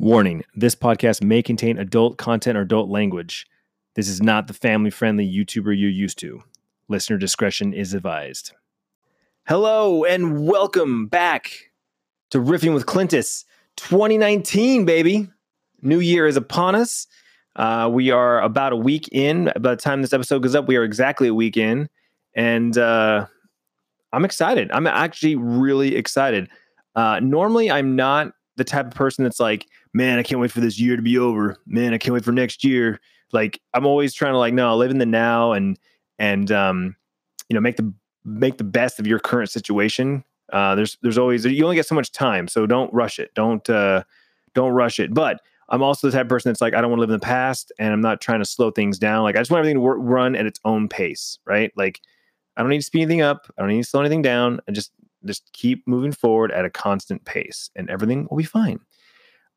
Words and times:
Warning 0.00 0.44
this 0.54 0.74
podcast 0.74 1.22
may 1.22 1.42
contain 1.42 1.76
adult 1.76 2.16
content 2.16 2.56
or 2.56 2.62
adult 2.62 2.88
language. 2.88 3.46
This 3.96 4.08
is 4.08 4.22
not 4.22 4.46
the 4.46 4.54
family 4.54 4.88
friendly 4.88 5.30
YouTuber 5.30 5.78
you're 5.78 5.90
used 5.90 6.18
to. 6.20 6.42
Listener 6.88 7.18
discretion 7.18 7.74
is 7.74 7.92
advised. 7.92 8.54
Hello, 9.46 10.04
and 10.04 10.46
welcome 10.46 11.06
back 11.06 11.52
to 12.30 12.38
Riffing 12.38 12.72
with 12.72 12.86
Clintus 12.86 13.44
2019, 13.76 14.86
baby. 14.86 15.28
New 15.82 16.00
year 16.00 16.26
is 16.26 16.38
upon 16.38 16.74
us. 16.74 17.06
Uh, 17.54 17.90
we 17.92 18.10
are 18.10 18.40
about 18.40 18.72
a 18.72 18.76
week 18.76 19.06
in. 19.12 19.52
By 19.60 19.74
the 19.74 19.76
time 19.76 20.00
this 20.00 20.14
episode 20.14 20.42
goes 20.42 20.54
up, 20.54 20.66
we 20.66 20.76
are 20.76 20.82
exactly 20.82 21.28
a 21.28 21.34
week 21.34 21.58
in. 21.58 21.90
And 22.34 22.78
uh, 22.78 23.26
I'm 24.14 24.24
excited. 24.24 24.70
I'm 24.72 24.86
actually 24.86 25.36
really 25.36 25.94
excited. 25.94 26.48
Uh, 26.96 27.20
normally, 27.22 27.70
I'm 27.70 27.96
not 27.96 28.32
the 28.56 28.64
type 28.64 28.86
of 28.86 28.94
person 28.94 29.24
that's 29.24 29.40
like, 29.40 29.66
man, 29.92 30.18
I 30.18 30.22
can't 30.22 30.40
wait 30.40 30.52
for 30.52 30.60
this 30.60 30.78
year 30.78 30.96
to 30.96 31.02
be 31.02 31.18
over. 31.18 31.56
Man, 31.66 31.94
I 31.94 31.98
can't 31.98 32.14
wait 32.14 32.24
for 32.24 32.32
next 32.32 32.64
year. 32.64 33.00
Like 33.32 33.60
I'm 33.74 33.86
always 33.86 34.14
trying 34.14 34.32
to 34.32 34.38
like, 34.38 34.54
no, 34.54 34.76
live 34.76 34.90
in 34.90 34.98
the 34.98 35.06
now 35.06 35.52
and 35.52 35.78
and 36.18 36.50
um, 36.52 36.96
you 37.48 37.54
know, 37.54 37.60
make 37.60 37.76
the 37.76 37.92
make 38.24 38.58
the 38.58 38.64
best 38.64 38.98
of 38.98 39.06
your 39.06 39.18
current 39.18 39.50
situation. 39.50 40.24
Uh, 40.52 40.74
there's 40.74 40.98
there's 41.02 41.18
always 41.18 41.44
you 41.44 41.64
only 41.64 41.76
get 41.76 41.86
so 41.86 41.94
much 41.94 42.12
time, 42.12 42.48
so 42.48 42.66
don't 42.66 42.92
rush 42.92 43.18
it. 43.18 43.32
Don't 43.34 43.68
uh, 43.70 44.02
don't 44.54 44.72
rush 44.72 44.98
it. 44.98 45.14
But 45.14 45.40
I'm 45.68 45.82
also 45.82 46.08
the 46.08 46.12
type 46.12 46.26
of 46.26 46.28
person 46.28 46.50
that's 46.50 46.60
like, 46.60 46.74
I 46.74 46.80
don't 46.80 46.90
want 46.90 46.98
to 46.98 47.02
live 47.02 47.10
in 47.10 47.20
the 47.20 47.24
past, 47.24 47.72
and 47.78 47.92
I'm 47.92 48.00
not 48.00 48.20
trying 48.20 48.40
to 48.40 48.44
slow 48.44 48.70
things 48.70 48.98
down. 48.98 49.22
Like 49.22 49.36
I 49.36 49.40
just 49.40 49.50
want 49.50 49.60
everything 49.60 49.76
to 49.76 49.80
work, 49.80 49.98
run 50.00 50.34
at 50.34 50.46
its 50.46 50.60
own 50.64 50.88
pace, 50.88 51.38
right? 51.46 51.72
Like 51.76 52.00
I 52.56 52.62
don't 52.62 52.70
need 52.70 52.78
to 52.78 52.84
speed 52.84 53.02
anything 53.02 53.22
up. 53.22 53.46
I 53.56 53.62
don't 53.62 53.70
need 53.70 53.82
to 53.82 53.88
slow 53.88 54.00
anything 54.00 54.22
down. 54.22 54.60
I 54.68 54.72
just 54.72 54.92
just 55.24 55.52
keep 55.52 55.86
moving 55.86 56.12
forward 56.12 56.50
at 56.50 56.64
a 56.64 56.70
constant 56.70 57.24
pace, 57.24 57.70
and 57.76 57.88
everything 57.88 58.26
will 58.30 58.38
be 58.38 58.44
fine. 58.44 58.80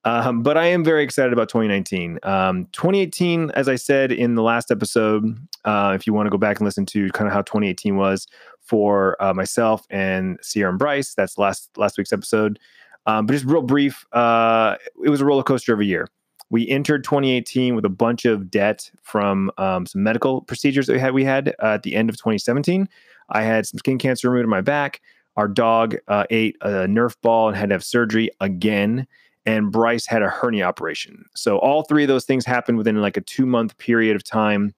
Um, 0.06 0.44
but 0.44 0.58
I 0.58 0.66
am 0.66 0.84
very 0.84 1.04
excited 1.04 1.32
about 1.32 1.50
2019. 1.50 2.20
Um, 2.24 2.68
2018, 2.74 3.52
as 3.52 3.70
I 3.70 3.76
said 3.76 4.12
in 4.12 4.36
the 4.36 4.42
last 4.42 4.70
episode, 4.70 5.38
uh, 5.64 5.94
if 5.96 6.06
you 6.06 6.14
want 6.14 6.28
to 6.28 6.30
go 6.30 6.38
back 6.38 6.58
and 6.58 6.66
listen 6.66 6.86
to 6.88 7.10
kind 7.12 7.28
of 7.28 7.34
how 7.34 7.42
2018 7.42 7.96
was 7.96 8.28
for 8.60 9.22
uh, 9.24 9.34
myself 9.34 9.86
and 9.90 10.38
Sierra 10.42 10.72
and 10.72 10.80
Bryce, 10.80 11.14
that's 11.14 11.38
last 11.38 11.70
last 11.78 11.98
week's 11.98 12.12
episode. 12.12 12.60
Um, 13.06 13.26
but 13.26 13.34
just 13.34 13.46
real 13.46 13.62
brief, 13.62 14.06
uh, 14.14 14.76
it 15.04 15.10
was 15.10 15.22
a 15.22 15.26
roller 15.26 15.44
coaster 15.44 15.74
of 15.74 15.80
a 15.80 15.86
year. 15.86 16.08
We 16.50 16.68
entered 16.68 17.04
2018 17.04 17.76
with 17.76 17.86
a 17.86 17.90
bunch 17.90 18.26
of 18.26 18.52
debt 18.52 18.92
from 19.02 19.52
um, 19.58 19.86
some 19.86 20.04
medical 20.04 20.42
procedures 20.42 20.88
that 20.88 20.94
we 20.94 21.00
had. 21.00 21.14
We 21.14 21.24
had 21.24 21.56
uh, 21.62 21.74
at 21.74 21.84
the 21.84 21.96
end 21.96 22.10
of 22.10 22.18
2017. 22.18 22.88
I 23.30 23.42
had 23.42 23.66
some 23.66 23.80
skin 23.80 23.98
cancer 23.98 24.30
removed 24.30 24.46
in 24.46 24.50
my 24.50 24.62
back. 24.62 25.02
Our 25.36 25.48
dog 25.48 25.96
uh, 26.08 26.26
ate 26.30 26.58
a 26.62 26.86
Nerf 26.86 27.16
ball 27.22 27.48
and 27.48 27.58
had 27.58 27.70
to 27.70 27.76
have 27.76 27.84
surgery 27.84 28.30
again 28.40 29.08
and 29.46 29.72
Bryce 29.72 30.06
had 30.06 30.22
a 30.22 30.30
hernia 30.30 30.66
operation. 30.66 31.26
So 31.36 31.58
all 31.58 31.84
three 31.84 32.04
of 32.04 32.08
those 32.08 32.26
things 32.26 32.46
happened 32.46 32.78
within 32.78 33.02
like 33.02 33.18
a 33.18 33.22
two 33.22 33.46
month 33.46 33.78
period 33.78 34.16
of 34.16 34.24
time. 34.24 34.74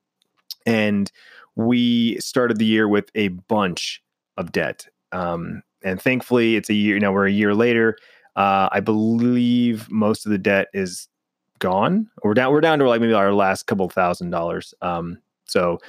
And 0.65 1.11
we 1.55 2.19
started 2.19 2.57
the 2.57 2.65
year 2.65 2.87
with 2.87 3.09
a 3.15 3.29
bunch 3.29 4.03
of 4.37 4.51
debt. 4.51 4.87
Um, 5.11 5.61
and 5.83 6.01
thankfully, 6.01 6.55
it's 6.55 6.69
a 6.69 6.73
year, 6.73 6.99
now 6.99 7.13
we're 7.13 7.27
a 7.27 7.31
year 7.31 7.53
later. 7.53 7.97
Uh, 8.35 8.67
I 8.71 8.79
believe 8.79 9.89
most 9.89 10.25
of 10.25 10.31
the 10.31 10.37
debt 10.37 10.67
is 10.73 11.07
gone. 11.59 12.09
We're 12.23 12.33
down, 12.33 12.51
we're 12.51 12.61
down 12.61 12.79
to 12.79 12.89
like 12.89 12.99
maybe 12.99 13.13
our 13.13 13.33
last 13.33 13.63
couple 13.63 13.87
thousand 13.89 14.31
dollars. 14.31 14.73
Um, 14.81 15.19
so 15.45 15.79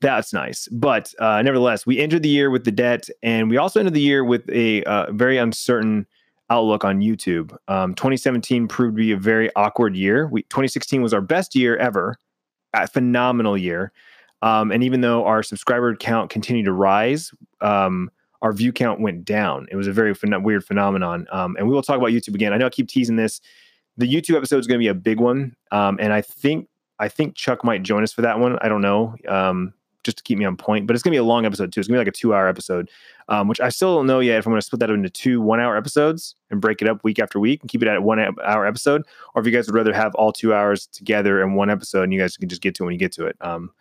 that's 0.00 0.32
nice. 0.32 0.68
But 0.68 1.14
uh, 1.18 1.40
nevertheless, 1.40 1.86
we 1.86 1.98
entered 1.98 2.22
the 2.22 2.28
year 2.28 2.50
with 2.50 2.64
the 2.64 2.72
debt, 2.72 3.08
and 3.22 3.48
we 3.48 3.56
also 3.56 3.80
ended 3.80 3.94
the 3.94 4.00
year 4.00 4.22
with 4.24 4.48
a 4.50 4.82
uh, 4.84 5.12
very 5.12 5.38
uncertain 5.38 6.06
outlook 6.50 6.84
on 6.84 7.00
YouTube. 7.00 7.56
Um, 7.68 7.94
2017 7.94 8.68
proved 8.68 8.96
to 8.96 9.02
be 9.02 9.12
a 9.12 9.16
very 9.16 9.50
awkward 9.56 9.96
year. 9.96 10.28
We, 10.28 10.42
2016 10.42 11.02
was 11.02 11.14
our 11.14 11.20
best 11.20 11.54
year 11.54 11.76
ever, 11.76 12.16
a 12.72 12.86
phenomenal 12.86 13.56
year. 13.56 13.92
Um, 14.42 14.70
and 14.70 14.84
even 14.84 15.00
though 15.00 15.24
our 15.24 15.42
subscriber 15.42 15.96
count 15.96 16.30
continued 16.30 16.66
to 16.66 16.72
rise, 16.72 17.32
um, 17.60 18.10
our 18.42 18.52
view 18.52 18.72
count 18.72 19.00
went 19.00 19.24
down. 19.24 19.66
It 19.70 19.76
was 19.76 19.86
a 19.86 19.92
very 19.92 20.14
weird 20.22 20.64
phenomenon. 20.64 21.26
Um, 21.32 21.56
and 21.56 21.66
we 21.66 21.74
will 21.74 21.82
talk 21.82 21.96
about 21.96 22.10
YouTube 22.10 22.34
again. 22.34 22.52
I 22.52 22.58
know 22.58 22.66
I 22.66 22.70
keep 22.70 22.88
teasing 22.88 23.16
this. 23.16 23.40
The 23.96 24.06
YouTube 24.06 24.36
episode 24.36 24.58
is 24.58 24.66
going 24.66 24.78
to 24.78 24.82
be 24.82 24.88
a 24.88 24.94
big 24.94 25.20
one, 25.20 25.54
um, 25.70 25.98
and 26.00 26.12
I 26.12 26.20
think 26.20 26.68
I 26.98 27.08
think 27.08 27.36
Chuck 27.36 27.64
might 27.64 27.84
join 27.84 28.02
us 28.02 28.12
for 28.12 28.22
that 28.22 28.40
one. 28.40 28.58
I 28.60 28.68
don't 28.68 28.80
know. 28.80 29.14
Just 30.04 30.18
to 30.18 30.22
keep 30.22 30.38
me 30.38 30.44
on 30.44 30.56
point. 30.56 30.86
But 30.86 30.94
it's 30.94 31.02
gonna 31.02 31.14
be 31.14 31.18
a 31.18 31.24
long 31.24 31.46
episode 31.46 31.72
too. 31.72 31.80
It's 31.80 31.88
gonna 31.88 31.96
be 31.96 32.00
like 32.00 32.08
a 32.08 32.12
two 32.12 32.34
hour 32.34 32.46
episode, 32.46 32.90
um, 33.28 33.48
which 33.48 33.60
I 33.60 33.70
still 33.70 33.96
don't 33.96 34.06
know 34.06 34.20
yet 34.20 34.38
if 34.38 34.46
I'm 34.46 34.52
gonna 34.52 34.62
split 34.62 34.80
that 34.80 34.90
into 34.90 35.10
two 35.10 35.40
one 35.40 35.60
hour 35.60 35.76
episodes 35.76 36.36
and 36.50 36.60
break 36.60 36.82
it 36.82 36.88
up 36.88 37.02
week 37.02 37.18
after 37.18 37.40
week 37.40 37.62
and 37.62 37.70
keep 37.70 37.82
it 37.82 37.88
at 37.88 38.02
one 38.02 38.20
hour 38.20 38.66
episode, 38.66 39.02
or 39.34 39.40
if 39.40 39.46
you 39.46 39.52
guys 39.52 39.66
would 39.66 39.74
rather 39.74 39.92
have 39.92 40.14
all 40.14 40.32
two 40.32 40.54
hours 40.54 40.86
together 40.86 41.42
in 41.42 41.54
one 41.54 41.70
episode 41.70 42.02
and 42.02 42.12
you 42.12 42.20
guys 42.20 42.36
can 42.36 42.48
just 42.48 42.62
get 42.62 42.74
to 42.76 42.84
it 42.84 42.86
when 42.86 42.92
you 42.92 42.98
get 42.98 43.12
to 43.12 43.26
it. 43.26 43.36
Um, 43.40 43.72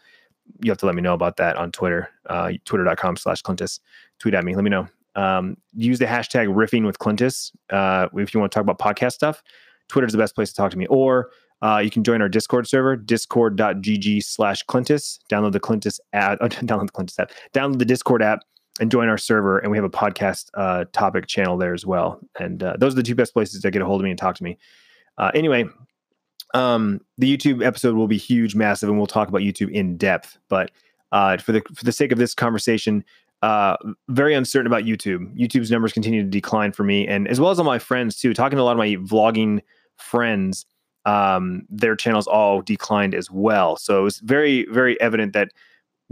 you 0.62 0.72
have 0.72 0.78
to 0.80 0.86
let 0.86 0.96
me 0.96 1.02
know 1.02 1.14
about 1.14 1.38
that 1.38 1.58
on 1.58 1.72
Twitter, 1.72 2.10
uh, 2.30 2.52
twitter.com 2.66 3.18
slash 3.18 3.42
Clintus. 3.42 3.80
Tweet 4.20 4.34
at 4.34 4.44
me. 4.44 4.56
Let 4.56 4.64
me 4.64 4.70
know. 4.70 4.88
Um, 5.16 5.58
use 5.76 6.00
the 6.00 6.06
hashtag 6.06 6.48
riffing 6.48 6.86
with 6.86 7.00
Clintus 7.00 7.52
uh, 7.70 8.08
if 8.16 8.34
you 8.34 8.40
want 8.40 8.52
to 8.52 8.56
talk 8.56 8.68
about 8.68 8.80
podcast 8.80 9.14
stuff. 9.14 9.44
Twitter 9.88 10.08
is 10.08 10.14
the 10.14 10.18
best 10.18 10.36
place 10.36 10.50
to 10.50 10.56
talk 10.56 10.72
to 10.72 10.78
me. 10.78 10.88
Or 10.88 11.30
uh, 11.64 11.80
you 11.80 11.90
can 11.90 12.04
join 12.04 12.22
our 12.22 12.28
Discord 12.28 12.68
server, 12.68 12.96
discord.gg 12.96 14.24
slash 14.24 14.64
Clintus. 14.66 15.20
Download 15.30 15.54
the 15.54 15.62
Clintus 15.62 16.00
app, 16.12 16.38
uh, 16.42 16.50
download 16.50 16.88
the 16.88 16.92
Clintus 16.92 17.18
app, 17.18 17.32
download 17.54 17.80
the 17.80 17.86
Discord 17.86 18.22
app 18.22 18.40
and 18.80 18.92
join 18.92 19.08
our 19.08 19.18
server. 19.18 19.60
And 19.60 19.72
we 19.72 19.78
have 19.78 19.86
a 19.86 19.90
podcast 19.90 20.50
uh, 20.56 20.86
topic 20.92 21.28
channel 21.28 21.58
there 21.58 21.74
as 21.74 21.86
well. 21.86 22.20
And 22.38 22.62
uh, 22.62 22.76
those 22.78 22.94
are 22.94 22.98
the 22.98 23.04
two 23.04 23.16
best 23.16 23.34
places 23.34 23.62
to 23.62 23.72
get 23.72 23.82
a 23.82 23.86
hold 23.86 24.02
of 24.02 24.04
me 24.04 24.10
and 24.10 24.20
talk 24.20 24.36
to 24.36 24.44
me. 24.44 24.58
Uh, 25.18 25.32
anyway, 25.34 25.66
um, 26.54 27.00
the 27.18 27.36
YouTube 27.36 27.66
episode 27.66 27.96
will 27.96 28.08
be 28.08 28.18
huge, 28.18 28.56
massive, 28.56 28.90
and 28.90 28.98
we'll 28.98 29.08
talk 29.08 29.30
about 29.30 29.42
YouTube 29.42 29.72
in 29.72 29.96
depth. 29.96 30.38
But 30.50 30.72
uh, 31.14 31.38
for 31.38 31.54
the 31.54 31.62
for 31.74 31.86
the 31.86 31.92
sake 31.92 32.12
of 32.12 32.18
this 32.18 32.34
conversation, 32.34 33.06
uh, 33.42 33.78
very 34.10 34.34
uncertain 34.34 34.68
about 34.68 34.84
YouTube. 34.84 35.34
YouTube's 35.38 35.72
numbers 35.72 35.94
continue 35.94 36.24
to 36.24 36.30
decline 36.30 36.72
for 36.74 36.84
me, 36.84 37.08
and 37.08 37.28
as 37.28 37.40
well 37.40 37.52
as 37.52 37.60
all 37.60 37.66
my 37.66 37.80
friends 37.80 38.18
too. 38.18 38.34
Talking 38.34 38.58
to 38.58 38.62
a 38.62 38.66
lot 38.66 38.72
of 38.72 38.78
my 38.80 38.96
vlogging 38.96 39.62
friends, 39.98 40.66
um, 41.06 41.64
their 41.70 41.96
channels 41.96 42.28
all 42.28 42.62
declined 42.62 43.14
as 43.16 43.30
well. 43.30 43.76
So 43.78 44.00
it 44.00 44.04
was 44.04 44.20
very, 44.20 44.66
very 44.70 45.00
evident 45.02 45.34
that 45.34 45.52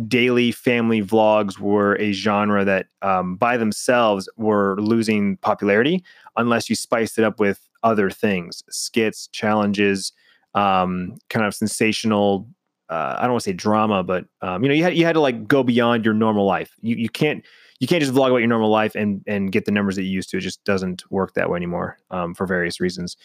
daily 0.07 0.52
family 0.52 1.02
vlogs 1.02 1.59
were 1.59 1.96
a 2.00 2.12
genre 2.12 2.66
that 2.66 2.88
um, 3.02 3.35
by 3.35 3.57
themselves 3.57 4.28
were 4.38 4.75
losing 4.79 5.38
popularity 5.38 6.03
unless 6.38 6.69
you 6.69 6.75
spiced 6.75 7.18
it 7.19 7.24
up 7.24 7.40
with 7.40 7.68
other 7.84 8.09
things 8.09 8.63
skits 8.69 9.28
challenges 9.28 10.13
um, 10.56 11.18
kind 11.29 11.46
of 11.46 11.53
sensational 11.53 12.47
uh, 12.90 13.16
i 13.18 13.23
don't 13.23 13.31
want 13.31 13.44
to 13.44 13.50
say 13.50 13.53
drama 13.53 14.02
but 14.02 14.25
um, 14.41 14.63
you 14.63 14.69
know 14.69 14.75
you 14.75 14.84
had, 14.84 14.96
you 14.96 15.06
had 15.06 15.13
to 15.13 15.19
like 15.19 15.47
go 15.47 15.62
beyond 15.62 16.06
your 16.06 16.13
normal 16.13 16.46
life. 16.46 16.73
You, 16.81 16.96
you 16.96 17.09
can't 17.09 17.44
you 17.79 17.88
can't 17.88 18.02
just 18.02 18.13
vlog 18.13 18.28
about 18.28 18.38
your 18.38 18.47
normal 18.47 18.69
life 18.69 18.96
and 18.96 19.23
and 19.28 19.52
get 19.52 19.66
the 19.66 19.72
numbers 19.72 19.96
that 19.96 20.03
you 20.03 20.12
used 20.12 20.29
to. 20.29 20.38
It 20.38 20.41
just 20.41 20.63
doesn't 20.63 21.09
work 21.12 21.34
that 21.34 21.50
way 21.50 21.58
anymore 21.58 21.97
um, 22.12 22.34
for 22.34 22.46
various 22.46 22.79
reasons. 22.79 23.18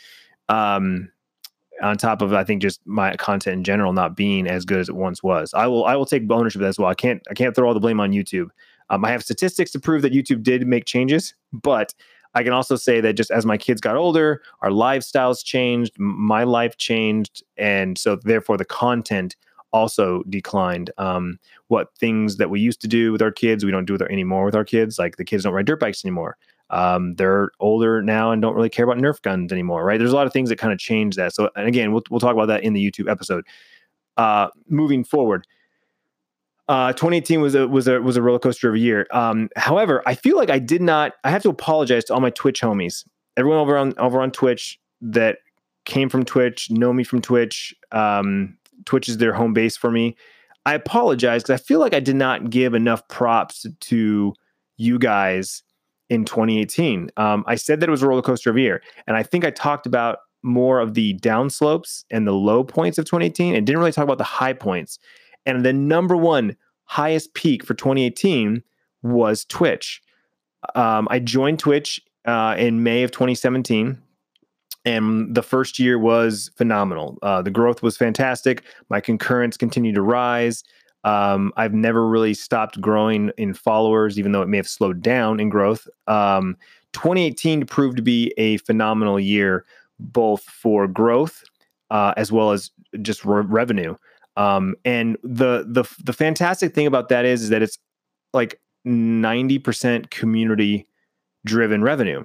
Um, 0.49 1.11
on 1.83 1.97
top 1.97 2.23
of 2.23 2.33
I 2.33 2.45
think 2.45 2.63
just 2.63 2.81
my 2.87 3.15
content 3.17 3.55
in 3.55 3.65
general 3.65 3.93
not 3.93 4.17
being 4.17 4.47
as 4.47 4.65
good 4.65 4.79
as 4.79 4.89
it 4.89 4.97
once 4.97 5.23
was. 5.23 5.53
I 5.55 5.67
will 5.67 5.85
I 5.85 5.97
will 5.97 6.07
take 6.07 6.31
ownership 6.31 6.61
of 6.61 6.63
that 6.63 6.69
as 6.69 6.79
well. 6.79 6.89
I 6.89 6.95
can't 6.95 7.23
I 7.31 7.35
can't 7.35 7.55
throw 7.55 7.69
all 7.69 7.75
the 7.75 7.81
blame 7.81 8.01
on 8.01 8.13
YouTube. 8.13 8.49
Um, 8.91 9.05
I 9.05 9.11
have 9.11 9.23
statistics 9.23 9.73
to 9.73 9.81
prove 9.81 10.03
that 10.03 10.13
YouTube 10.13 10.43
did 10.43 10.67
make 10.67 10.85
changes, 10.85 11.35
but 11.53 11.93
I 12.35 12.43
can 12.43 12.53
also 12.53 12.77
say 12.77 13.01
that 13.01 13.15
just 13.15 13.31
as 13.31 13.47
my 13.47 13.57
kids 13.57 13.81
got 13.81 13.97
older, 13.97 14.43
our 14.61 14.71
lifestyles 14.71 15.45
changed, 15.45 15.93
my 15.99 16.45
life 16.45 16.77
changed, 16.77 17.43
and 17.57 17.99
so 17.99 18.17
therefore 18.23 18.57
the 18.57 18.65
content 18.65 19.37
also 19.73 20.23
declined. 20.29 20.91
Um, 20.99 21.39
what 21.69 21.89
things 21.99 22.37
that 22.37 22.51
we 22.51 22.61
used 22.61 22.81
to 22.83 22.89
do 22.89 23.11
with 23.11 23.23
our 23.23 23.33
kids, 23.33 23.65
we 23.65 23.71
don't 23.71 23.87
do 23.87 23.95
it 23.95 24.03
anymore 24.03 24.45
with 24.45 24.55
our 24.55 24.65
kids. 24.65 24.99
Like 24.99 25.17
the 25.17 25.25
kids 25.25 25.45
don't 25.45 25.53
ride 25.53 25.67
dirt 25.67 25.81
bikes 25.81 26.05
anymore 26.05 26.37
um, 26.71 27.15
they're 27.15 27.51
older 27.61 28.03
now 28.03 28.33
and 28.33 28.43
don't 28.43 28.55
really 28.55 28.69
care 28.69 28.85
about 28.85 28.99
Nerf 28.99 29.23
guns 29.23 29.53
anymore, 29.53 29.85
right? 29.85 29.99
There's 29.99 30.13
a 30.13 30.17
lot 30.17 30.27
of 30.27 30.33
things 30.33 30.49
that 30.49 30.57
kind 30.57 30.73
of 30.73 30.79
change 30.79 31.17
that. 31.17 31.35
So, 31.35 31.51
and 31.57 31.69
again, 31.69 31.93
we'll 31.93 32.03
we'll 32.11 32.21
talk 32.21 32.33
about 32.33 32.47
that 32.47 32.65
in 32.65 32.73
the 32.73 32.91
YouTube 32.91 33.11
episode. 33.11 33.47
Uh, 34.17 34.49
moving 34.69 35.05
forward, 35.05 35.47
uh, 36.69 36.93
2018 36.93 37.41
was 37.41 37.55
a 37.55 37.69
was 37.69 37.87
a 37.87 38.01
was 38.01 38.17
a 38.17 38.23
roller 38.23 38.39
coaster 38.39 38.69
of 38.69 38.75
a 38.75 38.79
year. 38.79 39.07
Um, 39.13 39.49
however, 39.57 40.03
I 40.07 40.15
feel 40.15 40.37
like 40.37 40.51
I 40.51 40.59
did 40.59 40.83
not. 40.83 41.13
I 41.23 41.31
have 41.31 41.43
to 41.43 41.51
apologize 41.51 42.05
to 42.07 42.15
all 42.15 42.21
my 42.21 42.31
Twitch 42.31 42.61
homies, 42.61 43.07
everyone 43.37 43.61
over 43.61 43.77
on 43.77 43.95
over 43.99 44.21
on 44.21 44.33
Twitch 44.33 44.81
that 45.01 45.39
came 45.85 46.09
from 46.09 46.25
Twitch, 46.25 46.71
know 46.71 46.93
me 46.93 47.05
from 47.05 47.23
Twitch. 47.23 47.75
Um, 47.93 48.57
Twitch 48.85 49.09
is 49.09 49.19
their 49.19 49.33
home 49.33 49.53
base 49.53 49.77
for 49.77 49.91
me. 49.91 50.17
I 50.65 50.75
apologize 50.75 51.45
because 51.45 51.61
I 51.61 51.65
feel 51.65 51.79
like 51.79 51.95
I 51.95 52.01
did 52.01 52.17
not 52.17 52.51
give 52.51 52.75
enough 52.75 53.07
props 53.07 53.67
to 53.79 54.35
you 54.77 54.99
guys 54.99 55.63
in 56.09 56.25
2018. 56.25 57.11
Um, 57.17 57.45
I 57.47 57.57
said 57.57 57.81
that 57.81 57.89
it 57.89 57.91
was 57.91 58.03
a 58.03 58.09
roller 58.09 58.23
coaster 58.23 58.51
of 58.51 58.57
a 58.57 58.61
year, 58.61 58.83
and 59.07 59.17
I 59.17 59.23
think 59.23 59.45
I 59.45 59.51
talked 59.51 59.87
about 59.87 60.19
more 60.43 60.81
of 60.81 60.95
the 60.95 61.15
downslopes 61.15 62.05
and 62.11 62.27
the 62.27 62.33
low 62.33 62.63
points 62.63 62.99
of 62.99 63.05
2018, 63.05 63.55
and 63.55 63.67
didn't 63.67 63.79
really 63.79 63.93
talk 63.93 64.05
about 64.05 64.19
the 64.19 64.25
high 64.25 64.53
points. 64.53 64.99
And 65.45 65.65
the 65.65 65.73
number 65.73 66.17
one 66.17 66.57
highest 66.85 67.35
peak 67.35 67.65
for 67.65 67.75
2018 67.75 68.63
was 69.03 69.45
Twitch. 69.45 70.03
Um, 70.75 71.07
I 71.11 71.19
joined 71.19 71.59
Twitch 71.59 72.01
uh, 72.25 72.55
in 72.59 72.83
May 72.83 73.03
of 73.03 73.11
2017, 73.11 73.99
and 74.85 75.35
the 75.35 75.43
first 75.43 75.79
year 75.79 75.99
was 75.99 76.51
phenomenal. 76.57 77.19
Uh, 77.23 77.43
the 77.43 77.51
growth 77.51 77.83
was 77.83 77.97
fantastic. 77.97 78.63
My 78.89 79.01
concurrents 79.01 79.57
continued 79.57 79.97
to 79.97 80.03
rise. 80.03 80.63
Um, 81.07 81.53
I've 81.57 81.73
never 81.73 82.07
really 82.07 82.35
stopped 82.35 82.81
growing 82.81 83.31
in 83.39 83.55
followers, 83.55 84.19
even 84.19 84.33
though 84.33 84.43
it 84.43 84.49
may 84.49 84.59
have 84.59 84.69
slowed 84.69 85.01
down 85.01 85.41
in 85.41 85.49
growth. 85.49 85.89
Um, 86.07 86.57
2018 86.93 87.65
proved 87.65 87.97
to 87.97 88.03
be 88.03 88.35
a 88.37 88.59
phenomenal 88.59 89.19
year, 89.19 89.65
both 89.99 90.43
for 90.43 90.87
growth 90.87 91.45
uh, 91.91 92.13
as 92.17 92.33
well 92.33 92.53
as 92.53 92.71
just 93.03 93.25
re- 93.25 93.43
revenue. 93.43 93.97
Um, 94.37 94.75
and 94.85 95.17
the 95.23 95.65
the 95.67 95.85
the 96.05 96.13
fantastic 96.13 96.75
thing 96.75 96.87
about 96.87 97.09
that 97.09 97.25
is, 97.25 97.43
is 97.43 97.49
that 97.51 97.63
it's 97.63 97.79
like 98.35 98.61
90% 98.87 100.11
community 100.11 100.87
driven 101.47 101.83
revenue. 101.83 102.23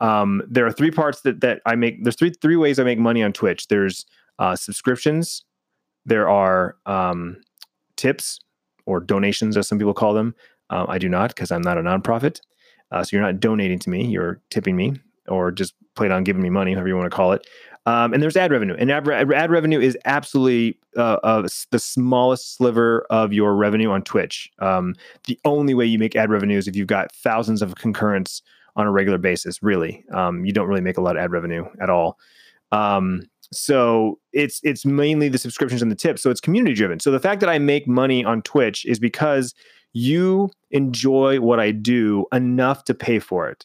Um, 0.00 0.42
there 0.48 0.66
are 0.66 0.72
three 0.72 0.90
parts 0.90 1.22
that 1.22 1.40
that 1.40 1.62
I 1.64 1.74
make. 1.74 2.02
There's 2.02 2.16
three 2.16 2.32
three 2.42 2.56
ways 2.56 2.78
I 2.78 2.84
make 2.84 2.98
money 2.98 3.22
on 3.22 3.32
Twitch. 3.32 3.68
There's 3.68 4.04
uh, 4.38 4.56
subscriptions. 4.56 5.44
There 6.04 6.28
are 6.28 6.76
um, 6.84 7.38
tips 7.96 8.40
or 8.86 9.00
donations, 9.00 9.56
as 9.56 9.68
some 9.68 9.78
people 9.78 9.94
call 9.94 10.14
them. 10.14 10.34
Uh, 10.70 10.86
I 10.88 10.98
do 10.98 11.08
not 11.08 11.30
because 11.30 11.50
I'm 11.50 11.62
not 11.62 11.78
a 11.78 11.82
nonprofit. 11.82 12.40
Uh, 12.90 13.02
so 13.02 13.16
you're 13.16 13.24
not 13.24 13.40
donating 13.40 13.78
to 13.80 13.90
me. 13.90 14.06
You're 14.06 14.40
tipping 14.50 14.76
me 14.76 14.94
or 15.28 15.50
just 15.50 15.74
playing 15.94 16.12
on 16.12 16.24
giving 16.24 16.42
me 16.42 16.50
money, 16.50 16.72
however 16.72 16.88
you 16.88 16.96
want 16.96 17.10
to 17.10 17.16
call 17.16 17.32
it. 17.32 17.46
Um, 17.86 18.12
and 18.12 18.20
there's 18.20 18.36
ad 18.36 18.50
revenue, 18.50 18.74
and 18.76 18.90
ad, 18.90 19.08
ad 19.08 19.50
revenue 19.50 19.78
is 19.78 19.96
absolutely 20.06 20.76
uh, 20.96 21.18
uh, 21.22 21.46
the 21.70 21.78
smallest 21.78 22.56
sliver 22.56 23.06
of 23.10 23.32
your 23.32 23.54
revenue 23.54 23.90
on 23.90 24.02
Twitch. 24.02 24.50
Um, 24.58 24.96
the 25.26 25.38
only 25.44 25.72
way 25.72 25.86
you 25.86 25.96
make 25.96 26.16
ad 26.16 26.28
revenue 26.28 26.58
is 26.58 26.66
if 26.66 26.74
you've 26.74 26.88
got 26.88 27.12
thousands 27.12 27.62
of 27.62 27.76
concurrents 27.76 28.42
on 28.74 28.88
a 28.88 28.90
regular 28.90 29.18
basis. 29.18 29.62
Really, 29.62 30.04
um, 30.12 30.44
you 30.44 30.52
don't 30.52 30.66
really 30.66 30.80
make 30.80 30.98
a 30.98 31.00
lot 31.00 31.16
of 31.16 31.22
ad 31.22 31.30
revenue 31.30 31.64
at 31.80 31.88
all. 31.88 32.18
Um, 32.72 33.22
so 33.52 34.18
it's 34.32 34.60
it's 34.62 34.84
mainly 34.84 35.28
the 35.28 35.38
subscriptions 35.38 35.82
and 35.82 35.90
the 35.90 35.96
tips. 35.96 36.22
So 36.22 36.30
it's 36.30 36.40
community 36.40 36.74
driven. 36.74 37.00
So 37.00 37.10
the 37.10 37.20
fact 37.20 37.40
that 37.40 37.50
I 37.50 37.58
make 37.58 37.86
money 37.86 38.24
on 38.24 38.42
Twitch 38.42 38.84
is 38.84 38.98
because 38.98 39.54
you 39.92 40.50
enjoy 40.70 41.40
what 41.40 41.60
I 41.60 41.70
do 41.70 42.26
enough 42.32 42.84
to 42.84 42.94
pay 42.94 43.18
for 43.18 43.48
it, 43.48 43.64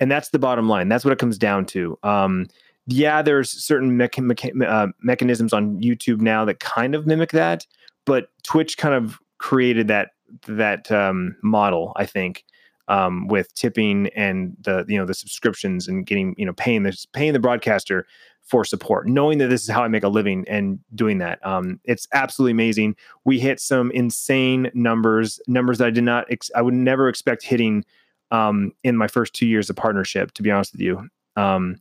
and 0.00 0.10
that's 0.10 0.30
the 0.30 0.38
bottom 0.38 0.68
line. 0.68 0.88
That's 0.88 1.04
what 1.04 1.12
it 1.12 1.18
comes 1.18 1.38
down 1.38 1.66
to. 1.66 1.98
Um, 2.02 2.46
yeah, 2.86 3.22
there's 3.22 3.50
certain 3.50 3.92
mecha- 3.92 4.32
mecha- 4.32 4.66
uh, 4.66 4.88
mechanisms 5.00 5.52
on 5.52 5.80
YouTube 5.80 6.20
now 6.20 6.44
that 6.44 6.60
kind 6.60 6.94
of 6.94 7.06
mimic 7.06 7.30
that, 7.32 7.66
but 8.04 8.28
Twitch 8.42 8.76
kind 8.76 8.94
of 8.94 9.18
created 9.38 9.88
that 9.88 10.10
that 10.46 10.90
um, 10.90 11.36
model, 11.42 11.92
I 11.96 12.06
think, 12.06 12.44
um, 12.88 13.28
with 13.28 13.54
tipping 13.54 14.08
and 14.08 14.56
the 14.60 14.84
you 14.88 14.98
know 14.98 15.06
the 15.06 15.14
subscriptions 15.14 15.88
and 15.88 16.06
getting 16.06 16.34
you 16.36 16.46
know 16.46 16.52
paying 16.52 16.82
the 16.82 16.96
paying 17.12 17.32
the 17.32 17.38
broadcaster 17.38 18.06
for 18.44 18.64
support, 18.64 19.08
knowing 19.08 19.38
that 19.38 19.48
this 19.48 19.62
is 19.62 19.70
how 19.70 19.82
I 19.82 19.88
make 19.88 20.02
a 20.02 20.08
living 20.08 20.44
and 20.46 20.78
doing 20.94 21.18
that. 21.18 21.44
Um, 21.46 21.80
it's 21.84 22.06
absolutely 22.12 22.52
amazing. 22.52 22.94
We 23.24 23.40
hit 23.40 23.58
some 23.58 23.90
insane 23.90 24.70
numbers, 24.74 25.40
numbers 25.46 25.78
that 25.78 25.86
I 25.86 25.90
did 25.90 26.04
not, 26.04 26.26
ex- 26.30 26.50
I 26.54 26.60
would 26.60 26.74
never 26.74 27.08
expect 27.08 27.42
hitting 27.42 27.84
um, 28.30 28.72
in 28.82 28.96
my 28.96 29.08
first 29.08 29.32
two 29.34 29.46
years 29.46 29.70
of 29.70 29.76
partnership. 29.76 30.32
To 30.32 30.42
be 30.42 30.50
honest 30.50 30.72
with 30.72 30.82
you, 30.82 31.08
um, 31.36 31.76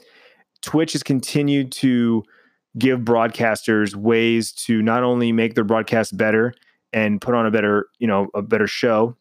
Twitch 0.62 0.94
has 0.94 1.04
continued 1.04 1.72
to 1.74 2.24
give 2.78 3.02
broadcasters 3.02 3.94
ways 3.94 4.52
to 4.52 4.82
not 4.82 5.04
only 5.04 5.32
make 5.32 5.56
their 5.56 5.64
broadcast 5.64 6.16
better 6.16 6.54
and 6.94 7.20
put 7.20 7.36
on 7.36 7.46
a 7.46 7.52
better, 7.52 7.88
you 8.00 8.08
know, 8.08 8.30
a 8.34 8.42
better 8.42 8.68
show, 8.68 9.16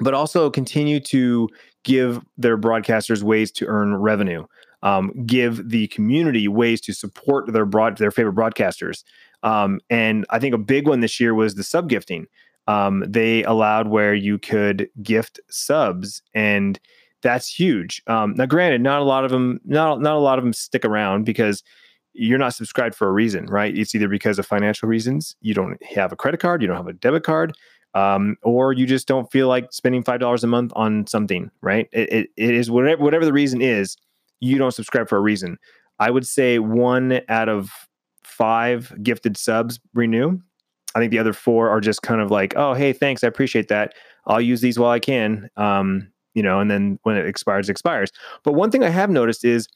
but 0.00 0.14
also 0.14 0.50
continue 0.50 1.00
to 1.00 1.48
give 1.84 2.20
their 2.36 2.58
broadcasters 2.58 3.22
ways 3.22 3.50
to 3.52 3.66
earn 3.66 3.94
revenue. 3.94 4.44
Um, 4.82 5.12
give 5.26 5.68
the 5.70 5.88
community 5.88 6.48
ways 6.48 6.80
to 6.82 6.92
support 6.92 7.52
their 7.52 7.66
broad 7.66 7.96
their 7.98 8.10
favorite 8.10 8.34
broadcasters. 8.34 9.04
Um, 9.42 9.80
and 9.90 10.26
I 10.30 10.38
think 10.38 10.54
a 10.54 10.58
big 10.58 10.86
one 10.86 11.00
this 11.00 11.18
year 11.18 11.34
was 11.34 11.54
the 11.54 11.64
sub 11.64 11.88
gifting. 11.88 12.26
Um, 12.68 13.04
they 13.06 13.42
allowed 13.44 13.88
where 13.88 14.14
you 14.14 14.38
could 14.38 14.88
gift 15.02 15.40
subs 15.48 16.22
and 16.34 16.78
that's 17.22 17.48
huge. 17.48 18.02
Um, 18.06 18.34
now, 18.36 18.46
granted, 18.46 18.80
not 18.80 19.00
a 19.00 19.04
lot 19.04 19.24
of 19.24 19.30
them, 19.30 19.60
not 19.64 20.00
not 20.00 20.16
a 20.16 20.20
lot 20.20 20.38
of 20.38 20.44
them 20.44 20.52
stick 20.52 20.84
around 20.84 21.24
because 21.24 21.62
you're 22.12 22.38
not 22.38 22.54
subscribed 22.54 22.94
for 22.94 23.08
a 23.08 23.12
reason, 23.12 23.46
right? 23.46 23.76
It's 23.76 23.94
either 23.94 24.08
because 24.08 24.38
of 24.38 24.46
financial 24.46 24.88
reasons, 24.88 25.36
you 25.40 25.54
don't 25.54 25.82
have 25.84 26.12
a 26.12 26.16
credit 26.16 26.40
card, 26.40 26.62
you 26.62 26.68
don't 26.68 26.76
have 26.76 26.86
a 26.86 26.92
debit 26.92 27.24
card, 27.24 27.54
um, 27.94 28.36
or 28.42 28.72
you 28.72 28.86
just 28.86 29.08
don't 29.08 29.30
feel 29.30 29.48
like 29.48 29.72
spending 29.72 30.02
five 30.02 30.20
dollars 30.20 30.44
a 30.44 30.46
month 30.46 30.72
on 30.76 31.06
something, 31.06 31.50
right? 31.62 31.88
It, 31.92 32.12
it, 32.12 32.30
it 32.36 32.54
is 32.54 32.70
whatever 32.70 33.02
whatever 33.02 33.24
the 33.24 33.32
reason 33.32 33.60
is, 33.60 33.96
you 34.40 34.58
don't 34.58 34.72
subscribe 34.72 35.08
for 35.08 35.16
a 35.16 35.20
reason. 35.20 35.58
I 35.98 36.10
would 36.10 36.26
say 36.26 36.58
one 36.58 37.20
out 37.28 37.48
of 37.48 37.70
five 38.24 38.92
gifted 39.02 39.36
subs 39.36 39.80
renew. 39.94 40.38
I 40.94 40.98
think 40.98 41.10
the 41.10 41.18
other 41.18 41.32
four 41.32 41.68
are 41.68 41.80
just 41.80 42.02
kind 42.02 42.20
of 42.20 42.30
like, 42.30 42.54
oh, 42.56 42.74
hey, 42.74 42.92
thanks, 42.92 43.22
I 43.22 43.28
appreciate 43.28 43.68
that. 43.68 43.94
I'll 44.26 44.40
use 44.40 44.60
these 44.60 44.78
while 44.78 44.90
I 44.90 44.98
can. 44.98 45.48
Um, 45.56 46.08
you 46.34 46.42
know, 46.42 46.60
and 46.60 46.70
then 46.70 46.98
when 47.02 47.16
it 47.16 47.26
expires, 47.26 47.68
it 47.68 47.72
expires. 47.72 48.12
But 48.44 48.52
one 48.52 48.70
thing 48.70 48.84
I 48.84 48.90
have 48.90 49.10
noticed 49.10 49.44
is 49.44 49.68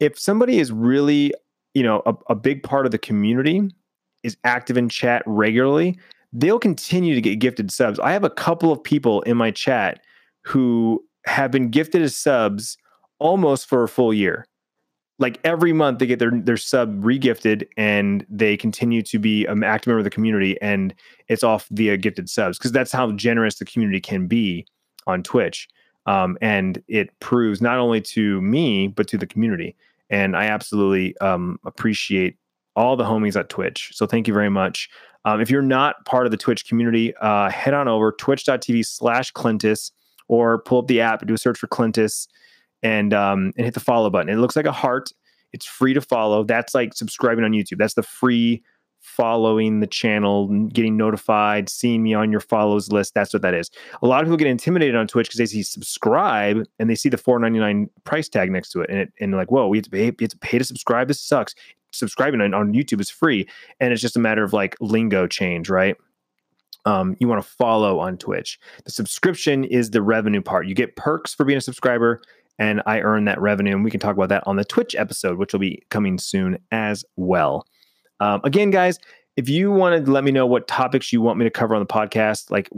if 0.00 0.18
somebody 0.18 0.58
is 0.58 0.72
really, 0.72 1.32
you 1.74 1.82
know, 1.82 2.02
a, 2.06 2.14
a 2.30 2.34
big 2.34 2.62
part 2.62 2.86
of 2.86 2.92
the 2.92 2.98
community 2.98 3.70
is 4.22 4.36
active 4.44 4.78
in 4.78 4.88
chat 4.88 5.22
regularly, 5.26 5.98
they'll 6.32 6.58
continue 6.58 7.14
to 7.14 7.20
get 7.20 7.38
gifted 7.38 7.70
subs. 7.70 8.00
I 8.00 8.12
have 8.12 8.24
a 8.24 8.30
couple 8.30 8.72
of 8.72 8.82
people 8.82 9.22
in 9.22 9.36
my 9.36 9.50
chat 9.50 10.00
who 10.42 11.04
have 11.26 11.50
been 11.50 11.70
gifted 11.70 12.02
as 12.02 12.16
subs 12.16 12.78
almost 13.18 13.68
for 13.68 13.82
a 13.82 13.88
full 13.88 14.12
year. 14.12 14.46
Like 15.18 15.40
every 15.44 15.72
month 15.72 15.98
they 15.98 16.06
get 16.06 16.18
their 16.18 16.30
their 16.30 16.58
sub 16.58 17.02
regifted 17.02 17.66
and 17.78 18.26
they 18.28 18.56
continue 18.56 19.00
to 19.02 19.18
be 19.18 19.46
an 19.46 19.64
active 19.64 19.88
member 19.88 19.98
of 19.98 20.04
the 20.04 20.10
community 20.10 20.60
and 20.60 20.94
it's 21.28 21.42
off 21.42 21.66
via 21.70 21.96
gifted 21.96 22.28
subs 22.28 22.58
because 22.58 22.72
that's 22.72 22.92
how 22.92 23.10
generous 23.12 23.54
the 23.54 23.64
community 23.64 24.00
can 24.00 24.26
be 24.26 24.66
on 25.06 25.22
Twitch. 25.22 25.68
Um, 26.04 26.36
and 26.42 26.82
it 26.86 27.18
proves 27.20 27.62
not 27.62 27.78
only 27.78 28.02
to 28.02 28.42
me 28.42 28.88
but 28.88 29.08
to 29.08 29.16
the 29.16 29.26
community. 29.26 29.74
And 30.10 30.36
I 30.36 30.44
absolutely 30.44 31.16
um, 31.18 31.58
appreciate 31.64 32.36
all 32.76 32.94
the 32.94 33.04
homies 33.04 33.40
at 33.40 33.48
Twitch. 33.48 33.90
So 33.94 34.06
thank 34.06 34.28
you 34.28 34.34
very 34.34 34.50
much. 34.50 34.90
Um, 35.24 35.40
if 35.40 35.50
you're 35.50 35.62
not 35.62 36.04
part 36.04 36.26
of 36.26 36.30
the 36.30 36.36
Twitch 36.36 36.68
community, 36.68 37.16
uh, 37.16 37.50
head 37.50 37.74
on 37.74 37.88
over 37.88 38.12
twitch.tv 38.12 38.86
slash 38.86 39.32
Clintus 39.32 39.90
or 40.28 40.60
pull 40.62 40.80
up 40.80 40.86
the 40.86 41.00
app, 41.00 41.26
do 41.26 41.34
a 41.34 41.38
search 41.38 41.58
for 41.58 41.66
Clintus 41.66 42.28
and 42.82 43.12
um, 43.14 43.52
and 43.56 43.64
hit 43.64 43.74
the 43.74 43.80
follow 43.80 44.10
button. 44.10 44.28
It 44.28 44.36
looks 44.36 44.56
like 44.56 44.66
a 44.66 44.72
heart. 44.72 45.12
It's 45.52 45.66
free 45.66 45.94
to 45.94 46.00
follow. 46.00 46.44
That's 46.44 46.74
like 46.74 46.94
subscribing 46.94 47.44
on 47.44 47.52
YouTube. 47.52 47.78
That's 47.78 47.94
the 47.94 48.02
free 48.02 48.62
following 49.00 49.78
the 49.78 49.86
channel, 49.86 50.48
getting 50.68 50.96
notified, 50.96 51.68
seeing 51.68 52.02
me 52.02 52.12
on 52.12 52.32
your 52.32 52.40
follows 52.40 52.90
list. 52.90 53.14
That's 53.14 53.32
what 53.32 53.42
that 53.42 53.54
is. 53.54 53.70
A 54.02 54.06
lot 54.06 54.20
of 54.20 54.26
people 54.26 54.36
get 54.36 54.48
intimidated 54.48 54.96
on 54.96 55.06
Twitch 55.06 55.28
because 55.28 55.38
they 55.38 55.46
see 55.46 55.62
subscribe 55.62 56.64
and 56.80 56.90
they 56.90 56.96
see 56.96 57.08
the 57.08 57.16
four 57.16 57.38
ninety 57.38 57.60
nine 57.60 57.88
price 58.04 58.28
tag 58.28 58.50
next 58.50 58.70
to 58.70 58.80
it, 58.80 58.90
and 58.90 58.98
it, 58.98 59.12
and 59.20 59.32
like, 59.32 59.50
whoa, 59.50 59.68
we 59.68 59.78
have 59.78 59.84
to 59.84 59.90
pay, 59.90 60.10
we 60.10 60.24
have 60.24 60.30
to 60.30 60.38
pay 60.38 60.58
to 60.58 60.64
subscribe. 60.64 61.08
This 61.08 61.20
sucks. 61.20 61.54
Subscribing 61.92 62.42
on, 62.42 62.52
on 62.52 62.74
YouTube 62.74 63.00
is 63.00 63.08
free, 63.08 63.48
and 63.80 63.92
it's 63.92 64.02
just 64.02 64.16
a 64.16 64.20
matter 64.20 64.44
of 64.44 64.52
like 64.52 64.76
lingo 64.80 65.26
change, 65.26 65.70
right? 65.70 65.96
Um, 66.84 67.16
you 67.20 67.26
want 67.26 67.42
to 67.42 67.48
follow 67.48 68.00
on 68.00 68.18
Twitch. 68.18 68.58
The 68.84 68.90
subscription 68.90 69.64
is 69.64 69.90
the 69.90 70.02
revenue 70.02 70.42
part. 70.42 70.66
You 70.66 70.74
get 70.74 70.96
perks 70.96 71.32
for 71.32 71.44
being 71.44 71.56
a 71.56 71.62
subscriber, 71.62 72.20
and 72.58 72.82
I 72.86 73.00
earn 73.00 73.24
that 73.26 73.40
revenue. 73.40 73.74
And 73.74 73.84
we 73.84 73.90
can 73.90 74.00
talk 74.00 74.16
about 74.16 74.28
that 74.30 74.42
on 74.46 74.56
the 74.56 74.64
Twitch 74.64 74.94
episode, 74.94 75.38
which 75.38 75.52
will 75.52 75.60
be 75.60 75.82
coming 75.90 76.18
soon 76.18 76.58
as 76.70 77.04
well. 77.16 77.66
Um, 78.20 78.40
again, 78.44 78.70
guys, 78.70 78.98
if 79.36 79.48
you 79.48 79.70
want 79.70 80.04
to 80.04 80.10
let 80.10 80.24
me 80.24 80.32
know 80.32 80.46
what 80.46 80.66
topics 80.66 81.12
you 81.12 81.20
want 81.20 81.38
me 81.38 81.44
to 81.44 81.50
cover 81.50 81.74
on 81.74 81.80
the 81.80 81.86
podcast, 81.86 82.50
like 82.50 82.70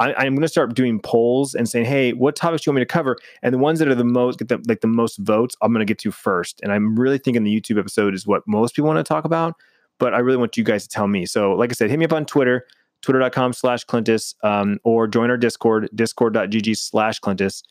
I, 0.00 0.26
am 0.26 0.34
going 0.34 0.42
to 0.42 0.48
start 0.48 0.74
doing 0.74 1.00
polls 1.00 1.54
and 1.54 1.68
saying, 1.68 1.86
"Hey, 1.86 2.12
what 2.12 2.34
topics 2.34 2.62
do 2.62 2.68
you 2.68 2.72
want 2.72 2.80
me 2.80 2.82
to 2.82 2.86
cover?" 2.86 3.16
And 3.42 3.54
the 3.54 3.58
ones 3.58 3.78
that 3.78 3.88
are 3.88 3.94
the 3.94 4.04
most 4.04 4.38
get 4.38 4.48
the, 4.48 4.60
like 4.66 4.80
the 4.80 4.88
most 4.88 5.18
votes, 5.18 5.56
I'm 5.62 5.72
going 5.72 5.84
to 5.86 5.90
get 5.90 5.98
to 6.00 6.10
first. 6.10 6.60
And 6.62 6.72
I'm 6.72 6.96
really 6.96 7.18
thinking 7.18 7.44
the 7.44 7.60
YouTube 7.60 7.78
episode 7.78 8.14
is 8.14 8.26
what 8.26 8.42
most 8.46 8.74
people 8.74 8.88
want 8.88 8.98
to 8.98 9.08
talk 9.08 9.24
about, 9.24 9.54
but 9.98 10.14
I 10.14 10.18
really 10.18 10.38
want 10.38 10.56
you 10.56 10.64
guys 10.64 10.82
to 10.84 10.88
tell 10.88 11.06
me. 11.06 11.26
So, 11.26 11.52
like 11.52 11.70
I 11.70 11.74
said, 11.74 11.90
hit 11.90 11.98
me 11.98 12.04
up 12.04 12.12
on 12.12 12.24
Twitter, 12.24 12.66
twitter.com 13.02 13.52
slash 13.52 13.84
Clintus, 13.84 14.34
um, 14.42 14.78
or 14.82 15.06
join 15.06 15.30
our 15.30 15.36
Discord, 15.36 15.88
discord.gg 15.94 16.76
slash 16.76 17.20
Clintus, 17.20 17.62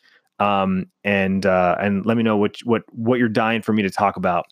um, 0.42 0.86
and 1.04 1.46
uh, 1.46 1.76
and 1.80 2.04
let 2.04 2.16
me 2.16 2.22
know 2.22 2.36
what 2.36 2.56
what 2.64 2.82
what 2.90 3.18
you're 3.18 3.28
dying 3.28 3.62
for 3.62 3.72
me 3.72 3.82
to 3.82 3.90
talk 3.90 4.16
about. 4.16 4.46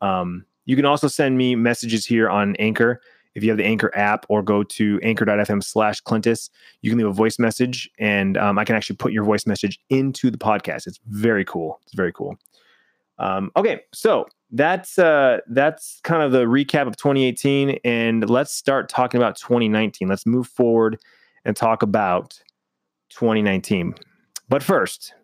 Um, 0.00 0.44
you 0.64 0.76
can 0.76 0.84
also 0.84 1.08
send 1.08 1.36
me 1.36 1.56
messages 1.56 2.06
here 2.06 2.28
on 2.28 2.56
Anchor. 2.56 3.00
If 3.34 3.42
you 3.42 3.50
have 3.50 3.58
the 3.58 3.64
Anchor 3.64 3.90
app 3.96 4.26
or 4.28 4.42
go 4.42 4.62
to 4.62 5.00
anchor.fm 5.02 5.62
slash 5.62 6.00
Clintus, 6.02 6.50
you 6.82 6.90
can 6.90 6.98
leave 6.98 7.08
a 7.08 7.12
voice 7.12 7.38
message 7.38 7.90
and 7.98 8.36
um, 8.36 8.58
I 8.58 8.64
can 8.64 8.76
actually 8.76 8.96
put 8.96 9.12
your 9.12 9.24
voice 9.24 9.44
message 9.44 9.80
into 9.90 10.30
the 10.30 10.38
podcast. 10.38 10.86
It's 10.86 11.00
very 11.08 11.44
cool. 11.44 11.80
It's 11.82 11.94
very 11.94 12.12
cool. 12.12 12.36
Um, 13.18 13.50
okay, 13.56 13.80
so 13.92 14.26
that's 14.52 14.98
uh, 14.98 15.38
that's 15.48 16.00
kind 16.04 16.22
of 16.22 16.30
the 16.30 16.44
recap 16.44 16.86
of 16.86 16.96
2018, 16.96 17.80
and 17.84 18.28
let's 18.30 18.52
start 18.52 18.88
talking 18.88 19.20
about 19.20 19.36
2019. 19.36 20.08
Let's 20.08 20.26
move 20.26 20.46
forward 20.46 20.98
and 21.44 21.56
talk 21.56 21.82
about 21.82 22.40
2019. 23.10 23.94
But 24.48 24.62
first, 24.62 25.14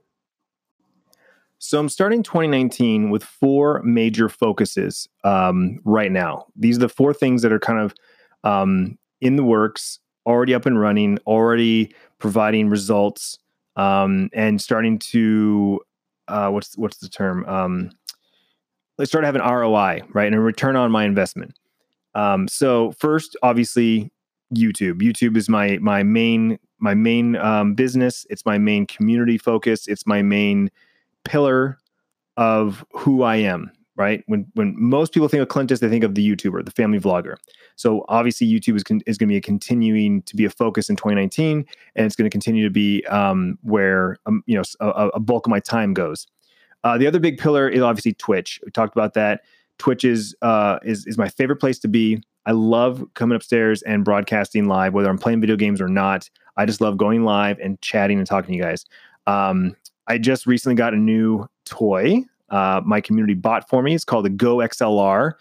So 1.62 1.78
I'm 1.78 1.90
starting 1.90 2.22
2019 2.22 3.10
with 3.10 3.22
four 3.22 3.82
major 3.82 4.30
focuses 4.30 5.06
um, 5.24 5.78
right 5.84 6.10
now. 6.10 6.46
These 6.56 6.78
are 6.78 6.80
the 6.80 6.88
four 6.88 7.12
things 7.12 7.42
that 7.42 7.52
are 7.52 7.60
kind 7.60 7.78
of 7.78 7.94
um, 8.44 8.98
in 9.20 9.36
the 9.36 9.44
works, 9.44 9.98
already 10.24 10.54
up 10.54 10.64
and 10.64 10.80
running, 10.80 11.18
already 11.26 11.94
providing 12.18 12.70
results, 12.70 13.38
um, 13.76 14.30
and 14.32 14.60
starting 14.60 14.98
to 14.98 15.80
uh, 16.28 16.48
what's 16.48 16.78
what's 16.78 16.96
the 16.96 17.10
term? 17.10 17.44
Um, 17.46 17.90
let's 18.96 19.10
start 19.10 19.24
having 19.24 19.42
ROI, 19.42 20.04
right, 20.14 20.26
and 20.26 20.34
a 20.34 20.40
return 20.40 20.76
on 20.76 20.90
my 20.90 21.04
investment. 21.04 21.58
Um, 22.14 22.48
so 22.48 22.92
first, 22.92 23.36
obviously, 23.42 24.10
YouTube. 24.54 25.02
YouTube 25.02 25.36
is 25.36 25.50
my 25.50 25.76
my 25.82 26.04
main 26.04 26.58
my 26.78 26.94
main 26.94 27.36
um, 27.36 27.74
business. 27.74 28.24
It's 28.30 28.46
my 28.46 28.56
main 28.56 28.86
community 28.86 29.36
focus. 29.36 29.88
It's 29.88 30.06
my 30.06 30.22
main 30.22 30.70
pillar 31.24 31.78
of 32.36 32.84
who 32.92 33.22
I 33.22 33.36
am. 33.36 33.70
Right 33.96 34.24
when 34.28 34.46
when 34.54 34.74
most 34.78 35.12
people 35.12 35.28
think 35.28 35.42
of 35.42 35.48
Clintus, 35.48 35.80
they 35.80 35.88
think 35.90 36.04
of 36.04 36.14
the 36.14 36.26
YouTuber, 36.26 36.64
the 36.64 36.70
family 36.70 36.98
vlogger. 36.98 37.36
So 37.76 38.06
obviously, 38.08 38.46
YouTube 38.46 38.76
is 38.76 38.82
con- 38.82 39.02
is 39.06 39.18
going 39.18 39.28
to 39.28 39.32
be 39.32 39.36
a 39.36 39.42
continuing 39.42 40.22
to 40.22 40.36
be 40.36 40.46
a 40.46 40.50
focus 40.50 40.88
in 40.88 40.96
2019, 40.96 41.66
and 41.96 42.06
it's 42.06 42.16
going 42.16 42.24
to 42.24 42.30
continue 42.30 42.64
to 42.64 42.70
be 42.70 43.04
um, 43.06 43.58
where 43.62 44.16
um, 44.24 44.42
you 44.46 44.56
know 44.56 44.62
a, 44.80 45.08
a, 45.14 45.20
bulk 45.20 45.46
of 45.46 45.50
my 45.50 45.60
time 45.60 45.92
goes. 45.92 46.26
Uh, 46.82 46.96
the 46.96 47.06
other 47.06 47.18
big 47.18 47.36
pillar 47.36 47.68
is 47.68 47.82
obviously 47.82 48.14
Twitch. 48.14 48.58
We 48.64 48.70
talked 48.70 48.94
about 48.94 49.12
that. 49.14 49.42
Twitch 49.76 50.04
is 50.04 50.34
uh, 50.40 50.78
is 50.82 51.06
is 51.06 51.18
my 51.18 51.28
favorite 51.28 51.56
place 51.56 51.78
to 51.80 51.88
be. 51.88 52.22
I 52.46 52.52
love 52.52 53.04
coming 53.14 53.36
upstairs 53.36 53.82
and 53.82 54.04
broadcasting 54.04 54.66
live, 54.66 54.94
whether 54.94 55.10
I'm 55.10 55.18
playing 55.18 55.40
video 55.40 55.56
games 55.56 55.80
or 55.80 55.88
not. 55.88 56.30
I 56.56 56.66
just 56.66 56.80
love 56.80 56.96
going 56.96 57.24
live 57.24 57.58
and 57.58 57.80
chatting 57.80 58.18
and 58.18 58.26
talking 58.26 58.52
to 58.52 58.56
you 58.56 58.62
guys. 58.62 58.86
Um, 59.26 59.76
I 60.10 60.18
just 60.18 60.44
recently 60.44 60.74
got 60.74 60.92
a 60.92 60.96
new 60.96 61.46
toy. 61.64 62.24
Uh, 62.48 62.80
my 62.84 63.00
community 63.00 63.34
bought 63.34 63.68
for 63.68 63.80
me. 63.80 63.94
It's 63.94 64.04
called 64.04 64.24
the 64.24 64.30
Go 64.30 64.56
XLR. 64.56 65.34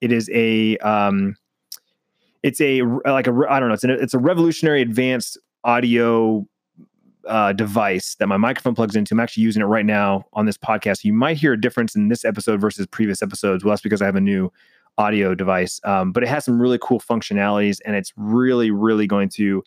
It 0.00 0.10
is 0.10 0.28
a 0.34 0.76
um, 0.78 1.36
it's 2.42 2.60
a 2.60 2.82
like 2.82 3.28
a 3.28 3.46
I 3.48 3.60
don't 3.60 3.68
know. 3.68 3.74
It's 3.74 3.84
a 3.84 3.92
it's 3.92 4.14
a 4.14 4.18
revolutionary 4.18 4.82
advanced 4.82 5.38
audio 5.62 6.44
uh, 7.28 7.52
device 7.52 8.16
that 8.16 8.26
my 8.26 8.36
microphone 8.36 8.74
plugs 8.74 8.96
into. 8.96 9.14
I'm 9.14 9.20
actually 9.20 9.44
using 9.44 9.62
it 9.62 9.66
right 9.66 9.86
now 9.86 10.24
on 10.32 10.44
this 10.44 10.58
podcast. 10.58 11.04
You 11.04 11.12
might 11.12 11.36
hear 11.36 11.52
a 11.52 11.60
difference 11.60 11.94
in 11.94 12.08
this 12.08 12.24
episode 12.24 12.60
versus 12.60 12.84
previous 12.88 13.22
episodes. 13.22 13.64
Well, 13.64 13.70
that's 13.70 13.82
because 13.82 14.02
I 14.02 14.06
have 14.06 14.16
a 14.16 14.20
new 14.20 14.52
audio 14.98 15.36
device, 15.36 15.80
um, 15.84 16.10
but 16.10 16.24
it 16.24 16.28
has 16.28 16.44
some 16.44 16.60
really 16.60 16.78
cool 16.82 16.98
functionalities, 16.98 17.78
and 17.86 17.94
it's 17.94 18.12
really, 18.16 18.72
really 18.72 19.06
going 19.06 19.28
to 19.28 19.62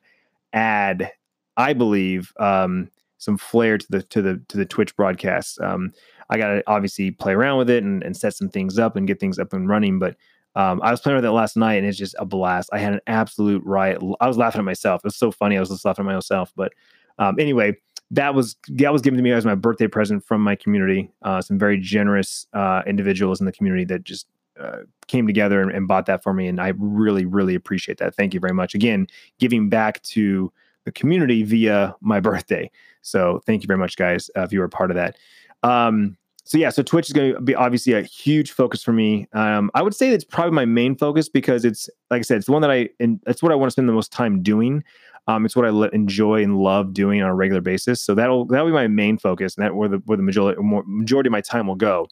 add, 0.51 1.11
I 1.55 1.71
believe, 1.71 2.33
um, 2.39 2.89
some 3.19 3.37
flair 3.37 3.77
to 3.77 3.85
the 3.89 4.01
to 4.03 4.21
the 4.21 4.41
to 4.47 4.57
the 4.57 4.65
Twitch 4.65 4.95
broadcasts. 4.95 5.59
Um, 5.61 5.93
I 6.29 6.37
got 6.37 6.47
to 6.49 6.63
obviously 6.67 7.11
play 7.11 7.33
around 7.33 7.57
with 7.59 7.69
it 7.69 7.83
and, 7.83 8.03
and 8.03 8.15
set 8.15 8.35
some 8.35 8.49
things 8.49 8.79
up 8.79 8.95
and 8.95 9.07
get 9.07 9.19
things 9.19 9.39
up 9.39 9.53
and 9.53 9.67
running. 9.67 9.99
But 9.99 10.15
um, 10.55 10.81
I 10.83 10.91
was 10.91 11.01
playing 11.01 11.17
with 11.17 11.25
it 11.25 11.31
last 11.31 11.57
night 11.57 11.75
and 11.75 11.87
it's 11.87 11.97
just 11.97 12.15
a 12.19 12.25
blast. 12.25 12.69
I 12.71 12.79
had 12.79 12.93
an 12.93 13.01
absolute 13.07 13.63
riot. 13.65 14.01
I 14.19 14.27
was 14.27 14.37
laughing 14.37 14.59
at 14.59 14.65
myself. 14.65 15.01
It 15.01 15.05
was 15.05 15.15
so 15.15 15.31
funny. 15.31 15.57
I 15.57 15.59
was 15.59 15.69
just 15.69 15.85
laughing 15.85 16.05
at 16.05 16.13
myself. 16.13 16.51
But 16.55 16.73
um, 17.17 17.39
anyway, 17.39 17.75
that 18.11 18.33
was 18.33 18.55
that 18.69 18.91
was 18.91 19.01
given 19.01 19.17
to 19.17 19.23
me 19.23 19.31
as 19.31 19.45
my 19.45 19.55
birthday 19.55 19.87
present 19.87 20.23
from 20.23 20.41
my 20.41 20.55
community. 20.55 21.11
Uh, 21.21 21.41
some 21.41 21.59
very 21.59 21.79
generous 21.79 22.47
uh, 22.53 22.81
individuals 22.87 23.39
in 23.39 23.45
the 23.45 23.51
community 23.51 23.85
that 23.85 24.03
just 24.03 24.27
uh, 24.59 24.79
came 25.07 25.27
together 25.27 25.61
and, 25.61 25.71
and, 25.71 25.87
bought 25.87 26.05
that 26.05 26.21
for 26.21 26.33
me, 26.33 26.47
and 26.47 26.59
I 26.59 26.73
really, 26.77 27.25
really 27.25 27.55
appreciate 27.55 27.97
that. 27.99 28.15
Thank 28.15 28.33
you 28.33 28.39
very 28.39 28.53
much. 28.53 28.75
Again, 28.75 29.07
giving 29.39 29.69
back 29.69 30.01
to 30.03 30.51
the 30.89 30.99
community 30.99 31.43
via 31.43 31.95
my 32.01 32.19
birthday. 32.19 32.69
So 33.01 33.41
thank 33.45 33.61
you 33.63 33.67
very 33.67 33.79
much, 33.79 33.95
guys, 33.95 34.29
uh, 34.35 34.41
if 34.41 34.51
you 34.51 34.59
were 34.59 34.67
part 34.67 34.91
of 34.91 34.95
that. 34.95 35.17
Um, 35.63 36.17
so 36.43 36.57
yeah, 36.57 36.71
so 36.71 36.81
Twitch 36.81 37.07
is 37.07 37.13
going 37.13 37.35
to 37.35 37.41
be 37.41 37.53
obviously 37.53 37.93
a 37.93 38.01
huge 38.01 38.51
focus 38.51 38.81
for 38.81 38.91
me. 38.91 39.27
Um, 39.33 39.69
I 39.75 39.83
would 39.83 39.93
say 39.93 40.09
it's 40.09 40.23
probably 40.23 40.51
my 40.51 40.65
main 40.65 40.95
focus 40.95 41.29
because 41.29 41.63
it's 41.63 41.89
like 42.09 42.19
I 42.19 42.21
said, 42.23 42.37
it's 42.37 42.47
the 42.47 42.53
one 42.53 42.63
that 42.63 42.71
I 42.71 42.89
and 42.99 43.19
it's 43.27 43.43
what 43.43 43.51
I 43.51 43.55
want 43.55 43.67
to 43.67 43.71
spend 43.71 43.87
the 43.87 43.93
most 43.93 44.11
time 44.11 44.41
doing. 44.41 44.83
Um, 45.27 45.45
it's 45.45 45.55
what 45.55 45.65
I 45.65 45.69
le- 45.69 45.89
enjoy 45.89 46.41
and 46.41 46.57
love 46.57 46.91
doing 46.91 47.21
on 47.21 47.29
a 47.29 47.35
regular 47.35 47.61
basis. 47.61 48.01
So 48.01 48.15
that'll 48.15 48.45
that'll 48.45 48.65
be 48.65 48.73
my 48.73 48.87
main 48.87 49.19
focus, 49.19 49.55
and 49.55 49.63
that 49.63 49.75
where 49.75 49.87
the 49.87 50.01
where 50.05 50.17
the 50.17 50.23
majority 50.23 50.59
majority 50.87 51.27
of 51.27 51.31
my 51.31 51.41
time 51.41 51.67
will 51.67 51.75
go. 51.75 52.07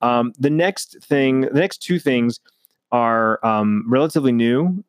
Um, 0.00 0.32
the 0.38 0.50
next 0.50 0.96
thing, 1.04 1.42
the 1.42 1.60
next 1.60 1.78
two 1.78 2.00
things 2.00 2.40
are 2.90 3.44
um, 3.46 3.84
relatively 3.86 4.32
new. 4.32 4.82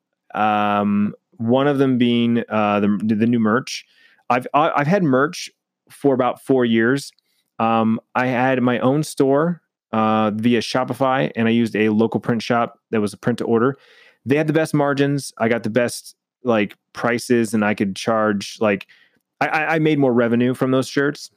One 1.40 1.68
of 1.68 1.78
them 1.78 1.98
being 1.98 2.44
uh, 2.50 2.80
the 2.80 3.00
the 3.04 3.26
new 3.26 3.40
merch. 3.40 3.86
I've 4.30 4.46
I've 4.54 4.88
had 4.88 5.04
merch 5.04 5.50
for 5.90 6.14
about 6.14 6.42
four 6.42 6.66
years. 6.66 7.12
Um, 7.58 8.00
I 8.14 8.28
had 8.28 8.62
my 8.62 8.80
own 8.80 9.04
store 9.04 9.62
uh, 9.92 10.32
via 10.36 10.60
Shopify, 10.60 11.32
and 11.36 11.48
I 11.48 11.52
used 11.52 11.76
a 11.76 11.90
local 11.90 12.20
print 12.20 12.42
shop 12.42 12.80
that 12.92 13.02
was 13.02 13.14
a 13.14 13.18
print 13.18 13.40
to 13.40 13.46
order. 13.46 13.78
They 14.26 14.36
had 14.36 14.48
the 14.48 14.54
best 14.54 14.74
margins. 14.74 15.34
I 15.38 15.50
got 15.50 15.64
the 15.64 15.70
best 15.70 16.16
like 16.44 16.76
prices, 16.94 17.54
and 17.54 17.66
I 17.66 17.74
could 17.74 17.96
charge 17.96 18.58
like 18.60 18.88
I, 19.42 19.48
I 19.48 19.80
made 19.80 20.00
more 20.00 20.14
revenue 20.14 20.54
from 20.54 20.72
those 20.72 20.88
shirts. 20.88 21.32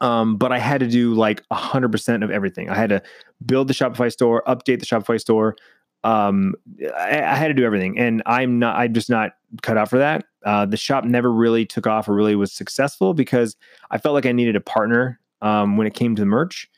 Um, 0.00 0.36
but 0.36 0.52
I 0.52 0.58
had 0.58 0.80
to 0.80 0.88
do 0.88 1.14
like 1.14 1.42
hundred 1.52 1.92
percent 1.92 2.24
of 2.24 2.30
everything. 2.30 2.68
I 2.68 2.74
had 2.74 2.90
to 2.90 3.02
build 3.46 3.68
the 3.68 3.74
Shopify 3.74 4.10
store, 4.10 4.42
update 4.46 4.80
the 4.80 4.86
Shopify 4.86 5.20
store, 5.20 5.56
um, 6.04 6.54
I, 6.96 7.22
I, 7.22 7.34
had 7.34 7.48
to 7.48 7.54
do 7.54 7.64
everything, 7.64 7.98
and 7.98 8.22
I'm 8.26 8.58
not. 8.58 8.76
I'm 8.76 8.92
just 8.92 9.08
not 9.08 9.32
cut 9.62 9.78
out 9.78 9.88
for 9.88 9.98
that. 9.98 10.24
Uh, 10.44 10.66
the 10.66 10.76
shop 10.76 11.04
never 11.04 11.32
really 11.32 11.64
took 11.64 11.86
off 11.86 12.08
or 12.08 12.14
really 12.14 12.36
was 12.36 12.52
successful 12.52 13.14
because 13.14 13.56
I 13.90 13.96
felt 13.96 14.14
like 14.14 14.26
I 14.26 14.32
needed 14.32 14.54
a 14.54 14.60
partner 14.60 15.18
um, 15.40 15.78
when 15.78 15.86
it 15.86 15.94
came 15.94 16.14
to 16.14 16.20
the 16.20 16.26
merch. 16.26 16.68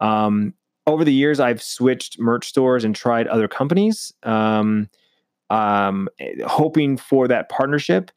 Um, 0.00 0.54
over 0.86 1.04
the 1.04 1.12
years, 1.12 1.40
I've 1.40 1.60
switched 1.60 2.20
merch 2.20 2.48
stores 2.48 2.84
and 2.84 2.94
tried 2.94 3.26
other 3.26 3.48
companies, 3.48 4.14
um, 4.22 4.88
um, 5.50 6.08
hoping 6.46 6.96
for 6.96 7.26
that 7.26 7.48
partnership. 7.48 8.12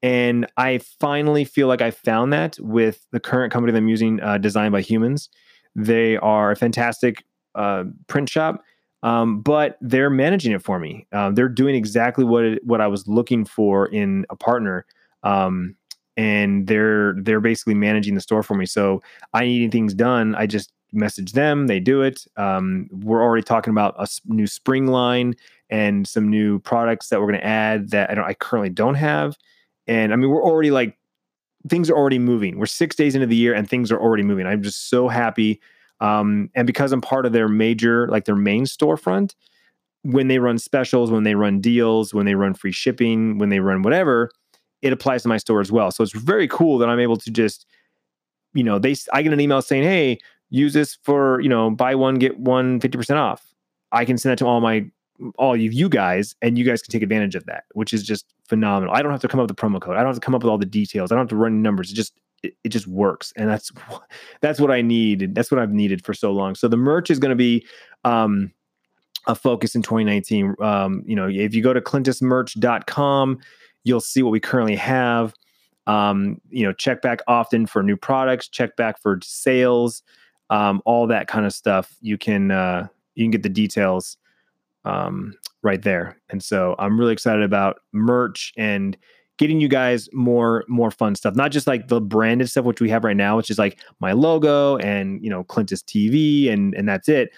And 0.00 0.46
I 0.56 0.78
finally 1.00 1.44
feel 1.44 1.66
like 1.66 1.82
I 1.82 1.90
found 1.90 2.32
that 2.32 2.56
with 2.60 3.04
the 3.10 3.20
current 3.20 3.52
company 3.52 3.72
that 3.72 3.78
I'm 3.78 3.88
using, 3.88 4.20
uh, 4.20 4.38
Design 4.38 4.70
by 4.70 4.80
Humans. 4.80 5.28
They 5.74 6.18
are 6.18 6.52
a 6.52 6.56
fantastic 6.56 7.24
uh, 7.56 7.84
print 8.06 8.28
shop 8.28 8.62
um, 9.04 9.42
but 9.42 9.76
they're 9.82 10.10
managing 10.10 10.52
it 10.52 10.62
for 10.62 10.78
me. 10.78 11.06
Um, 11.12 11.34
they're 11.34 11.48
doing 11.48 11.74
exactly 11.74 12.24
what 12.24 12.42
it, 12.44 12.64
what 12.64 12.80
I 12.80 12.86
was 12.86 13.06
looking 13.06 13.44
for 13.44 13.86
in 13.86 14.24
a 14.30 14.34
partner, 14.34 14.86
um, 15.22 15.76
and 16.16 16.66
they're 16.66 17.14
they're 17.20 17.40
basically 17.40 17.74
managing 17.74 18.14
the 18.14 18.22
store 18.22 18.42
for 18.42 18.54
me. 18.54 18.64
So 18.64 19.02
I 19.34 19.44
need 19.44 19.72
things 19.72 19.92
done. 19.92 20.34
I 20.34 20.46
just 20.46 20.72
message 20.90 21.32
them. 21.32 21.66
They 21.66 21.80
do 21.80 22.00
it. 22.00 22.24
Um, 22.36 22.88
we're 22.90 23.22
already 23.22 23.42
talking 23.42 23.72
about 23.72 23.94
a 23.98 24.06
new 24.24 24.46
spring 24.46 24.86
line 24.86 25.34
and 25.68 26.08
some 26.08 26.30
new 26.30 26.60
products 26.60 27.08
that 27.08 27.20
we're 27.20 27.26
going 27.26 27.40
to 27.40 27.46
add 27.46 27.90
that 27.90 28.10
I, 28.10 28.14
don't 28.14 28.24
I 28.24 28.32
currently 28.32 28.70
don't 28.70 28.94
have. 28.94 29.36
And 29.86 30.14
I 30.14 30.16
mean, 30.16 30.30
we're 30.30 30.42
already 30.44 30.70
like 30.70 30.96
things 31.68 31.90
are 31.90 31.96
already 31.96 32.18
moving. 32.18 32.58
We're 32.58 32.66
six 32.66 32.96
days 32.96 33.14
into 33.14 33.26
the 33.26 33.36
year 33.36 33.52
and 33.52 33.68
things 33.68 33.92
are 33.92 34.00
already 34.00 34.22
moving. 34.22 34.46
I'm 34.46 34.62
just 34.62 34.88
so 34.88 35.08
happy 35.08 35.60
um, 36.00 36.50
and 36.54 36.66
because 36.66 36.92
I'm 36.92 37.00
part 37.00 37.26
of 37.26 37.32
their 37.32 37.48
major, 37.48 38.08
like 38.08 38.24
their 38.24 38.36
main 38.36 38.64
storefront, 38.64 39.34
when 40.02 40.28
they 40.28 40.38
run 40.38 40.58
specials, 40.58 41.10
when 41.10 41.22
they 41.22 41.34
run 41.34 41.60
deals, 41.60 42.12
when 42.12 42.26
they 42.26 42.34
run 42.34 42.54
free 42.54 42.72
shipping, 42.72 43.38
when 43.38 43.48
they 43.48 43.60
run 43.60 43.82
whatever, 43.82 44.30
it 44.82 44.92
applies 44.92 45.22
to 45.22 45.28
my 45.28 45.38
store 45.38 45.60
as 45.60 45.72
well. 45.72 45.90
So 45.90 46.02
it's 46.02 46.12
very 46.12 46.46
cool 46.46 46.78
that 46.78 46.88
I'm 46.88 47.00
able 47.00 47.16
to 47.16 47.30
just, 47.30 47.66
you 48.52 48.62
know, 48.62 48.78
they 48.78 48.94
I 49.12 49.22
get 49.22 49.32
an 49.32 49.40
email 49.40 49.62
saying, 49.62 49.84
"Hey, 49.84 50.18
use 50.50 50.74
this 50.74 50.98
for, 51.02 51.40
you 51.40 51.48
know, 51.48 51.70
buy 51.70 51.94
one 51.94 52.16
get 52.16 52.38
one 52.38 52.80
50% 52.80 53.16
off." 53.16 53.54
I 53.92 54.04
can 54.04 54.18
send 54.18 54.32
that 54.32 54.38
to 54.38 54.46
all 54.46 54.60
my 54.60 54.86
all 55.38 55.54
of 55.54 55.60
you 55.60 55.88
guys 55.88 56.34
and 56.42 56.58
you 56.58 56.64
guys 56.64 56.82
can 56.82 56.90
take 56.90 57.02
advantage 57.02 57.34
of 57.34 57.46
that, 57.46 57.64
which 57.72 57.92
is 57.92 58.02
just 58.02 58.26
phenomenal. 58.48 58.94
I 58.94 59.00
don't 59.00 59.12
have 59.12 59.20
to 59.22 59.28
come 59.28 59.40
up 59.40 59.48
with 59.48 59.56
the 59.56 59.62
promo 59.62 59.80
code. 59.80 59.96
I 59.96 60.00
don't 60.00 60.08
have 60.08 60.16
to 60.16 60.20
come 60.20 60.34
up 60.34 60.42
with 60.42 60.50
all 60.50 60.58
the 60.58 60.66
details. 60.66 61.10
I 61.10 61.14
don't 61.14 61.22
have 61.22 61.28
to 61.30 61.36
run 61.36 61.62
numbers. 61.62 61.90
It 61.90 61.94
just 61.94 62.14
it, 62.44 62.54
it 62.64 62.68
just 62.68 62.86
works 62.86 63.32
and 63.36 63.48
that's 63.48 63.72
that's 64.40 64.60
what 64.60 64.70
i 64.70 64.82
need 64.82 65.34
that's 65.34 65.50
what 65.50 65.58
i've 65.58 65.72
needed 65.72 66.04
for 66.04 66.14
so 66.14 66.30
long. 66.30 66.54
So 66.54 66.68
the 66.68 66.76
merch 66.76 67.10
is 67.10 67.18
going 67.18 67.30
to 67.30 67.36
be 67.36 67.66
um 68.04 68.52
a 69.26 69.34
focus 69.34 69.74
in 69.74 69.82
2019 69.82 70.54
um 70.60 71.02
you 71.06 71.16
know 71.16 71.28
if 71.28 71.54
you 71.54 71.62
go 71.62 71.72
to 71.72 71.80
clintusmerch.com 71.80 73.38
you'll 73.84 74.00
see 74.00 74.22
what 74.22 74.30
we 74.30 74.40
currently 74.40 74.76
have. 74.76 75.34
Um 75.86 76.40
you 76.50 76.64
know 76.64 76.72
check 76.72 77.02
back 77.02 77.20
often 77.26 77.66
for 77.66 77.82
new 77.82 77.96
products 77.96 78.48
check 78.48 78.76
back 78.76 79.00
for 79.00 79.18
sales 79.22 80.02
um 80.50 80.82
all 80.84 81.06
that 81.06 81.26
kind 81.26 81.46
of 81.46 81.52
stuff. 81.52 81.96
You 82.00 82.18
can 82.18 82.50
uh 82.50 82.88
you 83.14 83.24
can 83.24 83.30
get 83.30 83.42
the 83.42 83.48
details 83.48 84.16
um 84.84 85.34
right 85.62 85.82
there. 85.82 86.18
And 86.28 86.42
so 86.42 86.74
i'm 86.78 86.98
really 86.98 87.12
excited 87.12 87.42
about 87.42 87.80
merch 87.92 88.52
and 88.56 88.96
getting 89.38 89.60
you 89.60 89.68
guys 89.68 90.08
more 90.12 90.64
more 90.68 90.90
fun 90.90 91.14
stuff. 91.14 91.34
Not 91.34 91.50
just 91.50 91.66
like 91.66 91.88
the 91.88 92.00
branded 92.00 92.48
stuff 92.48 92.64
which 92.64 92.80
we 92.80 92.88
have 92.90 93.04
right 93.04 93.16
now 93.16 93.36
which 93.36 93.50
is 93.50 93.58
like 93.58 93.80
my 94.00 94.12
logo 94.12 94.76
and 94.78 95.22
you 95.22 95.30
know 95.30 95.44
clintus 95.44 95.82
tv 95.82 96.50
and 96.50 96.74
and 96.74 96.88
that's 96.88 97.08
it. 97.08 97.30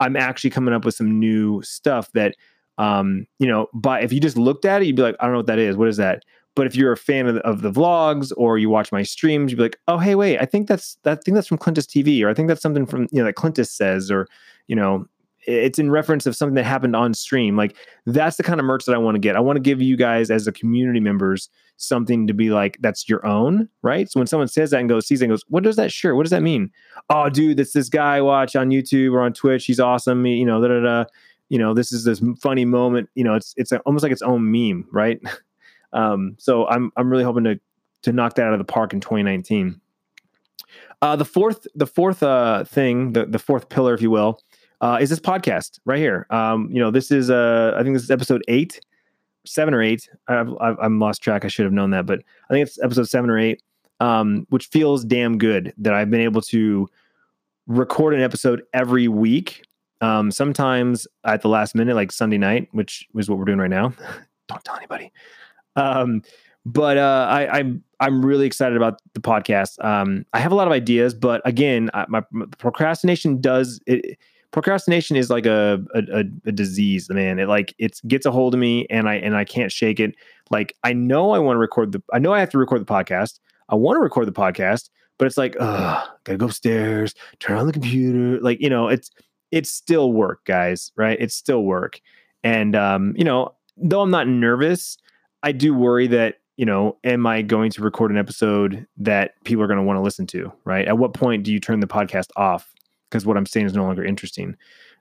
I'm 0.00 0.16
actually 0.16 0.50
coming 0.50 0.74
up 0.74 0.84
with 0.84 0.94
some 0.94 1.18
new 1.18 1.62
stuff 1.62 2.10
that 2.12 2.34
um 2.78 3.26
you 3.38 3.46
know 3.46 3.66
but 3.74 4.04
if 4.04 4.12
you 4.12 4.20
just 4.20 4.36
looked 4.36 4.64
at 4.64 4.80
it 4.80 4.86
you'd 4.86 4.96
be 4.96 5.02
like 5.02 5.16
i 5.20 5.24
don't 5.24 5.32
know 5.32 5.38
what 5.38 5.46
that 5.46 5.58
is. 5.58 5.76
What 5.76 5.88
is 5.88 5.96
that? 5.98 6.22
But 6.56 6.66
if 6.66 6.74
you're 6.74 6.92
a 6.92 6.96
fan 6.96 7.26
of 7.26 7.36
the, 7.36 7.40
of 7.42 7.62
the 7.62 7.70
vlogs 7.70 8.32
or 8.36 8.58
you 8.58 8.68
watch 8.68 8.90
my 8.90 9.02
streams, 9.02 9.50
you'd 9.52 9.58
be 9.58 9.62
like, 9.62 9.78
oh, 9.86 9.98
hey, 9.98 10.14
wait, 10.14 10.38
I 10.38 10.46
think 10.46 10.66
that's 10.66 10.98
that 11.04 11.18
I 11.18 11.20
think 11.24 11.36
that's 11.36 11.46
from 11.46 11.58
Clintus 11.58 11.86
TV, 11.86 12.22
or 12.24 12.28
I 12.28 12.34
think 12.34 12.48
that's 12.48 12.62
something 12.62 12.86
from 12.86 13.02
you 13.12 13.20
know 13.20 13.24
that 13.24 13.36
Clintus 13.36 13.70
says, 13.70 14.10
or 14.10 14.26
you 14.66 14.74
know, 14.74 15.06
it's 15.46 15.78
in 15.78 15.90
reference 15.90 16.26
of 16.26 16.36
something 16.36 16.54
that 16.54 16.64
happened 16.64 16.94
on 16.94 17.14
stream. 17.14 17.56
Like 17.56 17.76
that's 18.06 18.36
the 18.36 18.42
kind 18.42 18.60
of 18.60 18.66
merch 18.66 18.84
that 18.84 18.94
I 18.94 18.98
want 18.98 19.14
to 19.14 19.20
get. 19.20 19.36
I 19.36 19.40
want 19.40 19.56
to 19.56 19.60
give 19.60 19.80
you 19.80 19.96
guys 19.96 20.30
as 20.30 20.46
a 20.46 20.52
community 20.52 21.00
members 21.00 21.48
something 21.76 22.26
to 22.26 22.34
be 22.34 22.50
like 22.50 22.76
that's 22.80 23.08
your 23.08 23.24
own, 23.26 23.68
right? 23.82 24.10
So 24.10 24.20
when 24.20 24.26
someone 24.26 24.48
says 24.48 24.70
that 24.70 24.80
and 24.80 24.88
goes 24.88 25.06
sees 25.06 25.22
and 25.22 25.30
goes, 25.30 25.44
what 25.48 25.62
does 25.62 25.76
that 25.76 25.90
shirt? 25.90 26.16
What 26.16 26.24
does 26.24 26.30
that 26.30 26.42
mean? 26.42 26.70
Oh, 27.08 27.30
dude, 27.30 27.56
that's 27.56 27.72
this 27.72 27.88
guy 27.88 28.16
I 28.16 28.20
watch 28.20 28.54
on 28.54 28.68
YouTube 28.70 29.12
or 29.12 29.20
on 29.20 29.32
Twitch. 29.32 29.64
He's 29.64 29.80
awesome. 29.80 30.26
You 30.26 30.44
know, 30.44 30.60
da 30.60 30.68
da 30.68 30.80
da. 30.80 31.04
You 31.48 31.58
know, 31.58 31.74
this 31.74 31.90
is 31.90 32.04
this 32.04 32.22
funny 32.40 32.64
moment. 32.64 33.08
You 33.14 33.24
know, 33.24 33.34
it's 33.34 33.54
it's 33.56 33.72
almost 33.72 34.02
like 34.02 34.12
its 34.12 34.22
own 34.22 34.50
meme, 34.50 34.86
right? 34.92 35.20
um, 35.92 36.36
so 36.38 36.66
I'm 36.68 36.92
I'm 36.96 37.10
really 37.10 37.24
hoping 37.24 37.44
to 37.44 37.58
to 38.02 38.12
knock 38.12 38.34
that 38.34 38.46
out 38.46 38.52
of 38.52 38.58
the 38.58 38.64
park 38.64 38.92
in 38.92 39.00
2019. 39.00 39.80
Uh, 41.02 41.16
the 41.16 41.24
fourth 41.24 41.66
the 41.74 41.86
fourth 41.86 42.22
uh, 42.22 42.64
thing, 42.64 43.14
the 43.14 43.24
the 43.24 43.38
fourth 43.38 43.70
pillar, 43.70 43.94
if 43.94 44.02
you 44.02 44.10
will 44.10 44.38
uh, 44.80 44.98
is 45.00 45.10
this 45.10 45.20
podcast 45.20 45.78
right 45.84 45.98
here. 45.98 46.26
Um, 46.30 46.68
you 46.70 46.80
know, 46.80 46.90
this 46.90 47.10
is 47.10 47.30
uh, 47.30 47.74
I 47.76 47.82
think 47.82 47.94
this 47.94 48.04
is 48.04 48.10
episode 48.10 48.42
eight, 48.48 48.80
seven 49.46 49.74
or 49.74 49.82
eight. 49.82 50.08
I've, 50.28 50.52
I've 50.60 50.76
I'm 50.80 50.98
lost 50.98 51.22
track. 51.22 51.44
I 51.44 51.48
should 51.48 51.64
have 51.64 51.72
known 51.72 51.90
that, 51.90 52.06
but 52.06 52.20
I 52.48 52.54
think 52.54 52.66
it's 52.66 52.80
episode 52.82 53.08
seven 53.08 53.30
or 53.30 53.38
eight, 53.38 53.62
um, 54.00 54.46
which 54.50 54.66
feels 54.66 55.04
damn 55.04 55.38
good 55.38 55.72
that 55.78 55.92
I've 55.92 56.10
been 56.10 56.20
able 56.20 56.40
to 56.42 56.88
record 57.66 58.14
an 58.14 58.20
episode 58.20 58.62
every 58.72 59.08
week. 59.08 59.64
Um, 60.00 60.30
sometimes 60.30 61.06
at 61.24 61.42
the 61.42 61.48
last 61.48 61.74
minute, 61.74 61.94
like 61.94 62.10
Sunday 62.10 62.38
night, 62.38 62.68
which 62.72 63.06
is 63.14 63.28
what 63.28 63.38
we're 63.38 63.44
doing 63.44 63.58
right 63.58 63.70
now. 63.70 63.92
Don't 64.48 64.64
tell 64.64 64.76
anybody. 64.76 65.12
Um, 65.76 66.22
but 66.64 66.96
uh, 66.96 67.26
I, 67.30 67.58
I'm 67.58 67.84
I'm 68.00 68.24
really 68.24 68.46
excited 68.46 68.76
about 68.76 69.00
the 69.14 69.20
podcast. 69.20 69.82
Um, 69.84 70.24
I 70.32 70.40
have 70.40 70.52
a 70.52 70.54
lot 70.54 70.66
of 70.66 70.72
ideas, 70.72 71.14
but 71.14 71.42
again, 71.44 71.90
I, 71.92 72.06
my 72.08 72.22
procrastination 72.58 73.40
does 73.40 73.80
it 73.86 74.18
procrastination 74.50 75.16
is 75.16 75.30
like 75.30 75.46
a, 75.46 75.82
a 75.94 76.24
a, 76.46 76.52
disease, 76.52 77.08
man. 77.10 77.38
It 77.38 77.48
like 77.48 77.74
it 77.78 78.00
gets 78.06 78.26
a 78.26 78.30
hold 78.30 78.54
of 78.54 78.60
me, 78.60 78.86
and 78.90 79.08
I 79.08 79.14
and 79.16 79.36
I 79.36 79.44
can't 79.44 79.72
shake 79.72 80.00
it. 80.00 80.14
Like 80.50 80.76
I 80.84 80.92
know 80.92 81.32
I 81.32 81.38
want 81.38 81.56
to 81.56 81.60
record 81.60 81.92
the, 81.92 82.02
I 82.12 82.18
know 82.18 82.32
I 82.32 82.40
have 82.40 82.50
to 82.50 82.58
record 82.58 82.80
the 82.80 82.92
podcast. 82.92 83.38
I 83.68 83.74
want 83.76 83.96
to 83.96 84.00
record 84.00 84.26
the 84.26 84.32
podcast, 84.32 84.90
but 85.18 85.26
it's 85.26 85.36
like, 85.36 85.56
ugh, 85.60 86.08
gotta 86.24 86.38
go 86.38 86.46
upstairs, 86.46 87.14
turn 87.38 87.58
on 87.58 87.66
the 87.66 87.72
computer. 87.72 88.40
Like 88.40 88.60
you 88.60 88.70
know, 88.70 88.88
it's 88.88 89.10
it's 89.50 89.70
still 89.70 90.12
work, 90.12 90.44
guys. 90.44 90.92
Right? 90.96 91.18
It's 91.20 91.34
still 91.34 91.62
work, 91.62 92.00
and 92.42 92.74
um, 92.74 93.14
you 93.16 93.24
know, 93.24 93.54
though 93.76 94.02
I'm 94.02 94.10
not 94.10 94.28
nervous, 94.28 94.96
I 95.42 95.52
do 95.52 95.74
worry 95.74 96.06
that 96.08 96.36
you 96.56 96.66
know, 96.66 96.98
am 97.04 97.26
I 97.26 97.40
going 97.40 97.70
to 97.70 97.82
record 97.82 98.10
an 98.10 98.18
episode 98.18 98.86
that 98.98 99.42
people 99.44 99.64
are 99.64 99.66
going 99.66 99.78
to 99.78 99.82
want 99.82 99.96
to 99.96 100.02
listen 100.02 100.26
to? 100.26 100.52
Right? 100.64 100.86
At 100.86 100.98
what 100.98 101.14
point 101.14 101.42
do 101.42 101.52
you 101.52 101.60
turn 101.60 101.80
the 101.80 101.86
podcast 101.86 102.26
off? 102.36 102.74
Because 103.10 103.26
what 103.26 103.36
I'm 103.36 103.46
saying 103.46 103.66
is 103.66 103.74
no 103.74 103.84
longer 103.84 104.04
interesting. 104.04 104.56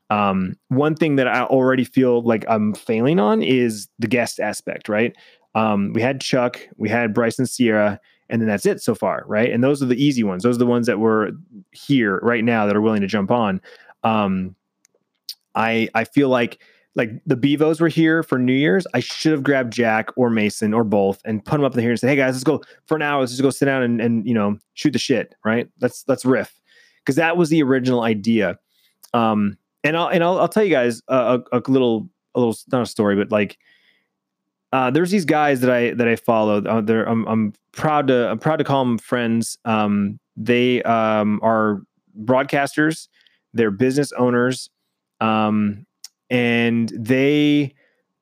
Um, 0.09 0.55
one 0.69 0.95
thing 0.95 1.17
that 1.17 1.27
I 1.27 1.43
already 1.43 1.83
feel 1.83 2.23
like 2.23 2.43
I'm 2.49 2.73
failing 2.73 3.19
on 3.19 3.43
is 3.43 3.87
the 3.99 4.07
guest 4.07 4.39
aspect, 4.39 4.89
right? 4.89 5.15
Um, 5.55 5.93
we 5.93 6.01
had 6.01 6.21
Chuck, 6.21 6.59
we 6.77 6.89
had 6.89 7.13
Bryce 7.13 7.37
and 7.37 7.47
Sierra, 7.47 7.99
and 8.29 8.41
then 8.41 8.47
that's 8.47 8.65
it 8.65 8.81
so 8.81 8.95
far, 8.95 9.23
right? 9.27 9.51
And 9.51 9.63
those 9.63 9.81
are 9.81 9.87
the 9.87 10.03
easy 10.03 10.23
ones. 10.23 10.43
Those 10.43 10.55
are 10.55 10.59
the 10.59 10.65
ones 10.65 10.87
that 10.87 10.99
were 10.99 11.31
here 11.71 12.19
right 12.21 12.43
now 12.43 12.65
that 12.65 12.75
are 12.75 12.81
willing 12.81 13.01
to 13.01 13.07
jump 13.07 13.31
on. 13.31 13.61
Um, 14.03 14.55
I 15.55 15.89
I 15.93 16.03
feel 16.03 16.29
like 16.29 16.61
like 16.95 17.11
the 17.25 17.35
Bevos 17.35 17.81
were 17.81 17.87
here 17.87 18.23
for 18.23 18.37
New 18.37 18.53
Year's. 18.53 18.85
I 18.93 18.99
should 18.99 19.31
have 19.31 19.43
grabbed 19.43 19.73
Jack 19.73 20.09
or 20.15 20.29
Mason 20.29 20.73
or 20.73 20.83
both 20.83 21.21
and 21.25 21.43
put 21.43 21.57
them 21.57 21.65
up 21.65 21.73
in 21.73 21.81
here 21.81 21.91
and 21.91 21.99
say, 21.99 22.07
"Hey 22.07 22.15
guys, 22.15 22.35
let's 22.35 22.43
go 22.43 22.61
for 22.85 22.95
an 22.95 23.01
hour. 23.01 23.19
Let's 23.19 23.31
just 23.31 23.41
go 23.41 23.49
sit 23.49 23.65
down 23.65 23.83
and, 23.83 24.01
and 24.01 24.27
you 24.27 24.33
know 24.33 24.57
shoot 24.73 24.91
the 24.91 24.99
shit, 24.99 25.35
right? 25.43 25.67
Let's 25.81 26.03
let's 26.07 26.25
riff." 26.25 26.58
Because 27.09 27.15
that 27.15 27.37
was 27.37 27.49
the 27.49 27.63
original 27.63 28.03
idea. 28.03 28.59
Um, 29.15 29.57
and 29.83 29.97
I'll 29.97 30.09
and 30.09 30.23
I'll, 30.23 30.37
I'll 30.37 30.47
tell 30.47 30.63
you 30.63 30.69
guys 30.69 31.01
a, 31.07 31.39
a, 31.51 31.59
little 31.67 32.07
a 32.35 32.39
little 32.39 32.55
not 32.71 32.83
a 32.83 32.85
story, 32.85 33.15
but 33.15 33.31
like 33.31 33.57
uh, 34.71 34.91
there's 34.91 35.09
these 35.09 35.25
guys 35.25 35.61
that 35.61 35.71
I 35.71 35.93
that 35.95 36.07
I 36.07 36.15
follow. 36.17 36.63
Uh, 36.63 36.81
they're 36.81 37.09
I'm, 37.09 37.27
I'm 37.27 37.53
proud 37.71 38.07
to 38.07 38.29
I'm 38.29 38.37
proud 38.37 38.57
to 38.57 38.63
call 38.63 38.85
them 38.85 38.99
friends. 38.99 39.57
Um, 39.65 40.19
they 40.37 40.83
um, 40.83 41.39
are 41.41 41.81
broadcasters. 42.23 43.07
They're 43.55 43.71
business 43.71 44.11
owners, 44.11 44.69
um, 45.19 45.87
and 46.29 46.89
they 46.95 47.73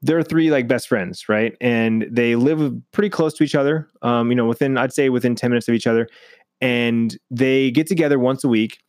they're 0.02 0.24
three 0.24 0.50
like 0.50 0.70
best 0.70 0.88
friends, 0.88 1.28
right? 1.28 1.58
And 1.60 2.08
they 2.10 2.38
live 2.38 2.74
pretty 2.94 3.10
close 3.10 3.34
to 3.34 3.44
each 3.44 3.56
other. 3.56 3.90
Um, 4.02 4.30
you 4.30 4.36
know, 4.36 4.46
within 4.46 4.78
I'd 4.78 4.94
say 4.94 5.10
within 5.10 5.36
ten 5.36 5.50
minutes 5.50 5.68
of 5.68 5.74
each 5.74 5.88
other 5.88 6.08
and 6.62 7.18
they 7.30 7.72
get 7.72 7.88
together 7.88 8.20
once 8.20 8.44
a 8.44 8.48
week 8.48 8.80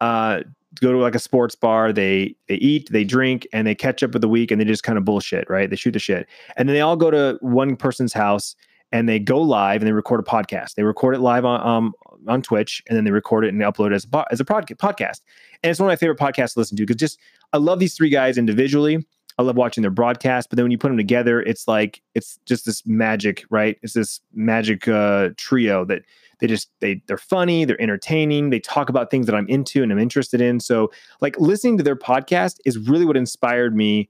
uh, 0.00 0.40
go 0.80 0.92
to 0.92 0.98
like 0.98 1.14
a 1.14 1.18
sports 1.18 1.54
bar. 1.54 1.92
They 1.92 2.34
they 2.48 2.56
eat 2.56 2.88
they 2.90 3.04
drink 3.04 3.46
and 3.52 3.66
they 3.66 3.74
catch 3.74 4.02
up 4.02 4.12
with 4.12 4.22
the 4.22 4.28
week 4.28 4.50
and 4.50 4.60
they 4.60 4.64
just 4.64 4.82
kind 4.82 4.98
of 4.98 5.04
bullshit 5.04 5.48
right? 5.48 5.68
They 5.68 5.76
shoot 5.76 5.92
the 5.92 5.98
shit. 5.98 6.28
And 6.56 6.68
then 6.68 6.74
they 6.74 6.80
all 6.80 6.96
go 6.96 7.10
to 7.10 7.38
one 7.40 7.76
person's 7.76 8.12
house 8.12 8.56
and 8.92 9.08
they 9.08 9.18
go 9.18 9.40
live 9.40 9.80
and 9.80 9.88
they 9.88 9.92
record 9.92 10.20
a 10.20 10.24
podcast. 10.24 10.74
They 10.74 10.82
record 10.82 11.14
it 11.14 11.20
live 11.20 11.44
on 11.44 11.66
um, 11.66 11.92
on 12.28 12.42
twitch 12.42 12.82
and 12.88 12.96
then 12.96 13.04
they 13.04 13.10
record 13.10 13.44
it 13.44 13.48
and 13.48 13.60
upload 13.62 13.92
it 13.92 13.94
as 13.94 14.06
a, 14.12 14.24
as 14.30 14.40
a 14.40 14.44
podcast. 14.44 15.20
And 15.62 15.70
it's 15.70 15.80
one 15.80 15.88
of 15.88 15.92
my 15.92 15.96
favorite 15.96 16.18
podcasts 16.18 16.54
to 16.54 16.60
listen 16.60 16.76
to 16.76 16.82
because 16.82 16.96
just 16.96 17.18
i 17.52 17.56
love 17.56 17.78
these 17.78 17.94
three 17.94 18.10
guys 18.10 18.38
individually. 18.38 19.04
I 19.36 19.42
love 19.42 19.56
watching 19.56 19.82
their 19.82 19.90
broadcast, 19.90 20.48
but 20.48 20.56
then 20.56 20.64
when 20.64 20.70
you 20.70 20.78
put 20.78 20.88
them 20.88 20.96
together, 20.96 21.40
it's 21.40 21.66
like 21.66 22.00
it's 22.14 22.38
just 22.46 22.66
this 22.66 22.86
magic, 22.86 23.44
right? 23.50 23.76
It's 23.82 23.94
this 23.94 24.20
magic 24.32 24.86
uh, 24.86 25.30
trio 25.36 25.84
that 25.86 26.02
they 26.40 26.46
just 26.46 26.70
they 26.80 27.02
they're 27.06 27.18
funny, 27.18 27.64
they're 27.64 27.80
entertaining, 27.80 28.50
they 28.50 28.60
talk 28.60 28.88
about 28.88 29.10
things 29.10 29.26
that 29.26 29.34
I'm 29.34 29.48
into 29.48 29.82
and 29.82 29.92
I'm 29.92 29.98
interested 29.98 30.40
in. 30.40 30.60
So 30.60 30.90
like 31.20 31.38
listening 31.38 31.78
to 31.78 31.84
their 31.84 31.96
podcast 31.96 32.58
is 32.64 32.78
really 32.78 33.04
what 33.04 33.16
inspired 33.16 33.74
me 33.76 34.08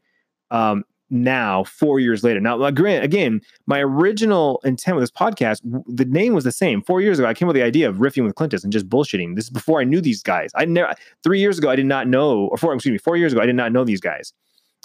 um, 0.50 0.84
now 1.10 1.64
four 1.64 2.00
years 2.00 2.24
later. 2.24 2.40
Now, 2.40 2.70
grant 2.70 3.04
again, 3.04 3.40
my 3.66 3.80
original 3.80 4.60
intent 4.64 4.96
with 4.96 5.02
this 5.02 5.10
podcast, 5.10 5.60
the 5.86 6.04
name 6.04 6.34
was 6.34 6.44
the 6.44 6.52
same. 6.52 6.82
Four 6.82 7.00
years 7.00 7.18
ago, 7.18 7.28
I 7.28 7.34
came 7.34 7.46
with 7.46 7.54
the 7.54 7.62
idea 7.62 7.88
of 7.88 7.96
riffing 7.96 8.24
with 8.24 8.34
Clintus 8.34 8.64
and 8.64 8.72
just 8.72 8.88
bullshitting. 8.88 9.36
This 9.36 9.44
is 9.44 9.50
before 9.50 9.80
I 9.80 9.84
knew 9.84 10.00
these 10.00 10.22
guys. 10.22 10.50
I 10.54 10.64
never 10.64 10.94
three 11.22 11.40
years 11.40 11.58
ago 11.58 11.70
I 11.70 11.76
did 11.76 11.86
not 11.86 12.08
know, 12.08 12.46
or 12.46 12.56
four 12.56 12.74
excuse 12.74 12.92
me, 12.92 12.98
four 12.98 13.16
years 13.16 13.32
ago 13.32 13.42
I 13.42 13.46
did 13.46 13.56
not 13.56 13.72
know 13.72 13.84
these 13.84 14.00
guys. 14.00 14.32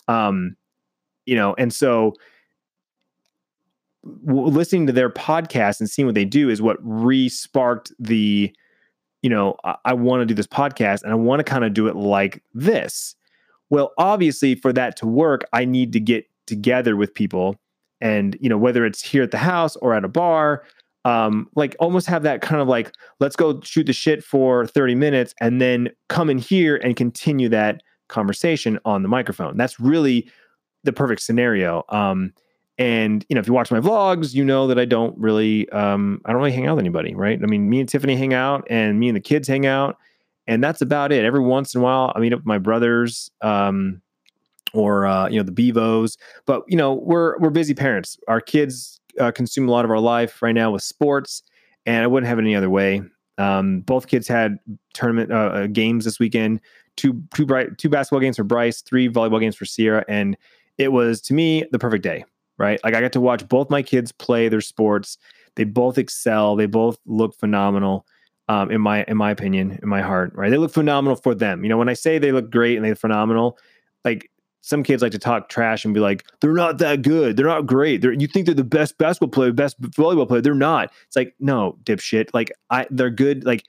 Um, 0.07 0.55
you 1.25 1.35
know, 1.35 1.55
and 1.57 1.73
so 1.73 2.13
listening 4.03 4.87
to 4.87 4.93
their 4.93 5.09
podcast 5.09 5.79
and 5.79 5.89
seeing 5.89 6.05
what 6.05 6.15
they 6.15 6.25
do 6.25 6.49
is 6.49 6.61
what 6.61 6.77
re-sparked 6.81 7.91
the, 7.99 8.53
you 9.21 9.29
know, 9.29 9.55
I, 9.63 9.75
I 9.85 9.93
want 9.93 10.21
to 10.21 10.25
do 10.25 10.33
this 10.33 10.47
podcast 10.47 11.03
and 11.03 11.11
I 11.11 11.15
want 11.15 11.39
to 11.39 11.43
kind 11.43 11.65
of 11.65 11.73
do 11.73 11.87
it 11.87 11.95
like 11.95 12.43
this. 12.53 13.15
Well, 13.69 13.91
obviously, 13.97 14.55
for 14.55 14.73
that 14.73 14.95
to 14.97 15.07
work, 15.07 15.41
I 15.53 15.65
need 15.65 15.93
to 15.93 15.99
get 15.99 16.25
together 16.47 16.95
with 16.95 17.13
people, 17.13 17.55
and 18.01 18.35
you 18.39 18.49
know, 18.49 18.57
whether 18.57 18.85
it's 18.85 19.01
here 19.01 19.21
at 19.21 19.31
the 19.31 19.37
house 19.37 19.75
or 19.75 19.93
at 19.93 20.03
a 20.03 20.07
bar, 20.07 20.63
um, 21.05 21.47
like 21.55 21.75
almost 21.79 22.07
have 22.07 22.23
that 22.23 22.41
kind 22.41 22.61
of 22.61 22.67
like, 22.67 22.93
let's 23.19 23.35
go 23.35 23.61
shoot 23.61 23.85
the 23.85 23.93
shit 23.93 24.23
for 24.23 24.65
30 24.65 24.95
minutes 24.95 25.33
and 25.39 25.61
then 25.61 25.89
come 26.07 26.29
in 26.29 26.37
here 26.37 26.77
and 26.77 26.95
continue 26.95 27.49
that 27.49 27.83
conversation 28.07 28.79
on 28.85 29.03
the 29.03 29.07
microphone. 29.07 29.55
That's 29.55 29.79
really 29.79 30.29
the 30.83 30.93
perfect 30.93 31.21
scenario. 31.21 31.83
Um, 31.89 32.33
and 32.79 33.25
you 33.27 33.35
know, 33.35 33.41
if 33.41 33.47
you 33.47 33.53
watch 33.53 33.69
my 33.71 33.81
vlogs, 33.81 34.33
you 34.33 34.43
know 34.43 34.65
that 34.67 34.79
I 34.79 34.85
don't 34.85 35.15
really, 35.17 35.69
um, 35.69 36.21
I 36.23 36.31
don't 36.31 36.39
really 36.39 36.53
hang 36.53 36.65
out 36.65 36.77
with 36.77 36.83
anybody, 36.83 37.13
right? 37.13 37.37
I 37.41 37.45
mean, 37.45 37.69
me 37.69 37.81
and 37.81 37.89
Tiffany 37.89 38.15
hang 38.15 38.33
out, 38.33 38.65
and 38.69 38.97
me 38.97 39.09
and 39.09 39.15
the 39.15 39.21
kids 39.21 39.47
hang 39.47 39.65
out, 39.65 39.97
and 40.47 40.63
that's 40.63 40.81
about 40.81 41.11
it. 41.11 41.25
Every 41.25 41.41
once 41.41 41.75
in 41.75 41.81
a 41.81 41.83
while, 41.83 42.13
I 42.15 42.19
meet 42.19 42.31
up 42.31 42.39
with 42.39 42.45
my 42.45 42.57
brothers, 42.57 43.29
um, 43.41 44.01
or 44.73 45.05
uh, 45.05 45.27
you 45.27 45.37
know, 45.37 45.43
the 45.43 45.51
Bevos. 45.51 46.17
But 46.45 46.63
you 46.69 46.77
know, 46.77 46.93
we're 46.93 47.37
we're 47.39 47.49
busy 47.49 47.73
parents. 47.73 48.17
Our 48.29 48.39
kids 48.39 49.01
uh, 49.19 49.31
consume 49.31 49.67
a 49.67 49.71
lot 49.71 49.83
of 49.83 49.91
our 49.91 49.99
life 49.99 50.41
right 50.41 50.55
now 50.55 50.71
with 50.71 50.81
sports, 50.81 51.43
and 51.85 52.01
I 52.01 52.07
wouldn't 52.07 52.29
have 52.29 52.39
it 52.39 52.43
any 52.43 52.55
other 52.55 52.69
way. 52.69 53.01
Um, 53.37 53.81
both 53.81 54.07
kids 54.07 54.27
had 54.27 54.57
tournament 54.93 55.31
uh, 55.31 55.35
uh 55.35 55.67
games 55.67 56.05
this 56.05 56.19
weekend 56.19 56.59
two 56.95 57.23
two 57.33 57.45
bright 57.45 57.77
two 57.77 57.89
basketball 57.89 58.19
games 58.21 58.37
for 58.37 58.43
Bryce, 58.43 58.81
three 58.81 59.09
volleyball 59.09 59.39
games 59.41 59.55
for 59.55 59.65
Sierra, 59.65 60.05
and 60.07 60.37
it 60.77 60.93
was 60.93 61.19
to 61.23 61.33
me 61.33 61.65
the 61.71 61.79
perfect 61.79 62.03
day. 62.03 62.23
Right, 62.59 62.79
like 62.83 62.93
I 62.93 63.01
got 63.01 63.13
to 63.13 63.21
watch 63.21 63.47
both 63.47 63.69
my 63.69 63.81
kids 63.81 64.11
play 64.11 64.49
their 64.49 64.61
sports. 64.61 65.17
They 65.55 65.63
both 65.63 65.97
excel. 65.97 66.55
They 66.55 66.65
both 66.65 66.99
look 67.05 67.33
phenomenal. 67.35 68.05
Um, 68.49 68.71
in 68.71 68.81
my 68.81 69.03
in 69.03 69.15
my 69.15 69.31
opinion, 69.31 69.79
in 69.81 69.87
my 69.87 70.01
heart, 70.01 70.33
right? 70.35 70.49
They 70.49 70.57
look 70.57 70.73
phenomenal 70.73 71.15
for 71.15 71.33
them. 71.33 71.63
You 71.63 71.69
know, 71.69 71.77
when 71.77 71.87
I 71.87 71.93
say 71.93 72.17
they 72.17 72.31
look 72.31 72.51
great 72.51 72.75
and 72.75 72.85
they're 72.85 72.95
phenomenal, 72.95 73.57
like 74.03 74.29
some 74.61 74.83
kids 74.83 75.01
like 75.01 75.11
to 75.11 75.19
talk 75.19 75.49
trash 75.49 75.85
and 75.85 75.93
be 75.93 75.99
like, 75.99 76.25
they're 76.41 76.53
not 76.53 76.77
that 76.79 77.01
good. 77.01 77.37
They're 77.37 77.45
not 77.45 77.65
great. 77.65 78.01
They're, 78.01 78.13
you 78.13 78.27
think 78.27 78.45
they're 78.45 78.55
the 78.55 78.63
best 78.63 78.97
basketball 78.97 79.29
player, 79.29 79.53
best 79.53 79.79
volleyball 79.81 80.27
player. 80.27 80.41
They're 80.41 80.53
not. 80.53 80.91
It's 81.07 81.15
like, 81.15 81.33
no, 81.39 81.77
dipshit. 81.83 82.29
Like 82.33 82.51
I, 82.69 82.85
they're 82.89 83.09
good. 83.09 83.45
Like 83.45 83.63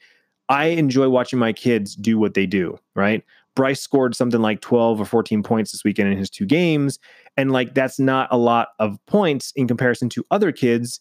I 0.48 0.66
enjoy 0.66 1.08
watching 1.08 1.38
my 1.38 1.52
kids 1.52 1.94
do 1.94 2.18
what 2.18 2.34
they 2.34 2.46
do, 2.46 2.78
right? 2.94 3.24
Bryce 3.54 3.80
scored 3.80 4.14
something 4.16 4.40
like 4.40 4.60
12 4.60 5.00
or 5.00 5.04
14 5.04 5.42
points 5.42 5.72
this 5.72 5.84
weekend 5.84 6.10
in 6.10 6.18
his 6.18 6.30
two 6.30 6.46
games. 6.46 6.98
And 7.36 7.52
like, 7.52 7.74
that's 7.74 7.98
not 7.98 8.28
a 8.30 8.36
lot 8.36 8.68
of 8.78 8.98
points 9.06 9.52
in 9.56 9.68
comparison 9.68 10.08
to 10.10 10.26
other 10.30 10.52
kids. 10.52 11.00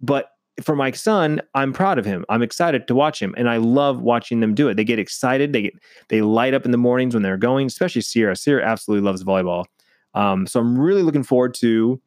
But 0.00 0.30
for 0.62 0.74
my 0.74 0.90
son, 0.90 1.40
I'm 1.54 1.72
proud 1.72 1.98
of 1.98 2.04
him. 2.04 2.24
I'm 2.28 2.42
excited 2.42 2.88
to 2.88 2.94
watch 2.94 3.20
him, 3.20 3.34
and 3.36 3.48
I 3.48 3.58
love 3.58 4.00
watching 4.00 4.40
them 4.40 4.54
do 4.54 4.68
it. 4.68 4.74
They 4.74 4.84
get 4.84 4.98
excited. 4.98 5.52
They 5.52 5.62
get 5.62 5.74
they 6.08 6.22
light 6.22 6.54
up 6.54 6.64
in 6.64 6.70
the 6.70 6.78
mornings 6.78 7.14
when 7.14 7.22
they're 7.22 7.36
going. 7.36 7.66
Especially 7.66 8.00
Sierra. 8.00 8.36
Sierra 8.36 8.64
absolutely 8.64 9.04
loves 9.04 9.22
volleyball. 9.22 9.66
Um, 10.14 10.46
so 10.46 10.60
I'm 10.60 10.78
really 10.78 11.02
looking 11.02 11.22
forward 11.22 11.54
to 11.54 12.00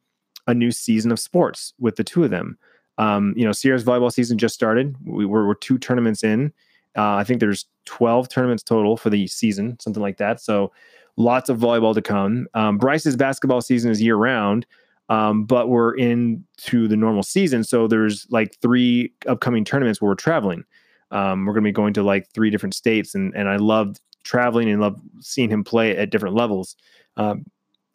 a 0.47 0.53
new 0.53 0.71
season 0.71 1.11
of 1.11 1.19
sports 1.19 1.73
with 1.79 1.95
the 1.95 2.03
two 2.03 2.23
of 2.23 2.31
them. 2.31 2.57
Um, 2.97 3.33
you 3.37 3.45
know, 3.45 3.51
Sierra's 3.51 3.83
volleyball 3.83 4.11
season 4.11 4.37
just 4.37 4.55
started. 4.55 4.95
We 5.05 5.25
were, 5.25 5.47
we're 5.47 5.53
two 5.53 5.77
tournaments 5.77 6.23
in. 6.23 6.51
Uh, 6.97 7.15
I 7.15 7.23
think 7.23 7.39
there's 7.39 7.65
12 7.85 8.29
tournaments 8.29 8.63
total 8.63 8.97
for 8.97 9.09
the 9.11 9.27
season, 9.27 9.79
something 9.79 10.01
like 10.01 10.17
that. 10.17 10.41
So 10.41 10.71
lots 11.19 11.49
of 11.49 11.59
volleyball 11.59 11.93
to 11.93 12.01
come. 12.01 12.47
Um, 12.55 12.79
Bryce's 12.79 13.15
basketball 13.15 13.61
season 13.61 13.91
is 13.91 14.01
year 14.01 14.15
round. 14.15 14.65
Um, 15.09 15.45
but 15.45 15.69
we're 15.69 15.95
into 15.95 16.87
the 16.87 16.95
normal 16.95 17.23
season. 17.23 17.63
So 17.63 17.87
there's 17.87 18.27
like 18.29 18.55
three 18.61 19.11
upcoming 19.27 19.65
tournaments 19.65 19.99
where 19.99 20.09
we're 20.09 20.15
traveling. 20.15 20.63
Um, 21.09 21.45
we're 21.45 21.53
going 21.53 21.63
to 21.63 21.67
be 21.67 21.73
going 21.73 21.93
to 21.95 22.03
like 22.03 22.29
three 22.31 22.51
different 22.51 22.75
states, 22.75 23.15
and 23.15 23.33
and 23.35 23.49
I 23.49 23.55
love 23.55 23.97
traveling 24.23 24.69
and 24.69 24.79
love 24.79 25.01
seeing 25.19 25.49
him 25.49 25.63
play 25.63 25.97
at 25.97 26.11
different 26.11 26.35
levels. 26.35 26.75
Um, 27.17 27.45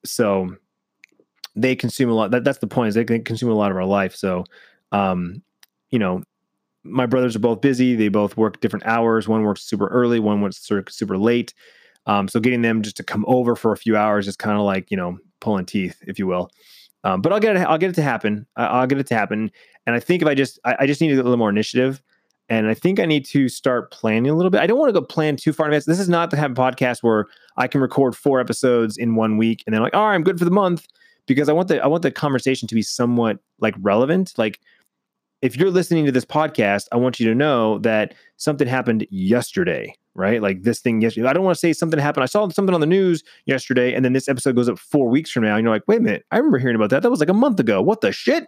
so 0.05 0.57
they 1.55 1.77
consume 1.77 2.11
a 2.11 2.15
lot. 2.15 2.33
That, 2.33 2.43
that's 2.43 2.59
the 2.59 2.67
point. 2.67 2.89
Is 2.89 2.95
they, 2.97 3.05
they 3.05 3.21
consume 3.21 3.51
a 3.51 3.55
lot 3.55 3.71
of 3.71 3.77
our 3.77 3.87
life. 3.87 4.17
So, 4.17 4.45
um, 4.91 5.41
you 5.91 6.01
know, 6.01 6.25
my 6.83 7.07
brothers 7.07 7.37
are 7.37 7.41
both 7.41 7.61
busy. 7.61 7.95
They 7.95 8.09
both 8.09 8.37
work 8.37 8.61
different 8.61 8.87
hours. 8.87 9.29
One 9.29 9.45
works 9.45 9.63
super 9.63 9.87
early. 9.87 10.19
One 10.19 10.41
works 10.41 10.69
super 10.89 11.17
late. 11.17 11.55
Um, 12.07 12.29
so 12.29 12.41
getting 12.41 12.63
them 12.63 12.83
just 12.83 12.97
to 12.99 13.03
come 13.03 13.25
over 13.27 13.57
for 13.57 13.73
a 13.73 13.77
few 13.77 13.97
hours 13.97 14.29
is 14.29 14.37
kind 14.37 14.59
of 14.59 14.65
like 14.65 14.91
you 14.91 14.97
know 14.97 15.19
pulling 15.41 15.67
teeth, 15.67 16.03
if 16.07 16.19
you 16.19 16.27
will. 16.27 16.51
Um, 17.05 17.21
but 17.21 17.33
I'll 17.33 17.41
get 17.41 17.57
it. 17.57 17.61
I'll 17.61 17.79
get 17.79 17.91
it 17.91 17.95
to 17.97 18.03
happen. 18.03 18.47
I'll 18.57 18.87
get 18.87 18.99
it 18.99 19.07
to 19.09 19.15
happen. 19.15 19.51
And 19.87 19.95
I 19.95 20.01
think 20.01 20.23
if 20.23 20.29
I 20.29 20.35
just, 20.35 20.59
I, 20.65 20.77
I 20.81 20.87
just 20.87 21.01
need 21.01 21.13
a 21.13 21.17
little 21.17 21.37
more 21.37 21.51
initiative. 21.51 22.03
And 22.49 22.67
I 22.67 22.75
think 22.75 22.99
I 22.99 23.05
need 23.07 23.25
to 23.27 23.49
start 23.49 23.91
planning 23.91 24.31
a 24.31 24.35
little 24.35 24.51
bit. 24.51 24.61
I 24.61 24.67
don't 24.67 24.79
want 24.79 24.89
to 24.89 24.99
go 25.01 25.07
plan 25.07 25.37
too 25.37 25.53
far 25.53 25.67
in 25.67 25.73
advance. 25.73 25.85
This 25.85 26.01
is 26.01 26.09
not 26.09 26.31
the 26.31 26.37
type 26.37 26.51
of 26.51 26.57
podcast 26.57 27.03
where 27.03 27.27
I 27.57 27.69
can 27.69 27.81
record 27.81 28.17
four 28.17 28.41
episodes 28.41 28.97
in 28.97 29.15
one 29.15 29.37
week 29.37 29.63
and 29.67 29.75
then 29.75 29.83
like, 29.83 29.95
all 29.95 30.07
right, 30.07 30.15
I'm 30.15 30.25
good 30.25 30.39
for 30.39 30.45
the 30.45 30.51
month 30.51 30.87
because 31.27 31.49
I 31.49 31.53
want 31.53 31.69
the 31.69 31.83
I 31.83 31.87
want 31.87 32.03
the 32.03 32.11
conversation 32.11 32.69
to 32.69 32.75
be 32.75 32.83
somewhat 32.83 33.39
like 33.61 33.75
relevant. 33.81 34.35
Like 34.37 34.61
if 35.45 35.59
you're 35.59 35.71
listening 35.71 36.07
to 36.07 36.11
this 36.11 36.25
podcast, 36.25 36.87
I 36.91 36.97
want 36.97 37.21
you 37.21 37.29
to 37.29 37.35
know 37.35 37.77
that 37.81 38.15
something 38.39 38.67
happened 38.67 39.07
yesterday, 39.11 39.95
right? 40.15 40.41
Like 40.41 40.63
this 40.63 40.81
thing 40.81 41.03
yesterday. 41.03 41.29
I 41.29 41.35
don't 41.35 41.45
want 41.45 41.55
to 41.55 41.61
say 41.61 41.75
something 41.75 42.01
happened. 42.01 42.23
I 42.23 42.27
saw 42.27 42.49
something 42.49 42.75
on 42.75 42.81
the 42.81 42.87
news 42.87 43.23
yesterday, 43.45 43.93
and 43.93 44.03
then 44.03 44.15
this 44.15 44.27
episode 44.27 44.57
goes 44.57 44.71
up 44.71 44.79
four 44.79 45.07
weeks 45.07 45.31
from 45.31 45.43
now. 45.43 45.55
And 45.55 45.63
you're 45.63 45.75
like, 45.75 45.87
wait 45.87 45.99
a 45.99 46.01
minute, 46.01 46.25
I 46.31 46.39
remember 46.39 46.57
hearing 46.57 46.77
about 46.77 46.89
that. 46.91 47.03
That 47.03 47.11
was 47.11 47.21
like 47.21 47.29
a 47.29 47.35
month 47.35 47.61
ago. 47.61 47.83
What 47.83 48.01
the 48.01 48.11
shit? 48.11 48.47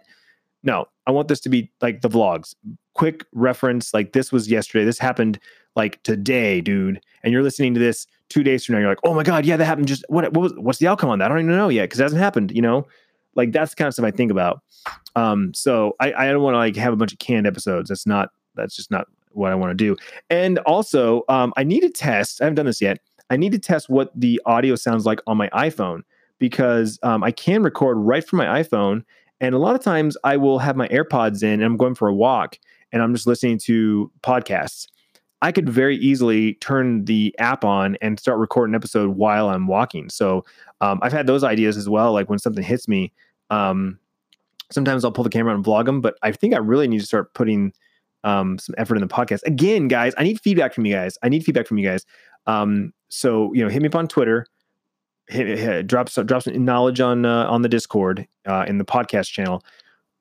No, 0.63 0.85
I 1.05 1.11
want 1.11 1.27
this 1.27 1.39
to 1.41 1.49
be 1.49 1.71
like 1.81 2.01
the 2.01 2.09
vlogs. 2.09 2.55
Quick 2.95 3.25
reference, 3.31 3.93
like 3.93 4.13
this 4.13 4.31
was 4.31 4.49
yesterday. 4.49 4.83
This 4.83 4.97
happened 4.97 5.37
like 5.75 6.01
today, 6.01 6.61
dude. 6.61 6.99
And 7.21 7.31
you're 7.31 7.43
listening 7.43 7.75
to 7.75 7.79
this 7.79 8.07
two 8.29 8.41
days 8.41 8.65
from 8.65 8.73
now. 8.73 8.79
You're 8.79 8.89
like, 8.89 8.97
oh 9.03 9.13
my 9.13 9.21
god, 9.21 9.45
yeah, 9.45 9.55
that 9.55 9.65
happened. 9.65 9.87
Just 9.87 10.03
what? 10.09 10.33
What 10.33 10.41
was? 10.41 10.53
What's 10.55 10.79
the 10.79 10.87
outcome 10.87 11.11
on 11.11 11.19
that? 11.19 11.25
I 11.25 11.27
don't 11.27 11.41
even 11.41 11.55
know 11.55 11.69
yet 11.69 11.83
because 11.83 11.99
it 11.99 12.03
hasn't 12.03 12.21
happened. 12.23 12.51
You 12.55 12.63
know, 12.63 12.87
like 13.37 13.53
that's 13.53 13.71
the 13.71 13.75
kind 13.77 13.87
of 13.87 13.93
stuff 13.93 14.05
I 14.05 14.11
think 14.11 14.31
about. 14.31 14.61
Um, 15.15 15.53
so 15.53 15.95
I, 15.99 16.11
I 16.13 16.31
don't 16.31 16.41
want 16.41 16.55
to 16.55 16.59
like 16.59 16.75
have 16.75 16.91
a 16.91 16.97
bunch 16.97 17.13
of 17.13 17.19
canned 17.19 17.47
episodes. 17.47 17.89
That's 17.89 18.05
not 18.05 18.29
that's 18.55 18.75
just 18.75 18.91
not 18.91 19.07
what 19.31 19.51
I 19.51 19.55
want 19.55 19.71
to 19.71 19.75
do. 19.75 19.95
And 20.29 20.57
also, 20.59 21.23
um, 21.29 21.53
I 21.55 21.63
need 21.63 21.81
to 21.81 21.89
test. 21.89 22.41
I 22.41 22.45
haven't 22.45 22.55
done 22.55 22.65
this 22.65 22.81
yet. 22.81 22.99
I 23.29 23.37
need 23.37 23.51
to 23.51 23.59
test 23.59 23.89
what 23.89 24.11
the 24.19 24.41
audio 24.45 24.75
sounds 24.75 25.05
like 25.05 25.19
on 25.27 25.37
my 25.37 25.49
iPhone 25.49 26.01
because 26.39 26.99
um, 27.03 27.23
I 27.23 27.31
can 27.31 27.63
record 27.63 27.97
right 27.97 28.25
from 28.25 28.37
my 28.37 28.61
iPhone. 28.61 29.03
And 29.39 29.53
a 29.53 29.59
lot 29.59 29.75
of 29.75 29.81
times 29.81 30.17
I 30.23 30.37
will 30.37 30.59
have 30.59 30.75
my 30.75 30.87
AirPods 30.87 31.43
in 31.43 31.53
and 31.53 31.63
I'm 31.63 31.77
going 31.77 31.95
for 31.95 32.07
a 32.07 32.13
walk 32.13 32.57
and 32.91 33.01
I'm 33.01 33.13
just 33.13 33.27
listening 33.27 33.59
to 33.59 34.11
podcasts. 34.23 34.87
I 35.41 35.51
could 35.51 35.69
very 35.69 35.97
easily 35.97 36.55
turn 36.55 37.05
the 37.05 37.35
app 37.37 37.63
on 37.63 37.95
and 38.01 38.19
start 38.19 38.39
recording 38.39 38.73
an 38.73 38.79
episode 38.79 39.17
while 39.17 39.49
I'm 39.49 39.67
walking. 39.67 40.09
So 40.09 40.43
um, 40.81 40.99
I've 41.03 41.11
had 41.11 41.27
those 41.27 41.43
ideas 41.43 41.77
as 41.77 41.87
well. 41.87 42.11
Like 42.11 42.29
when 42.29 42.39
something 42.39 42.63
hits 42.63 42.87
me, 42.87 43.13
um, 43.49 43.99
sometimes 44.71 45.05
I'll 45.05 45.11
pull 45.11 45.23
the 45.23 45.29
camera 45.29 45.53
and 45.53 45.63
vlog 45.63 45.85
them, 45.85 46.01
but 46.01 46.17
I 46.23 46.31
think 46.31 46.53
I 46.53 46.57
really 46.57 46.87
need 46.87 46.99
to 46.99 47.05
start 47.05 47.33
putting 47.33 47.73
um, 48.23 48.57
some 48.57 48.75
effort 48.77 48.95
in 48.95 49.01
the 49.01 49.07
podcast. 49.07 49.43
Again, 49.43 49.87
guys, 49.87 50.13
I 50.17 50.23
need 50.23 50.39
feedback 50.41 50.73
from 50.73 50.85
you 50.85 50.93
guys. 50.93 51.17
I 51.23 51.29
need 51.29 51.43
feedback 51.43 51.67
from 51.67 51.77
you 51.77 51.87
guys. 51.87 52.05
Um, 52.45 52.93
so 53.09 53.53
you 53.53 53.63
know, 53.63 53.69
hit 53.69 53.81
me 53.81 53.87
up 53.87 53.95
on 53.95 54.07
Twitter. 54.07 54.45
Hit, 55.27 55.59
hit, 55.59 55.87
drop 55.87 56.09
some 56.09 56.25
drop 56.25 56.43
some 56.43 56.63
knowledge 56.63 56.99
on 57.01 57.25
uh, 57.25 57.45
on 57.47 57.61
the 57.61 57.69
Discord 57.69 58.27
uh, 58.45 58.65
in 58.67 58.77
the 58.77 58.85
podcast 58.85 59.29
channel. 59.29 59.63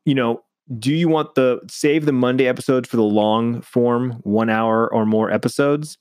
You 0.04 0.14
know, 0.14 0.44
do 0.78 0.92
you 0.92 1.08
want 1.08 1.34
the 1.34 1.60
save 1.68 2.06
the 2.06 2.12
Monday 2.12 2.46
episodes 2.46 2.88
for 2.88 2.96
the 2.96 3.02
long 3.02 3.60
form, 3.60 4.12
one 4.22 4.50
hour 4.50 4.92
or 4.92 5.06
more 5.06 5.30
episodes, 5.30 5.96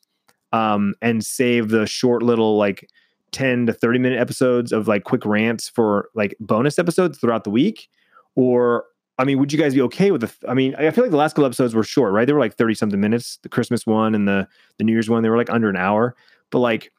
um, 0.52 0.96
and 1.02 1.24
save 1.24 1.70
the 1.70 1.86
short 1.86 2.24
little 2.24 2.58
like 2.58 2.90
10 3.36 3.66
to 3.66 3.74
30 3.74 4.00
minute 4.00 4.18
episodes 4.20 4.72
of 4.72 4.88
like 4.88 5.04
quick 5.04 5.26
rants 5.26 5.68
for 5.68 6.10
like 6.16 6.36
bonus 6.40 6.80
episodes 6.80 7.20
throughout 7.20 7.44
the 7.44 7.50
week? 7.50 7.90
Or, 8.36 8.86
I 9.20 9.26
mean, 9.26 9.40
would 9.40 9.52
you 9.52 9.60
guys 9.60 9.74
be 9.74 9.82
okay 9.82 10.12
with 10.12 10.22
the, 10.22 10.28
th- 10.28 10.40
I 10.48 10.54
mean, 10.54 10.74
I 10.76 10.90
feel 10.92 11.04
like 11.04 11.12
the 11.12 11.18
last 11.18 11.34
couple 11.34 11.46
episodes 11.46 11.76
were 11.76 11.84
short, 11.84 12.14
right? 12.14 12.26
They 12.26 12.34
were 12.34 12.40
like 12.40 12.56
30 12.56 12.76
something 12.76 13.00
minutes. 13.00 13.40
The 13.44 13.50
Christmas 13.50 13.86
one 13.86 14.16
and 14.16 14.28
the, 14.28 14.48
the 14.78 14.86
New 14.86 14.94
Year's 14.94 15.10
one, 15.10 15.22
they 15.22 15.30
were 15.30 15.38
like 15.38 15.50
under 15.50 15.70
an 15.70 15.76
hour. 15.76 16.16
But 16.50 16.60
like, 16.60 16.92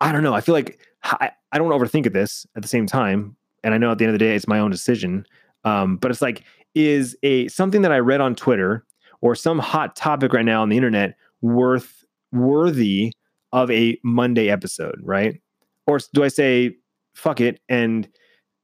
I 0.00 0.12
don't 0.12 0.22
know. 0.22 0.34
I 0.34 0.40
feel 0.40 0.54
like 0.54 0.78
I, 1.02 1.32
I 1.50 1.58
don't 1.58 1.70
overthink 1.70 2.06
of 2.06 2.12
this 2.12 2.46
at 2.56 2.62
the 2.62 2.68
same 2.68 2.86
time. 2.86 3.36
And 3.64 3.74
I 3.74 3.78
know 3.78 3.90
at 3.90 3.98
the 3.98 4.04
end 4.04 4.14
of 4.14 4.18
the 4.18 4.24
day, 4.24 4.36
it's 4.36 4.46
my 4.46 4.60
own 4.60 4.70
decision. 4.70 5.26
Um, 5.64 5.96
but 5.96 6.10
it's 6.12 6.22
like, 6.22 6.44
is 6.74 7.16
a 7.22 7.48
something 7.48 7.82
that 7.82 7.92
I 7.92 7.98
read 7.98 8.20
on 8.20 8.34
Twitter 8.34 8.84
or 9.20 9.34
some 9.34 9.58
hot 9.58 9.96
topic 9.96 10.32
right 10.32 10.44
now 10.44 10.62
on 10.62 10.68
the 10.68 10.76
internet 10.76 11.16
worth 11.40 12.04
worthy 12.30 13.12
of 13.52 13.70
a 13.70 13.98
Monday 14.02 14.50
episode, 14.50 15.00
right? 15.02 15.40
Or 15.86 15.98
do 16.12 16.24
I 16.24 16.28
say 16.28 16.76
fuck 17.14 17.40
it 17.40 17.60
and 17.68 18.08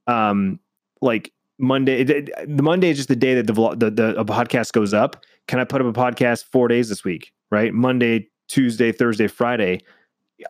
um 0.06 0.60
like 1.00 1.32
Monday 1.58 2.04
the 2.04 2.62
Monday 2.62 2.90
is 2.90 2.96
just 2.96 3.08
the 3.08 3.16
day 3.16 3.34
that 3.34 3.46
the 3.46 3.52
vlog 3.52 3.80
the, 3.80 3.90
the 3.90 4.18
a 4.18 4.24
podcast 4.24 4.72
goes 4.72 4.94
up. 4.94 5.24
Can 5.48 5.58
I 5.58 5.64
put 5.64 5.80
up 5.80 5.86
a 5.86 5.92
podcast 5.92 6.44
4 6.44 6.68
days 6.68 6.88
this 6.88 7.04
week, 7.04 7.32
right? 7.50 7.72
Monday, 7.74 8.28
Tuesday, 8.48 8.92
Thursday, 8.92 9.26
Friday. 9.26 9.80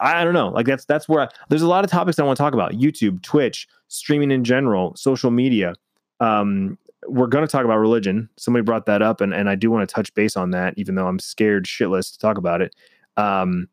I 0.00 0.24
don't 0.24 0.34
know. 0.34 0.48
Like 0.48 0.66
that's 0.66 0.84
that's 0.84 1.08
where 1.08 1.22
I, 1.22 1.28
there's 1.48 1.62
a 1.62 1.68
lot 1.68 1.84
of 1.84 1.90
topics 1.90 2.18
I 2.18 2.24
want 2.24 2.36
to 2.36 2.42
talk 2.42 2.54
about. 2.54 2.72
YouTube, 2.72 3.22
Twitch, 3.22 3.68
streaming 3.88 4.30
in 4.30 4.44
general, 4.44 4.94
social 4.96 5.30
media. 5.30 5.74
Um 6.20 6.78
we're 7.06 7.26
going 7.26 7.46
to 7.46 7.50
talk 7.50 7.64
about 7.64 7.78
religion. 7.78 8.28
Somebody 8.36 8.62
brought 8.62 8.86
that 8.86 9.02
up, 9.02 9.20
and, 9.20 9.34
and 9.34 9.48
I 9.48 9.54
do 9.54 9.70
want 9.70 9.86
to 9.86 9.94
touch 9.94 10.14
base 10.14 10.36
on 10.36 10.50
that, 10.52 10.74
even 10.76 10.94
though 10.94 11.06
I'm 11.06 11.18
scared 11.18 11.66
shitless 11.66 12.12
to 12.12 12.18
talk 12.18 12.38
about 12.38 12.62
it. 12.62 12.74
Um, 13.16 13.68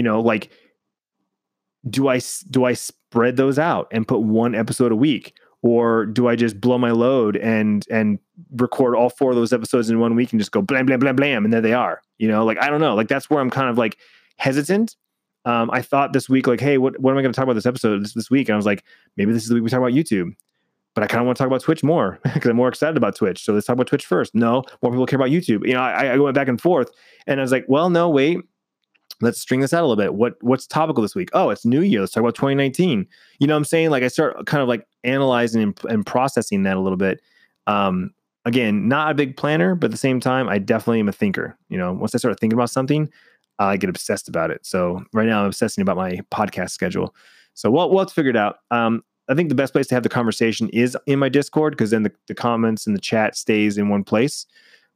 you 0.00 0.04
know 0.04 0.18
like 0.18 0.50
do 1.90 2.08
i 2.08 2.18
do 2.48 2.64
i 2.64 2.72
spread 2.72 3.36
those 3.36 3.58
out 3.58 3.86
and 3.92 4.08
put 4.08 4.20
one 4.20 4.54
episode 4.54 4.92
a 4.92 4.96
week 4.96 5.34
or 5.60 6.06
do 6.06 6.26
i 6.26 6.34
just 6.34 6.58
blow 6.58 6.78
my 6.78 6.90
load 6.90 7.36
and 7.36 7.84
and 7.90 8.18
record 8.52 8.96
all 8.96 9.10
four 9.10 9.28
of 9.28 9.36
those 9.36 9.52
episodes 9.52 9.90
in 9.90 10.00
one 10.00 10.14
week 10.14 10.32
and 10.32 10.40
just 10.40 10.52
go 10.52 10.62
blam 10.62 10.86
blam 10.86 10.98
blam 10.98 11.14
blam 11.14 11.44
and 11.44 11.52
there 11.52 11.60
they 11.60 11.74
are 11.74 12.00
you 12.16 12.26
know 12.26 12.46
like 12.46 12.56
i 12.62 12.70
don't 12.70 12.80
know 12.80 12.94
like 12.94 13.08
that's 13.08 13.28
where 13.28 13.40
i'm 13.40 13.50
kind 13.50 13.68
of 13.68 13.76
like 13.76 13.98
hesitant 14.38 14.96
um, 15.46 15.70
I 15.72 15.80
thought 15.80 16.12
this 16.12 16.28
week, 16.28 16.46
like, 16.46 16.60
hey, 16.60 16.76
what, 16.76 17.00
what 17.00 17.12
am 17.12 17.16
I 17.16 17.22
going 17.22 17.32
to 17.32 17.36
talk 17.36 17.44
about 17.44 17.54
this 17.54 17.64
episode 17.64 18.04
this, 18.04 18.12
this 18.12 18.30
week? 18.30 18.50
And 18.50 18.52
I 18.52 18.56
was 18.56 18.66
like, 18.66 18.84
maybe 19.16 19.32
this 19.32 19.42
is 19.42 19.48
the 19.48 19.54
week 19.54 19.64
we 19.64 19.70
talk 19.70 19.78
about 19.78 19.92
YouTube. 19.92 20.32
But 20.94 21.02
I 21.02 21.06
kind 21.06 21.22
of 21.22 21.24
want 21.24 21.38
to 21.38 21.42
talk 21.42 21.46
about 21.46 21.62
Twitch 21.62 21.82
more 21.82 22.18
because 22.34 22.50
I'm 22.50 22.56
more 22.56 22.68
excited 22.68 22.98
about 22.98 23.16
Twitch. 23.16 23.42
So 23.42 23.54
let's 23.54 23.66
talk 23.66 23.72
about 23.72 23.86
Twitch 23.86 24.04
first. 24.04 24.34
No, 24.34 24.64
more 24.82 24.92
people 24.92 25.06
care 25.06 25.18
about 25.18 25.30
YouTube. 25.30 25.66
You 25.66 25.72
know, 25.72 25.80
I, 25.80 26.08
I 26.08 26.18
went 26.18 26.34
back 26.34 26.48
and 26.48 26.60
forth, 26.60 26.90
and 27.26 27.40
I 27.40 27.42
was 27.42 27.52
like, 27.52 27.64
well, 27.68 27.88
no, 27.88 28.10
wait 28.10 28.40
let's 29.20 29.40
string 29.40 29.60
this 29.60 29.72
out 29.72 29.80
a 29.80 29.86
little 29.86 30.02
bit. 30.02 30.14
What 30.14 30.34
what's 30.40 30.66
topical 30.66 31.02
this 31.02 31.14
week? 31.14 31.30
Oh, 31.32 31.50
it's 31.50 31.64
New 31.64 31.82
Year. 31.82 32.00
Let's 32.00 32.12
talk 32.12 32.22
about 32.22 32.34
2019. 32.34 33.06
You 33.38 33.46
know 33.46 33.54
what 33.54 33.58
I'm 33.58 33.64
saying? 33.64 33.90
Like 33.90 34.02
I 34.02 34.08
start 34.08 34.46
kind 34.46 34.62
of 34.62 34.68
like 34.68 34.86
analyzing 35.04 35.62
and, 35.62 35.80
and 35.88 36.06
processing 36.06 36.62
that 36.64 36.76
a 36.76 36.80
little 36.80 36.98
bit. 36.98 37.20
Um, 37.66 38.10
again, 38.44 38.88
not 38.88 39.10
a 39.10 39.14
big 39.14 39.36
planner, 39.36 39.74
but 39.74 39.86
at 39.86 39.90
the 39.90 39.96
same 39.96 40.20
time, 40.20 40.48
I 40.48 40.58
definitely 40.58 41.00
am 41.00 41.08
a 41.08 41.12
thinker. 41.12 41.56
You 41.68 41.78
know, 41.78 41.92
once 41.92 42.14
I 42.14 42.18
start 42.18 42.38
thinking 42.40 42.56
about 42.56 42.70
something, 42.70 43.08
I 43.58 43.76
get 43.76 43.90
obsessed 43.90 44.28
about 44.28 44.50
it. 44.50 44.64
So 44.64 45.04
right 45.12 45.26
now 45.26 45.40
I'm 45.40 45.46
obsessing 45.46 45.82
about 45.82 45.96
my 45.96 46.20
podcast 46.32 46.70
schedule. 46.70 47.14
So 47.54 47.70
we'll, 47.70 47.90
we'll 47.90 48.06
figure 48.06 48.30
it 48.30 48.36
out. 48.36 48.58
Um, 48.70 49.02
I 49.28 49.34
think 49.34 49.48
the 49.48 49.54
best 49.54 49.72
place 49.72 49.86
to 49.88 49.94
have 49.94 50.02
the 50.02 50.08
conversation 50.08 50.68
is 50.70 50.96
in 51.06 51.18
my 51.18 51.28
Discord 51.28 51.74
because 51.74 51.90
then 51.90 52.02
the, 52.02 52.12
the 52.26 52.34
comments 52.34 52.86
and 52.86 52.96
the 52.96 53.00
chat 53.00 53.36
stays 53.36 53.78
in 53.78 53.88
one 53.88 54.02
place. 54.02 54.46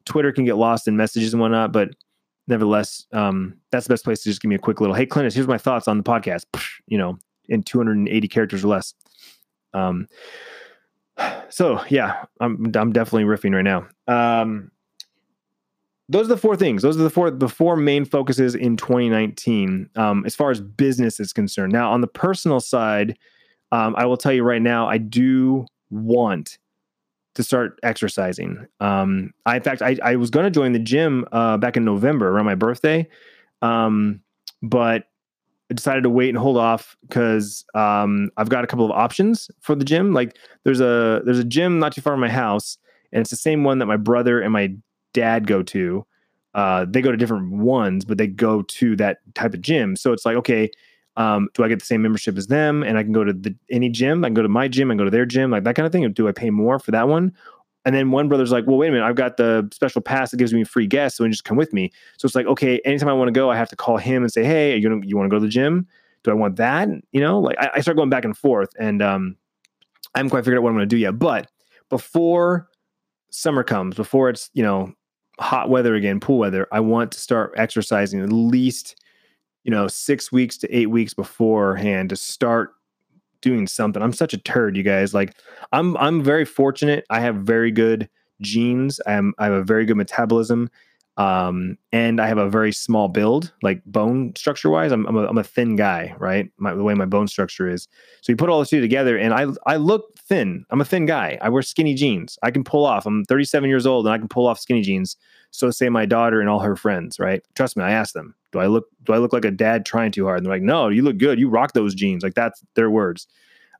Twitter 0.06 0.32
can 0.32 0.44
get 0.44 0.56
lost 0.56 0.88
in 0.88 0.96
messages 0.96 1.32
and 1.32 1.40
whatnot, 1.40 1.72
but 1.72 1.90
nevertheless, 2.46 3.06
um, 3.12 3.54
that's 3.70 3.86
the 3.86 3.92
best 3.92 4.04
place 4.04 4.22
to 4.22 4.28
just 4.28 4.40
give 4.40 4.48
me 4.48 4.54
a 4.54 4.60
quick 4.60 4.80
little, 4.80 4.94
hey, 4.94 5.06
Clintus, 5.06 5.34
here's 5.34 5.48
my 5.48 5.58
thoughts 5.58 5.88
on 5.88 5.96
the 5.96 6.04
podcast, 6.04 6.44
you 6.86 6.98
know, 6.98 7.18
in 7.48 7.62
280 7.62 8.28
characters 8.28 8.64
or 8.64 8.68
less. 8.68 8.94
Um, 9.72 10.08
so 11.48 11.82
yeah, 11.88 12.24
I'm, 12.40 12.70
I'm 12.74 12.92
definitely 12.92 13.24
riffing 13.24 13.54
right 13.54 13.62
now. 13.62 13.88
Um, 14.06 14.70
those 16.08 16.26
are 16.26 16.34
the 16.34 16.36
four 16.36 16.56
things. 16.56 16.82
Those 16.82 16.98
are 16.98 17.02
the 17.02 17.10
four 17.10 17.30
the 17.30 17.48
four 17.48 17.76
main 17.76 18.04
focuses 18.04 18.54
in 18.54 18.76
2019 18.76 19.88
um, 19.96 20.26
as 20.26 20.34
far 20.34 20.50
as 20.50 20.60
business 20.60 21.18
is 21.18 21.32
concerned. 21.32 21.72
Now, 21.72 21.92
on 21.92 22.02
the 22.02 22.06
personal 22.06 22.60
side, 22.60 23.16
um, 23.72 23.94
I 23.96 24.04
will 24.04 24.18
tell 24.18 24.32
you 24.32 24.42
right 24.42 24.60
now, 24.60 24.86
I 24.86 24.98
do 24.98 25.66
want 25.90 26.58
to 27.34 27.42
start 27.42 27.78
exercising. 27.82 28.66
Um, 28.80 29.32
I, 29.46 29.56
in 29.56 29.62
fact, 29.62 29.82
I, 29.82 29.96
I 30.02 30.16
was 30.16 30.30
going 30.30 30.44
to 30.44 30.50
join 30.50 30.72
the 30.72 30.78
gym 30.78 31.24
uh, 31.32 31.56
back 31.56 31.76
in 31.76 31.84
November 31.84 32.28
around 32.28 32.44
my 32.44 32.54
birthday, 32.54 33.08
um, 33.62 34.20
but 34.62 35.04
I 35.70 35.74
decided 35.74 36.02
to 36.04 36.10
wait 36.10 36.28
and 36.28 36.38
hold 36.38 36.56
off 36.56 36.96
because 37.02 37.64
um, 37.74 38.30
I've 38.36 38.48
got 38.48 38.64
a 38.64 38.66
couple 38.66 38.84
of 38.84 38.92
options 38.92 39.50
for 39.60 39.74
the 39.74 39.84
gym. 39.84 40.12
Like 40.12 40.36
there's 40.64 40.80
a 40.80 41.22
there's 41.24 41.38
a 41.38 41.44
gym 41.44 41.78
not 41.78 41.92
too 41.92 42.00
far 42.00 42.12
from 42.12 42.20
my 42.20 42.28
house, 42.28 42.78
and 43.12 43.20
it's 43.20 43.30
the 43.30 43.36
same 43.36 43.64
one 43.64 43.78
that 43.78 43.86
my 43.86 43.96
brother 43.96 44.40
and 44.40 44.52
my 44.52 44.74
dad 45.12 45.46
go 45.46 45.62
to. 45.62 46.06
Uh, 46.54 46.86
they 46.88 47.02
go 47.02 47.10
to 47.10 47.16
different 47.16 47.50
ones, 47.50 48.04
but 48.04 48.16
they 48.16 48.28
go 48.28 48.62
to 48.62 48.94
that 48.94 49.18
type 49.34 49.54
of 49.54 49.60
gym. 49.60 49.96
So 49.96 50.12
it's 50.12 50.24
like, 50.24 50.36
okay, 50.36 50.70
um, 51.16 51.48
do 51.54 51.62
I 51.62 51.68
get 51.68 51.78
the 51.78 51.86
same 51.86 52.02
membership 52.02 52.36
as 52.36 52.48
them? 52.48 52.82
And 52.82 52.98
I 52.98 53.02
can 53.02 53.12
go 53.12 53.24
to 53.24 53.32
the 53.32 53.54
any 53.70 53.88
gym. 53.88 54.24
I 54.24 54.28
can 54.28 54.34
go 54.34 54.42
to 54.42 54.48
my 54.48 54.68
gym. 54.68 54.90
I 54.90 54.94
go 54.94 55.04
to 55.04 55.10
their 55.10 55.26
gym, 55.26 55.50
like 55.50 55.64
that 55.64 55.76
kind 55.76 55.86
of 55.86 55.92
thing. 55.92 56.10
do 56.12 56.28
I 56.28 56.32
pay 56.32 56.50
more 56.50 56.78
for 56.78 56.90
that 56.90 57.08
one? 57.08 57.32
And 57.84 57.94
then 57.94 58.10
one 58.10 58.28
brother's 58.28 58.50
like, 58.50 58.66
well, 58.66 58.78
wait 58.78 58.88
a 58.88 58.92
minute, 58.92 59.04
I've 59.04 59.14
got 59.14 59.36
the 59.36 59.68
special 59.72 60.00
pass 60.00 60.30
that 60.30 60.38
gives 60.38 60.54
me 60.54 60.64
free 60.64 60.86
guests, 60.86 61.18
so 61.18 61.24
you 61.24 61.30
just 61.30 61.44
come 61.44 61.58
with 61.58 61.72
me. 61.74 61.92
So 62.16 62.24
it's 62.24 62.34
like, 62.34 62.46
okay, 62.46 62.80
anytime 62.84 63.10
I 63.10 63.12
want 63.12 63.28
to 63.28 63.32
go, 63.32 63.50
I 63.50 63.56
have 63.56 63.68
to 63.68 63.76
call 63.76 63.98
him 63.98 64.22
and 64.22 64.32
say, 64.32 64.42
hey, 64.42 64.76
you 64.76 65.02
you 65.04 65.16
want 65.16 65.26
to 65.26 65.30
go 65.30 65.38
to 65.38 65.44
the 65.44 65.50
gym? 65.50 65.86
Do 66.22 66.30
I 66.30 66.34
want 66.34 66.56
that? 66.56 66.88
You 67.12 67.20
know, 67.20 67.38
like 67.38 67.58
I, 67.58 67.70
I 67.74 67.80
start 67.80 67.98
going 67.98 68.08
back 68.08 68.24
and 68.24 68.36
forth, 68.36 68.70
and 68.78 69.02
um, 69.02 69.36
I 70.14 70.18
haven't 70.18 70.30
quite 70.30 70.44
figured 70.44 70.58
out 70.58 70.62
what 70.62 70.70
I'm 70.70 70.76
going 70.76 70.88
to 70.88 70.94
do 70.94 70.98
yet. 70.98 71.18
But 71.18 71.50
before 71.90 72.68
summer 73.30 73.62
comes, 73.62 73.96
before 73.96 74.30
it's 74.30 74.48
you 74.54 74.62
know 74.62 74.94
hot 75.38 75.68
weather 75.68 75.94
again, 75.94 76.20
pool 76.20 76.38
weather, 76.38 76.66
I 76.72 76.80
want 76.80 77.12
to 77.12 77.20
start 77.20 77.52
exercising 77.56 78.22
at 78.22 78.32
least 78.32 78.96
you 79.64 79.70
know 79.70 79.88
six 79.88 80.30
weeks 80.30 80.56
to 80.58 80.74
eight 80.74 80.90
weeks 80.90 81.14
beforehand 81.14 82.10
to 82.10 82.16
start 82.16 82.74
doing 83.40 83.66
something. 83.66 84.02
I'm 84.02 84.12
such 84.12 84.32
a 84.32 84.38
turd, 84.38 84.76
you 84.76 84.82
guys. 84.82 85.12
Like 85.12 85.34
I'm 85.72 85.96
I'm 85.98 86.22
very 86.22 86.44
fortunate. 86.44 87.04
I 87.10 87.20
have 87.20 87.36
very 87.36 87.70
good 87.70 88.08
genes. 88.40 89.00
I'm 89.06 89.34
I 89.38 89.44
have 89.44 89.54
a 89.54 89.64
very 89.64 89.84
good 89.84 89.96
metabolism. 89.96 90.70
Um, 91.16 91.78
and 91.92 92.20
I 92.20 92.26
have 92.26 92.38
a 92.38 92.50
very 92.50 92.72
small 92.72 93.08
build, 93.08 93.52
like 93.62 93.84
bone 93.84 94.32
structure 94.36 94.68
wise. 94.68 94.90
I'm 94.90 95.06
I'm 95.06 95.16
a, 95.16 95.26
I'm 95.26 95.38
a 95.38 95.44
thin 95.44 95.76
guy, 95.76 96.14
right? 96.18 96.50
My, 96.58 96.74
the 96.74 96.82
way 96.82 96.94
my 96.94 97.04
bone 97.04 97.28
structure 97.28 97.68
is. 97.68 97.86
So 98.20 98.32
you 98.32 98.36
put 98.36 98.48
all 98.48 98.60
the 98.60 98.66
two 98.66 98.80
together, 98.80 99.16
and 99.16 99.32
I 99.32 99.46
I 99.66 99.76
look 99.76 100.18
thin. 100.18 100.64
I'm 100.70 100.80
a 100.80 100.84
thin 100.84 101.06
guy. 101.06 101.38
I 101.40 101.50
wear 101.50 101.62
skinny 101.62 101.94
jeans. 101.94 102.38
I 102.42 102.50
can 102.50 102.64
pull 102.64 102.84
off. 102.84 103.06
I'm 103.06 103.24
37 103.24 103.68
years 103.68 103.86
old, 103.86 104.06
and 104.06 104.12
I 104.12 104.18
can 104.18 104.28
pull 104.28 104.46
off 104.46 104.58
skinny 104.58 104.82
jeans. 104.82 105.16
So 105.52 105.70
say 105.70 105.88
my 105.88 106.04
daughter 106.04 106.40
and 106.40 106.48
all 106.48 106.58
her 106.60 106.74
friends, 106.74 107.20
right? 107.20 107.42
Trust 107.54 107.76
me, 107.76 107.84
I 107.84 107.92
asked 107.92 108.14
them, 108.14 108.34
do 108.50 108.58
I 108.58 108.66
look 108.66 108.86
do 109.04 109.12
I 109.12 109.18
look 109.18 109.32
like 109.32 109.44
a 109.44 109.52
dad 109.52 109.86
trying 109.86 110.10
too 110.10 110.24
hard? 110.24 110.38
And 110.38 110.46
they're 110.46 110.54
like, 110.54 110.62
no, 110.62 110.88
you 110.88 111.02
look 111.02 111.18
good. 111.18 111.38
You 111.38 111.48
rock 111.48 111.74
those 111.74 111.94
jeans. 111.94 112.24
Like 112.24 112.34
that's 112.34 112.64
their 112.74 112.90
words. 112.90 113.28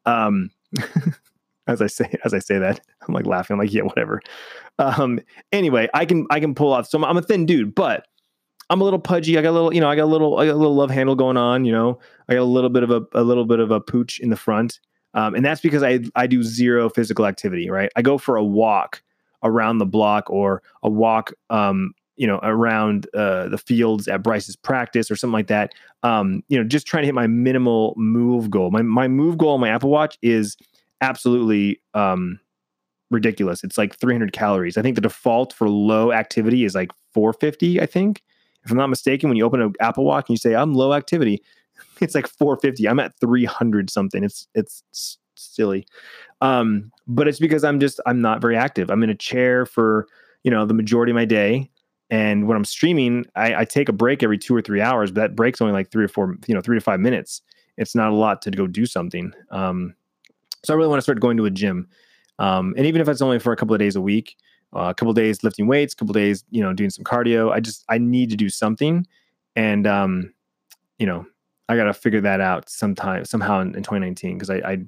Um, 0.07 0.51
as 1.66 1.83
I 1.83 1.87
say 1.87 2.12
as 2.24 2.35
I 2.35 2.38
say 2.38 2.59
that, 2.59 2.81
I'm 3.07 3.14
like 3.14 3.27
laughing. 3.27 3.55
I'm 3.55 3.61
like, 3.61 3.72
yeah, 3.72 3.83
whatever. 3.83 4.20
Um, 4.79 5.20
anyway, 5.53 5.88
I 5.94 6.05
can 6.05 6.27
I 6.31 6.40
can 6.40 6.55
pull 6.55 6.72
off. 6.72 6.87
So 6.88 7.03
I'm 7.05 7.16
a 7.16 7.22
thin 7.22 7.46
dude, 7.46 7.74
but 7.74 8.07
I'm 8.70 8.81
a 8.81 8.85
little 8.85 8.98
pudgy. 8.98 9.38
I 9.38 9.42
got 9.42 9.50
a 9.50 9.53
little, 9.53 9.74
you 9.74 9.81
know, 9.81 9.90
I 9.90 9.96
got 9.96 10.05
a 10.05 10.07
little, 10.07 10.38
I 10.38 10.46
got 10.46 10.55
a 10.55 10.57
little 10.57 10.74
love 10.74 10.90
handle 10.90 11.14
going 11.14 11.37
on. 11.37 11.64
You 11.64 11.72
know, 11.72 11.98
I 12.29 12.35
got 12.35 12.40
a 12.40 12.44
little 12.44 12.70
bit 12.70 12.83
of 12.83 12.90
a, 12.90 13.03
a 13.12 13.22
little 13.22 13.44
bit 13.44 13.61
of 13.61 13.70
a 13.70 13.81
pooch 13.81 14.18
in 14.20 14.31
the 14.31 14.37
front, 14.37 14.81
um, 15.12 15.35
and 15.35 15.44
that's 15.44 15.61
because 15.61 15.83
I 15.83 16.00
I 16.14 16.27
do 16.27 16.42
zero 16.42 16.88
physical 16.88 17.27
activity. 17.27 17.70
Right, 17.70 17.90
I 17.96 18.03
go 18.03 18.18
for 18.18 18.37
a 18.37 18.44
walk 18.44 19.03
around 19.42 19.79
the 19.79 19.87
block 19.87 20.31
or 20.31 20.62
a 20.83 20.88
walk 20.88 21.33
um, 21.50 21.92
you 22.16 22.27
know 22.27 22.40
around 22.42 23.07
uh, 23.14 23.48
the 23.48 23.59
fields 23.59 24.09
at 24.09 24.22
Bryce's 24.22 24.57
practice 24.57 25.11
or 25.11 25.16
something 25.16 25.35
like 25.35 25.48
that. 25.48 25.72
Um, 26.03 26.42
you 26.48 26.59
know, 26.59 26.64
just 26.64 26.87
trying 26.87 27.03
to 27.03 27.07
hit 27.07 27.14
my 27.14 27.27
minimal 27.27 27.94
move 27.96 28.50
goal. 28.50 28.70
My 28.70 28.83
my 28.83 29.09
move 29.09 29.38
goal 29.38 29.55
on 29.55 29.61
my 29.61 29.68
Apple 29.68 29.90
Watch 29.90 30.18
is 30.22 30.57
absolutely 31.05 31.81
um, 31.95 32.40
ridiculous. 33.11 33.62
It's 33.62 33.79
like 33.79 33.97
300 33.97 34.33
calories. 34.33 34.77
I 34.77 34.83
think 34.83 34.95
the 34.95 35.01
default 35.01 35.53
for 35.53 35.69
low 35.69 36.12
activity 36.12 36.64
is 36.64 36.75
like 36.75 36.90
450. 37.12 37.81
I 37.81 37.87
think, 37.87 38.23
if 38.64 38.71
I'm 38.71 38.79
not 38.79 38.88
mistaken, 38.88 39.29
when 39.29 39.37
you 39.37 39.45
open 39.45 39.61
an 39.61 39.75
Apple 39.81 40.05
Watch 40.05 40.27
and 40.29 40.35
you 40.35 40.38
say 40.38 40.55
I'm 40.55 40.75
low 40.75 40.95
activity, 40.95 41.43
it's 42.01 42.14
like 42.14 42.27
450. 42.27 42.88
I'm 42.88 43.01
at 43.01 43.19
300 43.21 43.90
something. 43.90 44.25
It's 44.25 44.49
it's 44.55 45.19
silly. 45.35 45.87
Um, 46.40 46.90
but 47.07 47.29
it's 47.29 47.38
because 47.38 47.64
I'm 47.64 47.81
just 47.81 48.01
I'm 48.07 48.21
not 48.21 48.40
very 48.40 48.57
active. 48.57 48.90
I'm 48.90 49.03
in 49.03 49.11
a 49.11 49.14
chair 49.14 49.67
for 49.67 50.07
you 50.43 50.51
know 50.51 50.64
the 50.64 50.75
majority 50.75 51.12
of 51.12 51.17
my 51.17 51.25
day. 51.27 51.71
And 52.11 52.47
when 52.47 52.57
I'm 52.57 52.64
streaming, 52.64 53.25
I, 53.35 53.55
I 53.61 53.64
take 53.64 53.88
a 53.88 53.93
break 53.93 54.23
every 54.23 54.38
two 54.38 54.55
or 54.55 54.61
three 54.61 54.81
hours, 54.81 55.11
but 55.11 55.21
that 55.21 55.37
break's 55.37 55.61
only 55.61 55.73
like 55.73 55.90
three 55.90 56.05
or 56.05 56.09
four, 56.09 56.37
you 56.47 56.55
know, 56.55 56.61
three 56.61 56.77
to 56.77 56.81
five 56.81 57.01
minutes. 57.01 57.40
It's 57.77 57.95
not 57.95 58.11
a 58.11 58.14
lot 58.14 58.43
to 58.43 58.51
go 58.51 58.67
do 58.67 58.87
something. 58.87 59.33
Um, 59.51 59.95
so 60.64 60.74
I 60.74 60.77
really 60.77 60.88
want 60.88 60.98
to 60.98 61.03
start 61.03 61.20
going 61.20 61.37
to 61.37 61.44
a 61.46 61.50
gym. 61.50 61.88
Um, 62.38 62.74
and 62.77 62.87
even 62.87 63.00
if 63.00 63.09
it's 63.09 63.22
only 63.22 63.38
for 63.38 63.53
a 63.53 63.57
couple 63.57 63.74
of 63.74 63.79
days 63.79 63.96
a 63.96 64.00
week, 64.00 64.37
uh, 64.74 64.88
a 64.90 64.94
couple 64.94 65.11
of 65.11 65.16
days 65.16 65.44
lifting 65.44 65.66
weights, 65.66 65.94
a 65.94 65.96
couple 65.96 66.11
of 66.11 66.20
days, 66.20 66.44
you 66.50 66.62
know, 66.62 66.72
doing 66.72 66.90
some 66.90 67.05
cardio, 67.05 67.53
I 67.53 67.61
just, 67.61 67.85
I 67.88 67.98
need 67.98 68.31
to 68.31 68.37
do 68.37 68.48
something. 68.48 69.07
And, 69.55 69.87
um, 69.87 70.33
you 70.98 71.07
know, 71.07 71.27
I 71.68 71.77
got 71.77 71.85
to 71.85 71.94
figure 71.94 72.20
that 72.22 72.40
out 72.40 72.68
sometime, 72.68 73.24
somehow 73.24 73.61
in, 73.61 73.68
in 73.68 73.83
2019. 73.83 74.38
Cause 74.38 74.50
I, 74.50 74.57
I, 74.57 74.79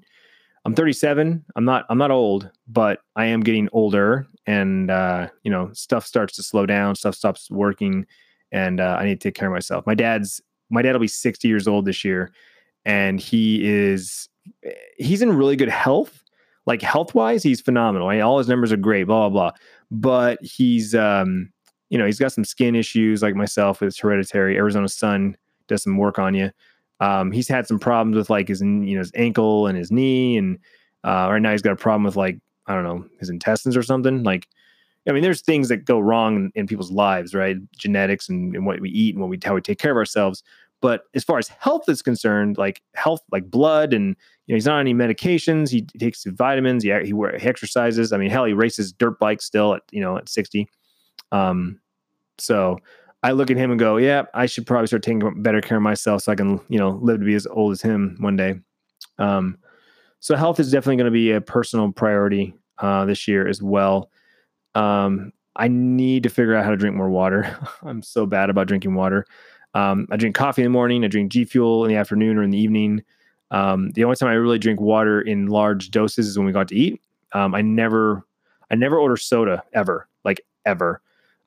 I'm 0.67 0.75
37. 0.75 1.45
I'm 1.55 1.65
not 1.65 1.87
I'm 1.89 1.97
not 1.97 2.11
old, 2.11 2.51
but 2.67 2.99
I 3.15 3.27
am 3.27 3.45
getting 3.45 3.69
older, 3.71 4.27
and 4.47 4.91
uh, 4.91 5.29
you 5.45 5.51
know 5.51 5.71
stuff 5.73 6.05
starts 6.05 6.35
to 6.35 6.43
slow 6.43 6.67
down. 6.67 6.97
Stuff 6.97 7.15
stops 7.15 7.49
working, 7.53 8.05
and 8.51 8.81
uh, 8.81 8.97
I 8.99 9.05
need 9.05 9.21
to 9.21 9.29
take 9.29 9.37
care 9.37 9.47
of 9.47 9.55
myself. 9.55 9.87
My 9.87 9.95
dad's 9.95 10.41
my 10.69 10.83
dad 10.83 10.93
will 10.93 10.99
be 10.99 11.07
60 11.07 11.47
years 11.47 11.69
old 11.69 11.85
this 11.85 12.05
year, 12.05 12.33
and 12.85 13.21
he 13.21 13.65
is 13.65 14.29
he's 14.97 15.23
in 15.23 15.33
really 15.33 15.57
good 15.57 15.69
health. 15.69 16.23
Like 16.67 16.83
health 16.83 17.15
wise, 17.15 17.43
he's 17.43 17.61
phenomenal. 17.61 18.09
Right? 18.09 18.21
All 18.21 18.39
his 18.39 18.49
numbers 18.49 18.73
are 18.73 18.77
great. 18.77 19.05
Blah 19.05 19.29
blah 19.29 19.51
blah. 19.51 19.59
But 19.91 20.39
he's 20.43 20.95
um 20.95 21.53
you 21.91 21.99
know 21.99 22.07
he's 22.07 22.19
got 22.19 22.33
some 22.33 22.45
skin 22.45 22.75
issues 22.75 23.23
like 23.23 23.35
myself. 23.35 23.83
It's 23.83 23.99
hereditary. 23.99 24.57
Arizona 24.57 24.89
sun 24.89 25.37
does 25.69 25.83
some 25.83 25.97
work 25.97 26.19
on 26.19 26.35
you. 26.35 26.51
Um, 27.01 27.31
he's 27.31 27.49
had 27.49 27.67
some 27.67 27.79
problems 27.79 28.17
with 28.17 28.31
like 28.31 28.49
his 28.49 28.61
you 28.61 28.95
know 28.95 29.01
his 29.01 29.13
ankle 29.15 29.67
and 29.67 29.77
his 29.77 29.91
knee, 29.91 30.37
and 30.37 30.59
uh, 31.05 31.29
right 31.31 31.43
now 31.43 31.53
he's 31.53 31.63
got 31.63 31.73
a 31.73 31.77
problem 31.77 32.05
with 32.05 32.17
like 32.17 32.39
I 32.67 32.75
don't 32.75 32.85
know 32.85 33.05
his 33.21 33.31
intestines 33.31 33.77
or 33.77 33.83
something. 33.83 34.23
Like, 34.23 34.49
I 35.07 35.13
mean, 35.13 35.23
there's 35.23 35.43
things 35.43 35.69
that 35.69 35.85
go 35.85 36.01
wrong 36.01 36.37
in, 36.37 36.53
in 36.55 36.67
people's 36.67 36.91
lives, 36.91 37.35
right? 37.35 37.57
Genetics 37.77 38.29
and, 38.29 38.55
and, 38.57 38.67
what 38.67 38.81
we 38.81 38.91
eat 38.91 39.15
and 39.15 39.21
what 39.21 39.31
we 39.31 39.39
how 39.45 39.55
we 39.55 39.61
take 39.61 39.79
care 39.79 39.93
of 39.93 39.97
ourselves. 39.97 40.43
But 40.83 41.05
as 41.15 41.25
far 41.25 41.39
as 41.39 41.49
health 41.49 41.89
is 41.89 42.03
concerned, 42.03 42.59
like 42.59 42.83
health, 42.95 43.23
like 43.33 43.51
blood, 43.51 43.93
and 43.93 44.15
you 44.47 44.53
know, 44.53 44.57
he's 44.57 44.67
not 44.67 44.75
on 44.75 44.81
any 44.81 44.95
medications. 44.95 45.71
He, 45.71 45.83
takes 45.83 46.25
vitamins. 46.25 46.85
He 46.85 46.93
he, 47.03 47.13
he 47.13 47.49
exercises. 47.49 48.13
I 48.13 48.19
mean, 48.19 48.31
hell, 48.31 48.45
he 48.45 48.53
races 48.53 48.93
dirt 48.93 49.19
bikes 49.19 49.45
still 49.45 49.75
at 49.75 49.83
you 49.91 50.01
know 50.01 50.19
at 50.19 50.29
60. 50.29 50.69
Um, 51.33 51.81
so 52.39 52.79
I 53.23 53.33
look 53.33 53.51
at 53.51 53.57
him 53.57 53.71
and 53.71 53.81
go, 53.81 53.97
yeah, 53.97 54.25
I 54.35 54.47
should 54.47 54.67
probably 54.67 54.87
start 54.87 55.03
taking 55.03 55.43
better 55.43 55.61
care 55.61 55.79
of 55.79 55.83
myself 55.83 56.23
so 56.23 56.33
I 56.33 56.37
can, 56.37 56.61
you 56.69 56.79
know, 56.79 56.91
live 57.03 57.19
to 57.19 57.27
be 57.27 57.35
as 57.35 57.47
old 57.47 57.73
as 57.73 57.83
him 57.83 58.17
one 58.21 58.37
day. 58.37 58.55
Um, 59.19 59.59
so 60.21 60.37
health 60.37 60.61
is 60.61 60.71
definitely 60.71 60.97
going 60.97 61.07
to 61.07 61.11
be 61.11 61.33
a 61.33 61.41
personal 61.41 61.91
priority 61.93 62.55
uh, 62.79 63.05
this 63.05 63.27
year 63.27 63.47
as 63.49 63.63
well. 63.63 64.11
Um, 64.75 65.33
I 65.57 65.69
need 65.69 66.23
to 66.25 66.29
figure 66.29 66.55
out 66.55 66.65
how 66.65 66.71
to 66.71 66.77
drink 66.77 66.95
more 66.95 67.11
water. 67.11 67.59
I'm 67.83 68.03
so 68.03 68.27
bad 68.27 68.51
about 68.51 68.69
drinking 68.69 68.95
water. 68.95 69.27
Um, 69.77 70.09
I 70.11 70.17
drink 70.17 70.35
coffee 70.35 70.63
in 70.63 70.67
the 70.67 70.71
morning. 70.71 71.05
I 71.05 71.09
drink 71.09 71.31
G 71.31 71.45
Fuel 71.45 71.85
in 71.85 71.91
the 71.91 71.97
afternoon 71.97 72.39
or 72.39 72.43
in 72.43 72.51
the 72.51 72.59
evening. 72.59 73.03
Um, 73.51 73.91
the 73.91 74.05
only 74.05 74.17
time 74.17 74.31
I 74.31 74.33
really 74.33 74.59
drink 74.59 74.81
water 74.81 75.21
in 75.21 75.49
large 75.49 75.91
doses 75.91 76.27
is 76.27 76.39
when 76.39 76.47
we 76.47 76.53
got 76.53 76.69
to 76.69 76.75
eat. 76.75 77.03
Um, 77.33 77.55
I 77.55 77.61
never, 77.61 78.27
I 78.71 78.75
never 78.75 78.99
order 78.99 79.19
soda 79.19 79.63
ever, 79.75 80.09
like 80.25 80.41
ever. 80.65 81.03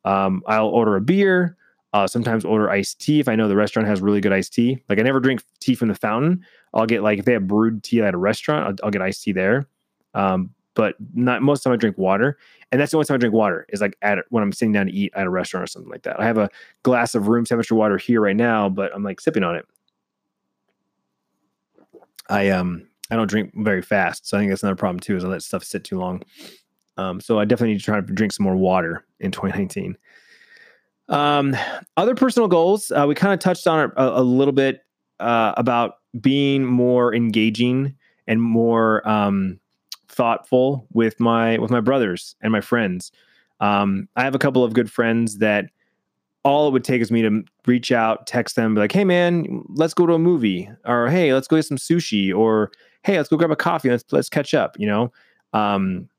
Um, 0.05 0.43
I'll 0.45 0.67
order 0.67 0.95
a 0.95 1.01
beer. 1.01 1.57
Uh, 1.91 2.05
sometimes 2.05 2.45
order 2.45 2.69
iced 2.69 3.01
tea 3.01 3.19
if 3.19 3.27
I 3.27 3.35
know 3.35 3.47
the 3.47 3.55
restaurant 3.55 3.87
has 3.87 3.99
really 3.99 4.21
good 4.21 4.31
iced 4.31 4.53
tea. 4.53 4.79
Like 4.89 4.99
I 4.99 5.01
never 5.01 5.19
drink 5.19 5.41
tea 5.59 5.73
from 5.73 5.87
the 5.87 5.95
fountain. 5.95 6.45
I'll 6.75 6.85
get 6.85 7.01
like 7.01 7.17
if 7.17 7.25
they 7.25 7.33
have 7.33 7.47
brewed 7.47 7.83
tea 7.83 8.03
at 8.03 8.13
a 8.13 8.17
restaurant, 8.17 8.67
I'll, 8.67 8.85
I'll 8.85 8.91
get 8.91 9.01
iced 9.01 9.23
tea 9.23 9.31
there. 9.31 9.67
Um, 10.13 10.53
but 10.79 10.95
not 11.13 11.41
most 11.41 11.57
of 11.57 11.63
the 11.63 11.69
time 11.71 11.73
I 11.73 11.75
drink 11.75 11.97
water, 11.97 12.37
and 12.71 12.79
that's 12.79 12.91
the 12.91 12.97
only 12.97 13.05
time 13.05 13.15
I 13.15 13.17
drink 13.17 13.35
water 13.35 13.65
is 13.67 13.81
like 13.81 13.97
at 14.01 14.19
when 14.29 14.41
I'm 14.41 14.53
sitting 14.53 14.71
down 14.71 14.85
to 14.85 14.93
eat 14.93 15.11
at 15.13 15.27
a 15.27 15.29
restaurant 15.29 15.65
or 15.65 15.67
something 15.67 15.91
like 15.91 16.03
that. 16.03 16.21
I 16.21 16.23
have 16.23 16.37
a 16.37 16.49
glass 16.83 17.15
of 17.15 17.27
room 17.27 17.43
temperature 17.43 17.75
water 17.75 17.97
here 17.97 18.21
right 18.21 18.33
now, 18.33 18.69
but 18.69 18.89
I'm 18.95 19.03
like 19.03 19.19
sipping 19.19 19.43
on 19.43 19.57
it. 19.57 19.65
I 22.29 22.47
um 22.47 22.87
I 23.11 23.17
don't 23.17 23.29
drink 23.29 23.51
very 23.57 23.81
fast, 23.81 24.25
so 24.25 24.37
I 24.37 24.39
think 24.39 24.51
that's 24.51 24.63
another 24.63 24.77
problem 24.77 25.01
too. 25.01 25.17
Is 25.17 25.25
I 25.25 25.27
let 25.27 25.43
stuff 25.43 25.65
sit 25.65 25.83
too 25.83 25.99
long. 25.99 26.23
Um, 26.95 27.19
so 27.19 27.39
I 27.39 27.43
definitely 27.43 27.73
need 27.73 27.79
to 27.79 27.85
try 27.85 27.99
to 27.99 28.01
drink 28.01 28.31
some 28.31 28.45
more 28.45 28.55
water 28.55 29.05
in 29.19 29.31
2019. 29.31 29.97
Um, 31.09 31.57
other 31.97 32.15
personal 32.15 32.47
goals, 32.47 32.89
uh, 32.89 33.03
we 33.05 33.15
kind 33.15 33.33
of 33.33 33.39
touched 33.39 33.67
on 33.67 33.91
a, 33.97 34.21
a 34.21 34.23
little 34.23 34.53
bit 34.53 34.79
uh, 35.19 35.55
about 35.57 35.95
being 36.21 36.63
more 36.63 37.13
engaging 37.13 37.95
and 38.27 38.41
more 38.41 39.05
um, 39.05 39.59
thoughtful 40.19 40.85
with 40.91 41.17
my 41.17 41.57
with 41.59 41.71
my 41.71 41.79
brothers 41.79 42.35
and 42.41 42.51
my 42.51 42.59
friends. 42.59 43.09
Um, 43.61 44.09
I 44.17 44.23
have 44.23 44.35
a 44.35 44.39
couple 44.39 44.65
of 44.65 44.73
good 44.73 44.91
friends 44.91 45.37
that 45.37 45.69
all 46.43 46.67
it 46.67 46.71
would 46.71 46.83
take 46.83 47.01
is 47.01 47.09
me 47.09 47.21
to 47.21 47.43
reach 47.65 47.89
out, 47.93 48.27
text 48.27 48.57
them, 48.57 48.75
be 48.75 48.81
like, 48.81 48.91
"Hey, 48.91 49.05
man, 49.05 49.63
let's 49.69 49.93
go 49.93 50.05
to 50.05 50.13
a 50.13 50.19
movie," 50.19 50.69
or 50.85 51.09
"Hey, 51.09 51.33
let's 51.33 51.47
go 51.47 51.55
get 51.55 51.65
some 51.65 51.77
sushi," 51.77 52.35
or 52.35 52.69
"Hey, 53.03 53.15
let's 53.15 53.29
go 53.29 53.37
grab 53.37 53.49
a 53.49 53.55
coffee. 53.55 53.89
Let's 53.89 54.03
let's 54.11 54.27
catch 54.27 54.53
up." 54.53 54.75
You 54.77 54.87
know, 54.87 55.13
um, 55.53 56.09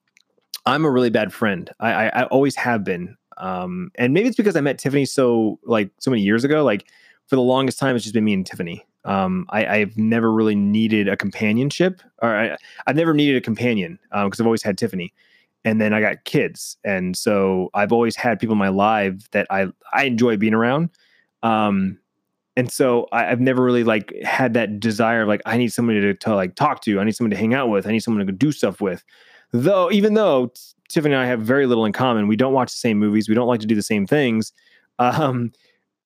I'm 0.64 0.86
a 0.86 0.90
really 0.90 1.10
bad 1.10 1.30
friend. 1.30 1.70
I, 1.78 1.92
I, 1.92 2.06
I 2.22 2.24
always 2.24 2.56
have 2.56 2.84
been, 2.84 3.16
um, 3.36 3.90
and 3.96 4.14
maybe 4.14 4.28
it's 4.28 4.36
because 4.36 4.56
I 4.56 4.62
met 4.62 4.78
Tiffany 4.78 5.04
so 5.04 5.58
like 5.64 5.90
so 5.98 6.10
many 6.10 6.22
years 6.22 6.42
ago. 6.42 6.64
Like 6.64 6.86
for 7.26 7.36
the 7.36 7.42
longest 7.42 7.78
time, 7.78 7.96
it's 7.96 8.04
just 8.04 8.14
been 8.14 8.24
me 8.24 8.32
and 8.32 8.46
Tiffany. 8.46 8.82
Um, 9.04 9.46
I, 9.50 9.66
I've 9.66 9.96
never 9.96 10.32
really 10.32 10.54
needed 10.54 11.08
a 11.08 11.16
companionship, 11.16 12.02
or 12.22 12.36
I, 12.36 12.56
have 12.86 12.96
never 12.96 13.14
needed 13.14 13.36
a 13.36 13.40
companion 13.40 13.98
because 14.10 14.40
um, 14.40 14.44
I've 14.44 14.46
always 14.46 14.62
had 14.62 14.76
Tiffany 14.76 15.12
and 15.64 15.80
then 15.80 15.92
I 15.92 16.00
got 16.00 16.24
kids, 16.24 16.76
and 16.84 17.16
so 17.16 17.70
I've 17.74 17.92
always 17.92 18.16
had 18.16 18.38
people 18.38 18.54
in 18.54 18.58
my 18.58 18.68
life 18.68 19.30
that 19.32 19.46
I 19.50 19.66
I 19.92 20.04
enjoy 20.04 20.36
being 20.36 20.54
around. 20.54 20.90
Um, 21.42 21.98
and 22.56 22.70
so 22.70 23.08
I, 23.12 23.24
have 23.24 23.40
never 23.40 23.62
really 23.62 23.84
like 23.84 24.12
had 24.22 24.54
that 24.54 24.80
desire 24.80 25.22
of 25.22 25.28
like 25.28 25.42
I 25.46 25.56
need 25.56 25.72
somebody 25.72 26.00
to, 26.00 26.14
to 26.14 26.34
like 26.34 26.54
talk 26.56 26.82
to, 26.82 27.00
I 27.00 27.04
need 27.04 27.14
someone 27.14 27.30
to 27.30 27.36
hang 27.36 27.54
out 27.54 27.68
with, 27.68 27.86
I 27.86 27.92
need 27.92 28.00
someone 28.00 28.26
to 28.26 28.32
do 28.32 28.52
stuff 28.52 28.80
with. 28.80 29.04
Though 29.52 29.90
even 29.90 30.14
though 30.14 30.52
Tiffany 30.88 31.14
and 31.14 31.22
I 31.22 31.26
have 31.26 31.40
very 31.40 31.66
little 31.66 31.84
in 31.84 31.92
common, 31.92 32.26
we 32.26 32.36
don't 32.36 32.52
watch 32.52 32.72
the 32.72 32.78
same 32.78 32.98
movies, 32.98 33.28
we 33.28 33.34
don't 33.34 33.48
like 33.48 33.60
to 33.60 33.66
do 33.66 33.74
the 33.74 33.82
same 33.82 34.06
things. 34.06 34.52
Um, 34.98 35.52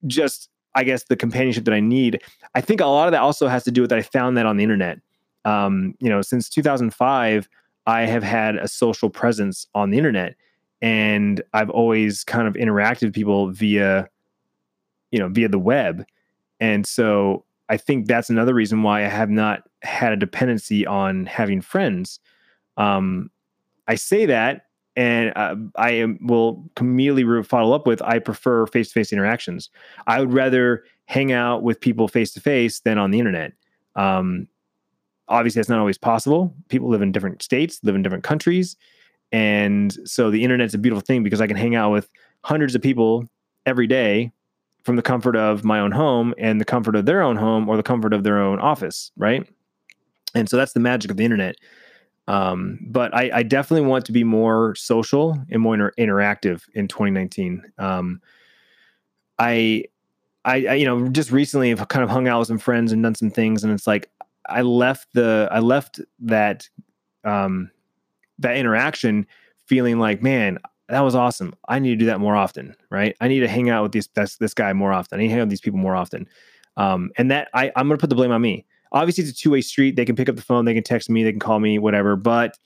just 0.07 0.51
I 0.75 0.85
guess 0.85 1.05
the 1.05 1.17
companionship 1.17 1.65
that 1.65 1.75
I 1.75 1.81
need. 1.81 2.21
I 2.55 2.61
think 2.61 2.81
a 2.81 2.87
lot 2.87 3.07
of 3.07 3.13
that 3.13 3.21
also 3.21 3.49
has 3.49 3.65
to 3.65 3.71
do 3.71 3.83
with 3.83 3.91
that 3.91 3.99
I 3.99 4.03
found 4.03 4.37
that 4.37 4.47
on 4.47 4.57
the 4.57 4.63
internet. 4.63 4.99
Um, 5.45 5.95
you 6.01 6.09
know, 6.09 6.23
since 6.23 6.49
2005 6.49 7.49
I 7.87 8.03
have 8.03 8.23
had 8.23 8.57
a 8.57 8.67
social 8.67 9.11
presence 9.11 9.67
on 9.75 9.91
the 9.91 9.99
internet 9.99 10.37
and 10.81 11.43
I've 11.53 11.71
always 11.71 12.25
kind 12.25 12.49
of 12.49 12.55
interacted 12.55 13.05
with 13.05 13.15
people 13.15 13.51
via, 13.51 14.09
you 15.11 15.19
know, 15.19 15.29
via 15.29 15.49
the 15.49 15.59
web. 15.59 16.05
And 16.61 16.87
so 16.87 17.45
I 17.69 17.77
think 17.77 18.07
that's 18.07 18.31
another 18.31 18.55
reason 18.55 18.83
why 18.83 19.05
I 19.05 19.09
have 19.09 19.31
not 19.31 19.63
had 19.83 20.13
a 20.13 20.17
dependency 20.17 20.87
on 20.87 21.27
having 21.27 21.61
friends. 21.61 22.21
Um, 22.77 23.31
I 23.87 23.95
say 23.95 24.27
that, 24.27 24.67
and 24.97 25.33
uh, 25.37 25.57
I 25.77 25.91
am, 25.93 26.19
will 26.21 26.65
immediately 26.79 27.43
follow 27.43 27.75
up 27.75 27.87
with 27.87 28.01
I 28.03 28.19
prefer 28.19 28.67
face 28.67 28.89
to 28.89 28.95
face 28.95 29.13
interactions. 29.13 29.71
I 30.07 30.21
would 30.21 30.33
rather 30.33 30.85
hang 31.07 31.33
out 31.33 31.63
with 31.63 31.81
people 31.81 32.09
face 32.09 32.33
to 32.33 32.41
face 32.41 32.81
than 32.81 32.99
on 32.99 33.11
the 33.11 33.19
internet. 33.19 33.53
Um, 33.97 34.49
obviously 35.29 35.61
that's 35.61 35.69
not 35.69 35.79
always 35.79 35.99
possible. 35.99 36.55
People 36.69 36.89
live 36.89 37.03
in 37.03 37.13
different 37.13 37.43
states, 37.43 37.81
live 37.83 37.95
in 37.95 38.03
different 38.03 38.25
countries. 38.25 38.77
And 39.33 39.97
so 40.09 40.31
the 40.31 40.45
internet's 40.45 40.75
a 40.75 40.79
beautiful 40.79 41.01
thing 41.01 41.23
because 41.23 41.41
I 41.41 41.47
can 41.47 41.57
hang 41.57 41.75
out 41.75 41.91
with 41.91 42.09
hundreds 42.43 42.75
of 42.75 42.83
people 42.83 43.27
every 43.67 43.87
day 43.87 44.33
from 44.85 44.97
the 44.97 45.03
comfort 45.03 45.35
of 45.35 45.65
my 45.65 45.81
own 45.81 45.91
home 45.91 46.35
and 46.39 46.61
the 46.61 46.65
comfort 46.65 46.95
of 46.95 47.07
their 47.07 47.23
own 47.23 47.37
home 47.37 47.69
or 47.69 47.77
the 47.77 47.83
comfort 47.83 48.13
of 48.13 48.23
their 48.23 48.39
own 48.39 48.61
office, 48.61 49.11
right? 49.17 49.49
And 50.35 50.49
so 50.49 50.57
that's 50.57 50.73
the 50.73 50.81
magic 50.81 51.11
of 51.11 51.17
the 51.17 51.25
internet. 51.25 51.57
Um, 52.27 52.79
but 52.81 53.15
I, 53.15 53.31
I, 53.35 53.43
definitely 53.43 53.87
want 53.87 54.07
to 54.07 54.13
be 54.13 54.25
more 54.25 54.75
social 54.77 55.39
and 55.51 55.61
more 55.61 55.75
inter- 55.75 55.93
interactive 55.99 56.63
in 56.73 56.89
2019. 56.89 57.63
Um, 57.79 58.23
I, 59.39 59.85
I, 60.47 60.55
I, 60.67 60.75
you 60.75 60.87
know, 60.87 61.07
just 61.09 61.31
recently 61.31 61.69
have 61.69 61.87
kind 61.89 62.03
of 62.03 62.09
hung 62.09 62.27
out 62.27 62.39
with 62.39 62.49
some 62.49 62.59
friends 62.59 62.93
and 62.93 63.03
done 63.03 63.15
some 63.15 63.31
things, 63.31 63.63
and 63.63 63.73
it's 63.73 63.87
like 63.87 64.11
I 64.49 64.63
left 64.63 65.09
the 65.13 65.49
I 65.51 65.61
left 65.61 66.01
that 66.21 66.69
um 67.25 67.71
that 68.39 68.57
interaction 68.57 69.27
feeling 69.67 69.99
like, 69.99 70.23
man, 70.23 70.59
that 70.89 71.01
was 71.01 71.15
awesome. 71.15 71.55
I 71.69 71.79
need 71.79 71.91
to 71.91 71.97
do 71.97 72.07
that 72.07 72.21
more 72.21 72.37
often, 72.37 72.77
right? 72.91 73.17
I 73.21 73.29
need 73.29 73.41
to 73.41 73.49
hang 73.49 73.71
out 73.71 73.83
with 73.83 73.93
this 73.93 74.09
this, 74.15 74.37
this 74.37 74.55
guy 74.55 74.73
more 74.73 74.93
often. 74.93 75.19
I 75.19 75.23
need 75.23 75.29
to 75.29 75.33
hang 75.33 75.41
out 75.41 75.45
with 75.45 75.51
these 75.51 75.61
people 75.61 75.79
more 75.79 75.97
often. 75.97 76.29
Um, 76.77 77.11
and 77.17 77.31
that 77.31 77.49
I, 77.55 77.71
I'm 77.77 77.89
gonna 77.89 77.99
put 77.99 78.11
the 78.11 78.17
blame 78.17 78.33
on 78.33 78.43
me. 78.43 78.67
Obviously, 78.95 79.25
it's 79.25 79.33
a 79.33 79.37
two-way 79.37 79.61
street. 79.61 79.97
They 79.97 80.07
can 80.07 80.17
pick 80.17 80.31
up 80.31 80.37
the 80.37 80.43
phone, 80.43 80.65
they 80.65 80.73
can 80.75 80.83
text 80.83 81.11
me, 81.11 81.23
they 81.23 81.33
can 81.33 81.41
call 81.41 81.61
me, 81.61 81.79
whatever, 81.79 82.17
but 82.17 82.57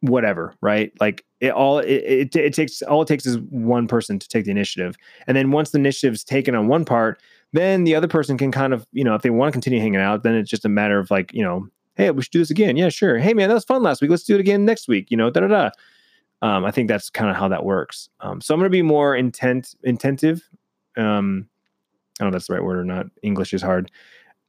whatever, 0.00 0.54
right? 0.60 0.92
Like 1.00 1.24
it 1.40 1.52
all 1.52 1.78
it, 1.78 1.86
it, 1.86 2.36
it 2.36 2.54
takes 2.54 2.82
all 2.82 3.02
it 3.02 3.08
takes 3.08 3.24
is 3.24 3.38
one 3.50 3.88
person 3.88 4.18
to 4.18 4.28
take 4.28 4.44
the 4.44 4.50
initiative. 4.50 4.96
And 5.26 5.36
then 5.36 5.50
once 5.50 5.70
the 5.70 5.78
initiative's 5.78 6.22
taken 6.24 6.54
on 6.54 6.68
one 6.68 6.84
part, 6.84 7.20
then 7.52 7.84
the 7.84 7.94
other 7.94 8.08
person 8.08 8.36
can 8.36 8.50
kind 8.52 8.72
of, 8.72 8.86
you 8.92 9.04
know, 9.04 9.14
if 9.14 9.22
they 9.22 9.30
want 9.30 9.48
to 9.48 9.52
continue 9.52 9.80
hanging 9.80 10.00
out, 10.00 10.22
then 10.22 10.34
it's 10.34 10.50
just 10.50 10.64
a 10.64 10.68
matter 10.68 10.98
of 10.98 11.10
like, 11.10 11.32
you 11.32 11.42
know, 11.42 11.68
hey, 11.94 12.10
we 12.10 12.22
should 12.22 12.32
do 12.32 12.38
this 12.40 12.50
again. 12.50 12.76
Yeah, 12.76 12.88
sure. 12.88 13.18
Hey, 13.18 13.32
man, 13.32 13.48
that 13.48 13.54
was 13.54 13.64
fun 13.64 13.82
last 13.82 14.02
week. 14.02 14.10
Let's 14.10 14.24
do 14.24 14.34
it 14.34 14.40
again 14.40 14.64
next 14.64 14.88
week. 14.88 15.10
You 15.10 15.16
know, 15.16 15.30
da 15.30 15.40
da 15.40 15.46
da. 15.46 15.70
Um, 16.40 16.64
I 16.64 16.72
think 16.72 16.88
that's 16.88 17.08
kind 17.08 17.30
of 17.30 17.36
how 17.36 17.46
that 17.48 17.64
works. 17.64 18.08
Um, 18.20 18.40
so 18.40 18.52
I'm 18.52 18.60
going 18.60 18.70
to 18.70 18.70
be 18.70 18.82
more 18.82 19.14
intent, 19.14 19.76
intentive. 19.86 20.42
Um, 20.96 21.48
I 22.18 22.24
don't 22.24 22.26
know 22.26 22.28
if 22.28 22.32
that's 22.32 22.46
the 22.48 22.54
right 22.54 22.64
word 22.64 22.78
or 22.78 22.84
not. 22.84 23.06
English 23.22 23.54
is 23.54 23.62
hard. 23.62 23.90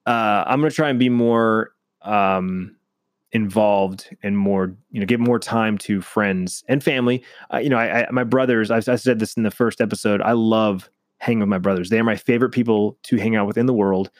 Uh, 0.05 0.43
I'm 0.45 0.59
going 0.59 0.69
to 0.69 0.75
try 0.75 0.89
and 0.89 0.99
be 0.99 1.09
more 1.09 1.73
um, 2.01 2.75
involved 3.31 4.15
and 4.21 4.37
more, 4.37 4.75
you 4.91 4.99
know, 4.99 5.05
give 5.05 5.19
more 5.19 5.39
time 5.39 5.77
to 5.79 6.01
friends 6.01 6.63
and 6.67 6.83
family. 6.83 7.23
Uh, 7.53 7.57
you 7.57 7.69
know, 7.69 7.77
I, 7.77 8.05
I 8.05 8.11
my 8.11 8.23
brothers. 8.23 8.71
I, 8.71 8.77
I 8.77 8.95
said 8.95 9.19
this 9.19 9.35
in 9.35 9.43
the 9.43 9.51
first 9.51 9.81
episode. 9.81 10.21
I 10.21 10.33
love 10.33 10.89
hang 11.19 11.39
with 11.39 11.47
my 11.47 11.57
brothers. 11.57 11.89
They 11.89 11.99
are 11.99 12.03
my 12.03 12.17
favorite 12.17 12.51
people 12.51 12.97
to 13.03 13.15
hang 13.17 13.35
out 13.35 13.47
with 13.47 13.57
in 13.57 13.65
the 13.65 13.73
world. 13.73 14.11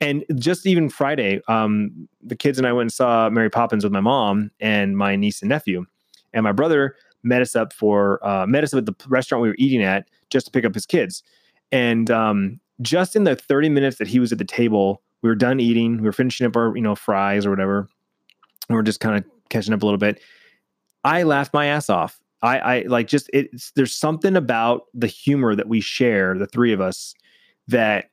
And 0.00 0.24
just 0.36 0.66
even 0.66 0.88
Friday, 0.88 1.40
um, 1.48 2.08
the 2.22 2.36
kids 2.36 2.58
and 2.58 2.66
I 2.66 2.72
went 2.72 2.84
and 2.84 2.92
saw 2.92 3.28
Mary 3.30 3.50
Poppins 3.50 3.84
with 3.84 3.92
my 3.92 4.00
mom 4.00 4.50
and 4.60 4.96
my 4.96 5.16
niece 5.16 5.42
and 5.42 5.48
nephew. 5.48 5.84
And 6.32 6.44
my 6.44 6.52
brother 6.52 6.96
met 7.22 7.42
us 7.42 7.56
up 7.56 7.72
for 7.72 8.24
uh, 8.26 8.46
met 8.46 8.64
us 8.64 8.72
up 8.72 8.78
at 8.78 8.86
the 8.86 8.94
restaurant 9.08 9.42
we 9.42 9.48
were 9.48 9.56
eating 9.58 9.82
at 9.82 10.08
just 10.30 10.46
to 10.46 10.52
pick 10.52 10.64
up 10.64 10.74
his 10.74 10.86
kids. 10.86 11.22
And 11.72 12.10
um, 12.10 12.60
just 12.80 13.16
in 13.16 13.24
the 13.24 13.36
30 13.36 13.68
minutes 13.68 13.98
that 13.98 14.08
he 14.08 14.20
was 14.20 14.32
at 14.32 14.38
the 14.38 14.44
table, 14.44 15.02
we 15.22 15.28
were 15.28 15.34
done 15.34 15.60
eating. 15.60 15.98
We 15.98 16.04
were 16.04 16.12
finishing 16.12 16.46
up 16.46 16.56
our 16.56 16.74
you 16.76 16.82
know 16.82 16.94
fries 16.94 17.46
or 17.46 17.50
whatever. 17.50 17.88
We're 18.68 18.82
just 18.82 19.00
kind 19.00 19.16
of 19.16 19.24
catching 19.48 19.74
up 19.74 19.82
a 19.82 19.86
little 19.86 19.98
bit. 19.98 20.20
I 21.02 21.22
laughed 21.22 21.54
my 21.54 21.66
ass 21.66 21.90
off 21.90 22.20
I, 22.42 22.58
I 22.58 22.80
like 22.82 23.06
just 23.06 23.28
it's 23.32 23.72
there's 23.72 23.94
something 23.94 24.36
about 24.36 24.84
the 24.94 25.06
humor 25.06 25.54
that 25.54 25.68
we 25.68 25.80
share, 25.80 26.36
the 26.36 26.46
three 26.46 26.72
of 26.72 26.80
us, 26.80 27.14
that 27.68 28.10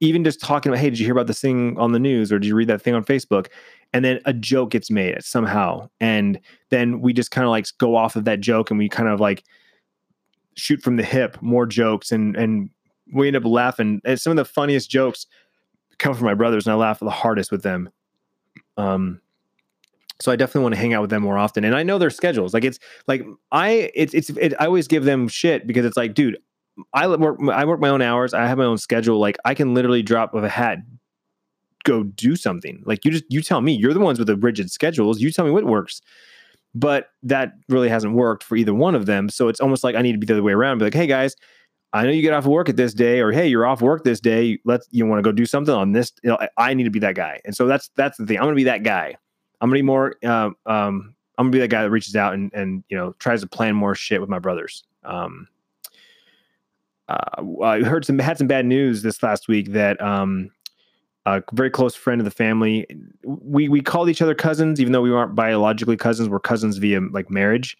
even 0.00 0.24
just 0.24 0.40
talking 0.40 0.72
about, 0.72 0.80
hey, 0.80 0.90
did 0.90 0.98
you 0.98 1.04
hear 1.04 1.12
about 1.12 1.26
this 1.26 1.40
thing 1.40 1.78
on 1.78 1.92
the 1.92 1.98
news 1.98 2.32
or 2.32 2.38
did 2.38 2.48
you 2.48 2.54
read 2.54 2.68
that 2.68 2.82
thing 2.82 2.94
on 2.94 3.04
Facebook? 3.04 3.48
And 3.92 4.04
then 4.04 4.20
a 4.24 4.32
joke 4.32 4.70
gets 4.70 4.90
made 4.90 5.22
somehow. 5.22 5.88
And 6.00 6.40
then 6.70 7.00
we 7.00 7.12
just 7.12 7.30
kind 7.30 7.44
of 7.44 7.50
like 7.50 7.66
go 7.78 7.96
off 7.96 8.16
of 8.16 8.24
that 8.24 8.40
joke 8.40 8.70
and 8.70 8.78
we 8.78 8.88
kind 8.88 9.08
of 9.08 9.20
like 9.20 9.44
shoot 10.56 10.82
from 10.82 10.96
the 10.96 11.04
hip 11.04 11.40
more 11.40 11.66
jokes 11.66 12.10
and 12.12 12.36
and 12.36 12.70
we 13.12 13.28
end 13.28 13.36
up 13.36 13.44
laughing. 13.44 14.00
And 14.04 14.20
some 14.20 14.32
of 14.32 14.36
the 14.36 14.44
funniest 14.44 14.90
jokes 14.90 15.26
come 16.00 16.14
from 16.14 16.24
my 16.24 16.34
brothers, 16.34 16.66
and 16.66 16.72
I 16.72 16.76
laugh 16.76 16.98
the 16.98 17.10
hardest 17.10 17.52
with 17.52 17.62
them. 17.62 17.90
Um 18.76 19.20
so 20.20 20.30
I 20.30 20.36
definitely 20.36 20.62
want 20.62 20.74
to 20.74 20.80
hang 20.80 20.92
out 20.92 21.00
with 21.00 21.10
them 21.10 21.22
more 21.22 21.38
often. 21.38 21.64
And 21.64 21.74
I 21.74 21.82
know 21.82 21.98
their 21.98 22.10
schedules. 22.10 22.52
Like 22.52 22.64
it's 22.64 22.78
like 23.08 23.24
I 23.52 23.90
it's 23.94 24.12
it's 24.14 24.30
it, 24.30 24.54
I 24.60 24.66
always 24.66 24.86
give 24.86 25.04
them 25.04 25.28
shit 25.28 25.66
because 25.66 25.84
it's 25.84 25.96
like, 25.96 26.14
dude, 26.14 26.38
I 26.92 27.06
work 27.08 27.38
I 27.50 27.64
work 27.64 27.80
my 27.80 27.88
own 27.88 28.02
hours. 28.02 28.34
I 28.34 28.46
have 28.46 28.58
my 28.58 28.64
own 28.64 28.78
schedule. 28.78 29.18
Like 29.18 29.38
I 29.44 29.54
can 29.54 29.74
literally 29.74 30.02
drop 30.02 30.34
of 30.34 30.44
a 30.44 30.48
hat, 30.48 30.78
go 31.84 32.02
do 32.02 32.36
something. 32.36 32.82
Like 32.84 33.04
you 33.04 33.10
just 33.10 33.24
you 33.28 33.40
tell 33.42 33.60
me. 33.60 33.72
You're 33.72 33.94
the 33.94 34.00
ones 34.00 34.18
with 34.18 34.28
the 34.28 34.36
rigid 34.36 34.70
schedules. 34.70 35.20
You 35.20 35.30
tell 35.32 35.44
me 35.44 35.50
what 35.50 35.64
works. 35.64 36.02
But 36.72 37.08
that 37.24 37.54
really 37.68 37.88
hasn't 37.88 38.14
worked 38.14 38.44
for 38.44 38.56
either 38.56 38.74
one 38.74 38.94
of 38.94 39.06
them. 39.06 39.28
So 39.28 39.48
it's 39.48 39.58
almost 39.58 39.82
like 39.82 39.96
I 39.96 40.02
need 40.02 40.12
to 40.12 40.18
be 40.18 40.26
the 40.26 40.34
other 40.34 40.42
way 40.42 40.52
around. 40.52 40.78
Be 40.78 40.84
like, 40.84 40.94
hey 40.94 41.08
guys, 41.08 41.34
I 41.92 42.04
know 42.04 42.10
you 42.10 42.22
get 42.22 42.32
off 42.32 42.46
work 42.46 42.68
at 42.68 42.76
this 42.76 42.94
day, 42.94 43.20
or 43.20 43.32
hey, 43.32 43.48
you're 43.48 43.66
off 43.66 43.82
work 43.82 44.04
this 44.04 44.20
day. 44.20 44.58
Let's 44.64 44.86
you 44.90 45.06
want 45.06 45.18
to 45.18 45.22
go 45.22 45.32
do 45.32 45.44
something 45.46 45.74
on 45.74 45.92
this. 45.92 46.12
You 46.22 46.30
know, 46.30 46.38
I 46.56 46.74
need 46.74 46.84
to 46.84 46.90
be 46.90 47.00
that 47.00 47.16
guy. 47.16 47.40
And 47.44 47.56
so 47.56 47.66
that's 47.66 47.90
that's 47.96 48.16
the 48.16 48.26
thing. 48.26 48.38
I'm 48.38 48.44
gonna 48.44 48.54
be 48.54 48.64
that 48.64 48.82
guy. 48.84 49.16
I'm 49.60 49.68
gonna 49.68 49.78
be 49.78 49.82
more. 49.82 50.14
Uh, 50.24 50.50
um, 50.66 51.14
I'm 51.36 51.46
gonna 51.46 51.50
be 51.50 51.58
that 51.60 51.68
guy 51.68 51.82
that 51.82 51.90
reaches 51.90 52.14
out 52.14 52.34
and 52.34 52.52
and 52.54 52.84
you 52.88 52.96
know 52.96 53.14
tries 53.18 53.40
to 53.40 53.48
plan 53.48 53.74
more 53.74 53.94
shit 53.94 54.20
with 54.20 54.30
my 54.30 54.38
brothers. 54.38 54.84
Um, 55.04 55.48
uh, 57.08 57.42
I 57.62 57.80
heard 57.80 58.04
some 58.04 58.18
had 58.18 58.38
some 58.38 58.46
bad 58.46 58.66
news 58.66 59.02
this 59.02 59.22
last 59.22 59.48
week 59.48 59.72
that 59.72 60.00
um, 60.00 60.50
a 61.26 61.42
very 61.52 61.70
close 61.70 61.96
friend 61.96 62.20
of 62.20 62.24
the 62.24 62.30
family. 62.30 62.86
We 63.24 63.68
we 63.68 63.80
called 63.80 64.08
each 64.08 64.22
other 64.22 64.34
cousins, 64.34 64.80
even 64.80 64.92
though 64.92 65.02
we 65.02 65.12
aren't 65.12 65.34
biologically 65.34 65.96
cousins. 65.96 66.28
We're 66.28 66.38
cousins 66.38 66.78
via 66.78 67.00
like 67.00 67.30
marriage. 67.30 67.76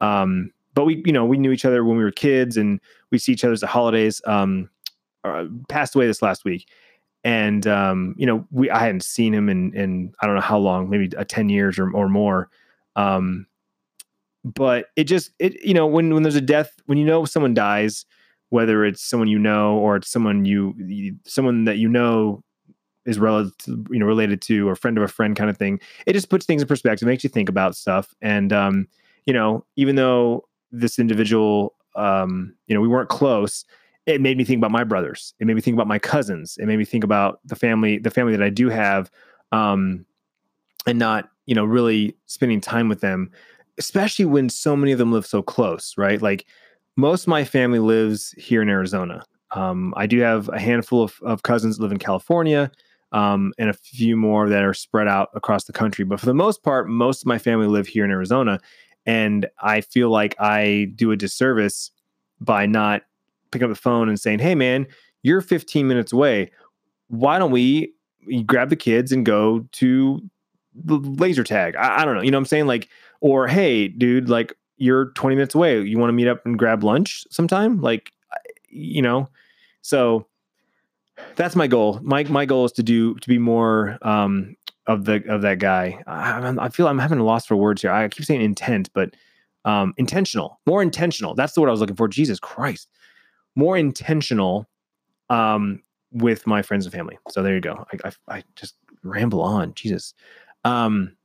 Um, 0.00 0.50
but 0.74 0.84
we 0.84 1.02
you 1.06 1.12
know 1.12 1.24
we 1.24 1.38
knew 1.38 1.52
each 1.52 1.64
other 1.64 1.84
when 1.84 1.96
we 1.96 2.04
were 2.04 2.10
kids, 2.10 2.56
and 2.56 2.80
we 3.10 3.18
see 3.18 3.32
each 3.32 3.44
other 3.44 3.54
at 3.54 3.60
the 3.60 3.66
holidays. 3.66 4.20
Um, 4.26 4.68
uh, 5.24 5.46
passed 5.68 5.94
away 5.94 6.06
this 6.06 6.20
last 6.20 6.44
week, 6.44 6.68
and 7.24 7.66
um, 7.66 8.14
you 8.18 8.26
know, 8.26 8.46
we 8.50 8.70
I 8.70 8.80
hadn't 8.80 9.02
seen 9.02 9.32
him 9.32 9.48
in 9.48 9.74
in 9.74 10.12
I 10.20 10.26
don't 10.26 10.34
know 10.34 10.42
how 10.42 10.58
long, 10.58 10.90
maybe 10.90 11.10
a 11.16 11.24
ten 11.24 11.48
years 11.48 11.78
or 11.78 11.90
or 11.90 12.08
more. 12.08 12.50
Um, 12.96 13.46
but 14.44 14.86
it 14.94 15.04
just 15.04 15.30
it 15.38 15.64
you 15.64 15.74
know 15.74 15.86
when 15.86 16.12
when 16.12 16.22
there's 16.22 16.36
a 16.36 16.40
death 16.40 16.72
when 16.86 16.98
you 16.98 17.04
know 17.04 17.24
someone 17.24 17.54
dies, 17.54 18.04
whether 18.50 18.84
it's 18.84 19.02
someone 19.02 19.28
you 19.28 19.38
know 19.38 19.78
or 19.78 19.96
it's 19.96 20.10
someone 20.10 20.44
you, 20.44 20.74
you 20.76 21.16
someone 21.24 21.64
that 21.64 21.78
you 21.78 21.88
know 21.88 22.42
is 23.06 23.18
relative 23.18 23.52
you 23.90 23.98
know 23.98 24.06
related 24.06 24.42
to 24.42 24.68
or 24.68 24.76
friend 24.76 24.98
of 24.98 25.04
a 25.04 25.08
friend 25.08 25.34
kind 25.34 25.48
of 25.48 25.56
thing, 25.56 25.80
it 26.06 26.12
just 26.12 26.28
puts 26.28 26.44
things 26.44 26.60
in 26.60 26.68
perspective, 26.68 27.08
makes 27.08 27.24
you 27.24 27.30
think 27.30 27.48
about 27.48 27.74
stuff, 27.74 28.14
and 28.20 28.52
um, 28.52 28.86
you 29.24 29.32
know 29.32 29.64
even 29.76 29.96
though 29.96 30.44
this 30.80 30.98
individual 30.98 31.74
um, 31.96 32.54
you 32.66 32.74
know 32.74 32.80
we 32.80 32.88
weren't 32.88 33.08
close 33.08 33.64
it 34.06 34.20
made 34.20 34.36
me 34.36 34.44
think 34.44 34.58
about 34.58 34.70
my 34.70 34.84
brothers. 34.84 35.34
It 35.40 35.46
made 35.46 35.54
me 35.54 35.60
think 35.60 35.74
about 35.74 35.86
my 35.86 35.98
cousins. 35.98 36.58
It 36.58 36.66
made 36.66 36.78
me 36.78 36.84
think 36.84 37.04
about 37.04 37.40
the 37.44 37.56
family, 37.56 37.98
the 37.98 38.10
family 38.10 38.32
that 38.36 38.42
I 38.42 38.50
do 38.50 38.68
have, 38.68 39.10
um, 39.52 40.04
and 40.86 40.98
not, 40.98 41.30
you 41.46 41.54
know, 41.54 41.64
really 41.64 42.14
spending 42.26 42.60
time 42.60 42.88
with 42.88 43.00
them, 43.00 43.30
especially 43.78 44.26
when 44.26 44.50
so 44.50 44.76
many 44.76 44.92
of 44.92 44.98
them 44.98 45.12
live 45.12 45.24
so 45.24 45.40
close, 45.40 45.94
right? 45.96 46.20
Like 46.20 46.44
most 46.96 47.22
of 47.22 47.28
my 47.28 47.44
family 47.44 47.78
lives 47.78 48.32
here 48.36 48.60
in 48.60 48.68
Arizona. 48.68 49.24
Um, 49.52 49.94
I 49.96 50.06
do 50.06 50.20
have 50.20 50.48
a 50.50 50.58
handful 50.58 51.02
of, 51.02 51.18
of 51.22 51.42
cousins 51.42 51.76
that 51.76 51.82
live 51.82 51.92
in 51.92 51.98
California, 51.98 52.70
um, 53.12 53.52
and 53.58 53.70
a 53.70 53.74
few 53.74 54.16
more 54.16 54.48
that 54.48 54.64
are 54.64 54.74
spread 54.74 55.06
out 55.06 55.30
across 55.34 55.64
the 55.64 55.72
country. 55.72 56.04
But 56.04 56.18
for 56.18 56.26
the 56.26 56.34
most 56.34 56.62
part, 56.62 56.88
most 56.88 57.22
of 57.22 57.26
my 57.26 57.38
family 57.38 57.68
live 57.68 57.86
here 57.86 58.04
in 58.04 58.10
Arizona, 58.10 58.58
and 59.06 59.46
I 59.60 59.80
feel 59.80 60.10
like 60.10 60.34
I 60.38 60.92
do 60.94 61.10
a 61.10 61.16
disservice 61.16 61.90
by 62.40 62.66
not 62.66 63.02
picking 63.50 63.66
up 63.66 63.74
the 63.74 63.80
phone 63.80 64.08
and 64.08 64.18
saying, 64.18 64.38
"Hey, 64.40 64.54
man, 64.54 64.86
you're 65.22 65.40
15 65.40 65.86
minutes 65.86 66.12
away. 66.12 66.50
Why 67.08 67.38
don't 67.38 67.50
we 67.50 67.92
grab 68.46 68.70
the 68.70 68.76
kids 68.76 69.12
and 69.12 69.24
go 69.24 69.66
to 69.72 70.20
the 70.74 70.96
laser 70.96 71.44
tag?" 71.44 71.76
I, 71.76 72.02
I 72.02 72.04
don't 72.04 72.14
know. 72.14 72.22
You 72.22 72.30
know 72.30 72.38
what 72.38 72.42
I'm 72.42 72.46
saying? 72.46 72.66
Like, 72.66 72.88
or 73.20 73.46
hey, 73.46 73.88
dude, 73.88 74.28
like 74.28 74.54
you're 74.76 75.06
20 75.12 75.36
minutes 75.36 75.54
away. 75.54 75.80
You 75.82 75.98
want 75.98 76.08
to 76.08 76.14
meet 76.14 76.28
up 76.28 76.44
and 76.44 76.58
grab 76.58 76.82
lunch 76.82 77.24
sometime? 77.30 77.80
Like, 77.80 78.12
you 78.68 79.02
know, 79.02 79.28
so 79.82 80.26
that's 81.36 81.54
my 81.54 81.66
goal. 81.66 82.00
My 82.02 82.24
my 82.24 82.44
goal 82.44 82.64
is 82.64 82.72
to 82.72 82.82
do 82.82 83.14
to 83.14 83.28
be 83.28 83.38
more 83.38 83.98
um, 84.02 84.56
of 84.86 85.04
the 85.04 85.22
of 85.28 85.42
that 85.42 85.58
guy. 85.58 86.02
I, 86.06 86.54
I 86.58 86.68
feel 86.68 86.88
I'm 86.88 86.98
having 86.98 87.18
a 87.18 87.24
loss 87.24 87.46
for 87.46 87.56
words 87.56 87.82
here. 87.82 87.90
I 87.90 88.08
keep 88.08 88.24
saying 88.24 88.42
intent, 88.42 88.90
but 88.94 89.14
um, 89.64 89.94
intentional, 89.96 90.60
more 90.66 90.82
intentional. 90.82 91.34
That's 91.34 91.54
the 91.54 91.60
word 91.60 91.68
I 91.68 91.72
was 91.72 91.80
looking 91.80 91.96
for. 91.96 92.08
Jesus 92.08 92.38
Christ, 92.38 92.88
more 93.56 93.76
intentional 93.76 94.66
um, 95.30 95.82
with 96.12 96.46
my 96.46 96.62
friends 96.62 96.84
and 96.86 96.92
family. 96.92 97.18
So 97.30 97.42
there 97.42 97.54
you 97.54 97.60
go. 97.60 97.86
I, 97.92 98.08
I, 98.08 98.36
I 98.36 98.44
just 98.56 98.74
ramble 99.02 99.42
on. 99.42 99.74
Jesus. 99.74 100.14
Um, 100.64 101.16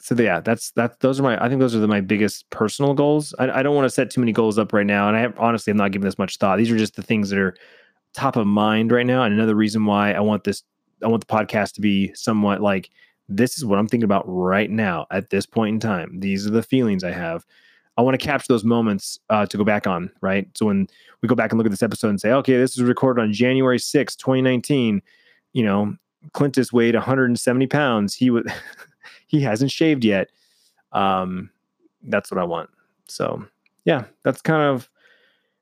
so 0.00 0.14
yeah, 0.14 0.40
that's 0.40 0.70
that. 0.72 1.00
Those 1.00 1.18
are 1.18 1.22
my. 1.22 1.42
I 1.42 1.48
think 1.48 1.60
those 1.60 1.74
are 1.74 1.80
the, 1.80 1.88
my 1.88 2.00
biggest 2.00 2.48
personal 2.50 2.94
goals. 2.94 3.34
I, 3.38 3.50
I 3.50 3.62
don't 3.62 3.74
want 3.74 3.86
to 3.86 3.90
set 3.90 4.10
too 4.10 4.20
many 4.20 4.32
goals 4.32 4.58
up 4.58 4.72
right 4.72 4.86
now, 4.86 5.08
and 5.08 5.16
I 5.16 5.20
have, 5.20 5.38
honestly, 5.38 5.70
I'm 5.70 5.76
not 5.76 5.90
giving 5.90 6.04
this 6.04 6.18
much 6.18 6.36
thought. 6.38 6.58
These 6.58 6.70
are 6.70 6.78
just 6.78 6.96
the 6.96 7.02
things 7.02 7.30
that 7.30 7.38
are 7.38 7.54
top 8.14 8.36
of 8.36 8.46
mind 8.46 8.92
right 8.92 9.06
now. 9.06 9.22
And 9.24 9.34
another 9.34 9.54
reason 9.54 9.84
why 9.86 10.12
I 10.12 10.20
want 10.20 10.44
this, 10.44 10.62
I 11.02 11.08
want 11.08 11.26
the 11.26 11.32
podcast 11.32 11.72
to 11.74 11.80
be 11.80 12.12
somewhat 12.14 12.60
like 12.60 12.90
this 13.28 13.58
is 13.58 13.64
what 13.64 13.78
I'm 13.78 13.86
thinking 13.86 14.04
about 14.04 14.24
right 14.26 14.70
now 14.70 15.06
at 15.10 15.30
this 15.30 15.46
point 15.46 15.74
in 15.74 15.80
time. 15.80 16.20
These 16.20 16.46
are 16.46 16.50
the 16.50 16.62
feelings 16.62 17.04
I 17.04 17.12
have. 17.12 17.44
I 17.96 18.02
want 18.02 18.18
to 18.18 18.24
capture 18.24 18.52
those 18.52 18.64
moments 18.64 19.18
uh, 19.28 19.44
to 19.46 19.56
go 19.56 19.64
back 19.64 19.86
on, 19.86 20.10
right? 20.20 20.48
So 20.56 20.66
when 20.66 20.86
we 21.20 21.28
go 21.28 21.34
back 21.34 21.50
and 21.50 21.58
look 21.58 21.66
at 21.66 21.70
this 21.70 21.82
episode 21.82 22.10
and 22.10 22.20
say, 22.20 22.30
okay, 22.30 22.56
this 22.56 22.78
is 22.78 22.82
recorded 22.82 23.20
on 23.20 23.32
January 23.32 23.78
6, 23.78 24.16
2019, 24.16 25.02
you 25.52 25.64
know, 25.64 25.96
Clintus 26.32 26.72
weighed 26.72 26.94
170 26.94 27.66
pounds. 27.66 28.14
He 28.14 28.30
was, 28.30 28.44
he 29.26 29.40
hasn't 29.40 29.72
shaved 29.72 30.04
yet. 30.04 30.30
Um, 30.92 31.50
that's 32.04 32.30
what 32.30 32.40
I 32.40 32.44
want. 32.44 32.70
So 33.08 33.44
yeah, 33.84 34.04
that's 34.22 34.40
kind 34.40 34.62
of 34.62 34.88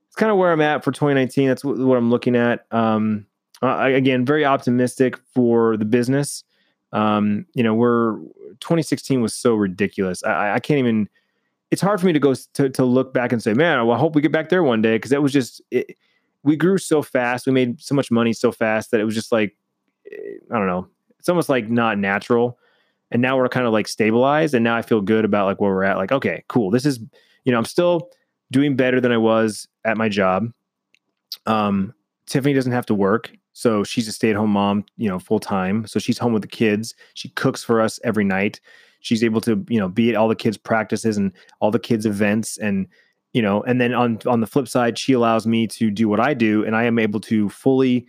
it's 0.08 0.16
kind 0.16 0.30
of 0.30 0.38
where 0.38 0.52
I'm 0.52 0.60
at 0.60 0.84
for 0.84 0.92
2019. 0.92 1.48
That's 1.48 1.64
what, 1.64 1.78
what 1.78 1.96
I'm 1.96 2.10
looking 2.10 2.36
at. 2.36 2.66
Um, 2.70 3.26
uh, 3.62 3.78
again, 3.80 4.24
very 4.24 4.44
optimistic 4.44 5.16
for 5.34 5.76
the 5.76 5.84
business. 5.84 6.44
Um, 6.92 7.46
you 7.54 7.62
know, 7.62 7.74
we're 7.74 8.18
2016 8.60 9.20
was 9.20 9.34
so 9.34 9.54
ridiculous. 9.54 10.22
I, 10.24 10.54
I 10.54 10.60
can't 10.60 10.78
even. 10.78 11.08
It's 11.72 11.82
hard 11.82 12.00
for 12.00 12.06
me 12.06 12.12
to 12.12 12.20
go 12.20 12.32
to, 12.54 12.70
to 12.70 12.84
look 12.84 13.12
back 13.12 13.32
and 13.32 13.42
say, 13.42 13.52
man, 13.52 13.84
well, 13.86 13.96
I 13.96 13.98
hope 13.98 14.14
we 14.14 14.22
get 14.22 14.30
back 14.30 14.50
there 14.50 14.62
one 14.62 14.82
day 14.82 14.96
because 14.96 15.10
that 15.10 15.20
was 15.20 15.32
just 15.32 15.60
it, 15.70 15.96
we 16.44 16.56
grew 16.56 16.78
so 16.78 17.02
fast. 17.02 17.46
We 17.46 17.52
made 17.52 17.80
so 17.80 17.94
much 17.94 18.10
money 18.10 18.32
so 18.32 18.52
fast 18.52 18.92
that 18.92 19.00
it 19.00 19.04
was 19.04 19.14
just 19.14 19.32
like 19.32 19.56
eh, 20.10 20.16
I 20.50 20.58
don't 20.58 20.68
know. 20.68 20.86
It's 21.18 21.28
almost 21.28 21.48
like 21.48 21.68
not 21.68 21.98
natural. 21.98 22.58
And 23.10 23.22
now 23.22 23.36
we're 23.36 23.48
kind 23.48 23.66
of 23.66 23.72
like 23.72 23.88
stabilized, 23.88 24.54
and 24.54 24.64
now 24.64 24.76
I 24.76 24.82
feel 24.82 25.00
good 25.00 25.24
about 25.24 25.46
like 25.46 25.60
where 25.60 25.70
we're 25.70 25.84
at. 25.84 25.96
Like, 25.96 26.12
okay, 26.12 26.44
cool. 26.48 26.70
This 26.70 26.86
is 26.86 27.00
you 27.44 27.52
know 27.52 27.58
I'm 27.58 27.64
still 27.64 28.10
doing 28.52 28.76
better 28.76 29.00
than 29.00 29.12
I 29.12 29.18
was 29.18 29.66
at 29.84 29.96
my 29.96 30.08
job. 30.08 30.52
Um, 31.46 31.94
Tiffany 32.26 32.54
doesn't 32.54 32.72
have 32.72 32.86
to 32.86 32.94
work. 32.94 33.30
So 33.56 33.84
she's 33.84 34.06
a 34.06 34.12
stay 34.12 34.28
at 34.28 34.36
home 34.36 34.50
mom, 34.50 34.84
you 34.98 35.08
know, 35.08 35.18
full 35.18 35.40
time. 35.40 35.86
So 35.86 35.98
she's 35.98 36.18
home 36.18 36.34
with 36.34 36.42
the 36.42 36.48
kids. 36.48 36.94
She 37.14 37.30
cooks 37.30 37.64
for 37.64 37.80
us 37.80 37.98
every 38.04 38.22
night. 38.22 38.60
She's 39.00 39.24
able 39.24 39.40
to, 39.40 39.64
you 39.70 39.80
know, 39.80 39.88
be 39.88 40.10
at 40.10 40.14
all 40.14 40.28
the 40.28 40.36
kids' 40.36 40.58
practices 40.58 41.16
and 41.16 41.32
all 41.60 41.70
the 41.70 41.78
kids' 41.78 42.04
events. 42.04 42.58
And, 42.58 42.86
you 43.32 43.40
know, 43.40 43.62
and 43.62 43.80
then 43.80 43.94
on 43.94 44.18
on 44.26 44.42
the 44.42 44.46
flip 44.46 44.68
side, 44.68 44.98
she 44.98 45.14
allows 45.14 45.46
me 45.46 45.66
to 45.68 45.90
do 45.90 46.06
what 46.06 46.20
I 46.20 46.34
do. 46.34 46.66
And 46.66 46.76
I 46.76 46.84
am 46.84 46.98
able 46.98 47.18
to 47.20 47.48
fully 47.48 48.06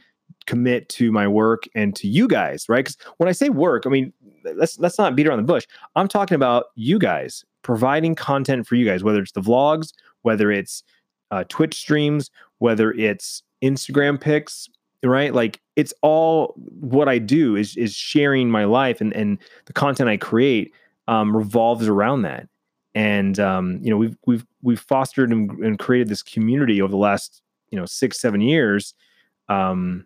commit 0.48 0.90
to 0.90 1.14
my 1.14 1.30
work 1.30 1.64
and 1.76 1.96
to 1.96 2.10
you 2.10 2.28
guys, 2.28 2.68
right? 2.68 2.84
Because 2.84 2.98
when 3.16 3.30
I 3.30 3.32
say 3.32 3.48
work, 3.48 3.86
I 3.86 3.90
mean, 3.90 4.12
let's 4.44 4.78
let's 4.80 4.98
not 4.98 5.16
beat 5.16 5.28
around 5.28 5.38
the 5.38 5.44
bush. 5.44 5.66
I'm 5.96 6.10
talking 6.10 6.36
about 6.36 6.66
you 6.76 7.00
guys 7.00 7.46
providing 7.62 8.16
content 8.16 8.68
for 8.68 8.76
you 8.76 8.86
guys, 8.86 9.02
whether 9.02 9.22
it's 9.22 9.32
the 9.32 9.40
vlogs, 9.40 9.94
whether 10.24 10.52
it's 10.52 10.84
uh, 11.32 11.46
Twitch 11.48 11.76
streams, 11.76 12.32
whether 12.58 12.92
it's 12.92 13.44
Instagram 13.64 14.20
pics, 14.20 14.68
right? 15.04 15.34
Like 15.34 15.62
it's 15.76 15.94
all 16.02 16.54
what 16.80 17.08
I 17.08 17.18
do 17.20 17.56
is 17.56 17.78
is 17.78 17.94
sharing 17.94 18.50
my 18.50 18.66
life 18.66 19.02
and 19.02 19.16
and 19.16 19.38
the 19.66 19.74
content 19.74 20.10
I 20.10 20.18
create 20.18 20.74
um, 21.08 21.36
revolves 21.36 21.88
around 21.88 22.24
that. 22.24 22.48
And 22.96 23.40
um, 23.40 23.80
you 23.82 23.90
know 23.90 23.98
we've 23.98 24.18
we've 24.26 24.46
we've 24.62 24.80
fostered 24.80 25.32
and, 25.32 25.52
and, 25.60 25.78
created 25.78 26.10
this 26.10 26.24
community 26.24 26.82
over 26.82 26.90
the 26.90 26.98
last 26.98 27.44
you 27.70 27.80
know 27.80 27.86
six 27.86 28.20
seven 28.20 28.42
years, 28.42 28.96
um, 29.50 30.06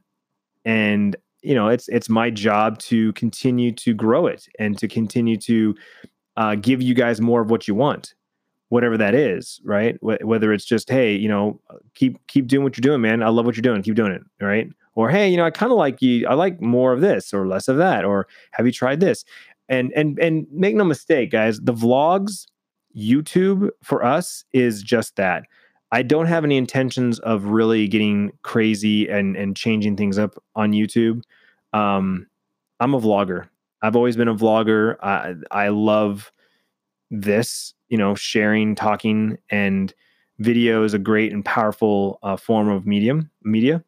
and 0.66 1.16
you 1.42 1.56
know 1.56 1.70
it's 1.70 1.88
it's 1.88 2.10
my 2.10 2.30
job 2.30 2.80
to 2.80 3.14
continue 3.14 3.72
to 3.72 3.94
grow 3.94 4.28
it 4.28 4.48
and 4.60 4.78
to 4.78 4.90
continue 4.90 5.38
to 5.38 5.74
uh, 6.36 6.56
give 6.56 6.82
you 6.82 6.94
guys 6.94 7.22
more 7.22 7.42
of 7.42 7.50
what 7.50 7.68
you 7.68 7.76
want 7.76 8.14
whatever 8.72 8.98
that 8.98 9.14
is, 9.14 9.60
right? 9.66 9.98
Wh- 9.98 10.26
whether 10.26 10.54
it's 10.54 10.64
just, 10.64 10.90
hey, 10.90 11.14
you 11.14 11.28
know, 11.28 11.60
keep 11.94 12.26
keep 12.28 12.48
doing 12.48 12.64
what 12.64 12.78
you're 12.78 12.82
doing, 12.82 13.02
man. 13.02 13.22
I 13.22 13.28
love 13.28 13.46
what 13.46 13.58
you're 13.58 13.62
doing. 13.62 13.82
Keep 13.84 13.96
doing 13.96 14.14
it, 14.14 14.22
right? 14.40 14.70
Or 14.96 15.10
hey, 15.10 15.28
you 15.30 15.36
know, 15.36 15.44
I 15.44 15.52
kind 15.52 15.74
of 15.74 15.78
like 15.78 16.02
you. 16.02 16.26
I 16.26 16.36
like 16.36 16.62
more 16.62 16.94
of 16.94 17.02
this 17.02 17.34
or 17.34 17.46
less 17.46 17.68
of 17.68 17.76
that. 17.78 18.06
Or 18.06 18.28
have 18.52 18.66
you 18.66 18.72
tried 18.72 19.02
this? 19.02 19.26
And 19.68 19.92
and 19.94 20.18
and 20.20 20.48
make 20.54 20.76
no 20.76 20.86
mistake, 20.86 21.32
guys. 21.32 21.60
The 21.60 21.74
vlogs, 21.74 22.48
YouTube 22.98 23.70
for 23.84 24.06
us 24.06 24.46
is 24.54 24.82
just 24.82 25.18
that. 25.18 25.44
I 25.92 26.02
don't 26.02 26.28
have 26.28 26.46
any 26.46 26.56
intentions 26.56 27.20
of 27.20 27.44
really 27.44 27.90
getting 27.90 28.32
crazy 28.44 29.10
and 29.10 29.36
and 29.36 29.54
changing 29.54 29.98
things 29.98 30.18
up 30.18 30.42
on 30.56 30.72
YouTube. 30.72 31.24
Um, 31.74 32.28
I'm 32.80 32.94
a 32.94 33.02
vlogger. 33.02 33.50
I've 33.82 33.98
always 33.98 34.16
been 34.16 34.30
a 34.30 34.36
vlogger. 34.36 34.96
I 35.04 35.36
I 35.52 35.68
love 35.68 36.32
this 37.12 37.74
you 37.90 37.98
know 37.98 38.16
sharing 38.16 38.74
talking 38.74 39.38
and 39.50 39.94
video 40.40 40.84
is 40.84 40.94
a 40.94 41.00
great 41.00 41.32
and 41.32 41.46
powerful 41.46 42.18
uh, 42.24 42.36
form 42.36 42.68
of 42.68 42.88
medium 42.88 43.30
media. 43.44 43.84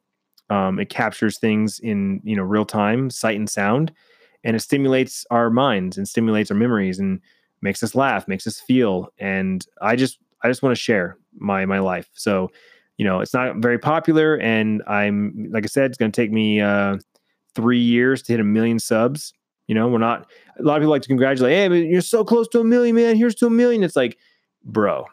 Um, 0.50 0.78
it 0.78 0.90
captures 0.90 1.40
things 1.40 1.80
in 1.80 2.22
you 2.24 2.36
know 2.36 2.44
real 2.44 2.66
time 2.66 3.10
sight 3.10 3.38
and 3.38 3.50
sound 3.50 3.92
and 4.44 4.56
it 4.56 4.60
stimulates 4.60 5.26
our 5.32 5.50
minds 5.50 5.98
and 5.98 6.08
stimulates 6.08 6.52
our 6.52 6.58
memories 6.58 7.00
and 7.00 7.22
makes 7.62 7.82
us 7.82 7.96
laugh 7.96 8.28
makes 8.28 8.46
us 8.46 8.60
feel 8.60 9.08
and 9.18 9.66
i 9.82 9.96
just 9.96 10.20
i 10.44 10.50
just 10.50 10.62
want 10.62 10.76
to 10.76 10.82
share 10.82 11.18
my 11.38 11.66
my 11.66 11.80
life. 11.80 12.10
So 12.14 12.52
you 12.98 13.06
know 13.06 13.22
it's 13.22 13.34
not 13.34 13.58
very 13.58 13.80
popular 13.80 14.38
and 14.40 14.84
i'm 14.88 15.50
like 15.52 15.64
i 15.64 15.68
said 15.68 15.90
it's 15.90 15.98
going 15.98 16.12
to 16.12 16.22
take 16.22 16.32
me 16.32 16.62
uh 16.62 16.98
three 17.56 17.80
years 17.80 18.22
to 18.24 18.34
hit 18.34 18.40
a 18.40 18.44
million 18.44 18.80
subs 18.80 19.34
you 19.68 19.76
know, 19.76 19.88
we're 19.88 19.98
not 19.98 20.30
a 20.60 20.64
lot 20.64 20.78
of 20.78 20.82
people 20.82 20.92
like 20.92 21.02
to 21.04 21.08
congratulate, 21.08 21.72
hey, 21.72 21.86
you're 21.86 22.02
so 22.02 22.24
close 22.24 22.48
to 22.50 22.60
a 22.60 22.64
million, 22.64 22.96
man. 22.96 23.16
Here's 23.16 23.36
to 23.36 23.48
a 23.48 23.50
million. 23.50 23.84
It's 23.84 23.96
like, 23.96 24.18
bro, 24.64 25.06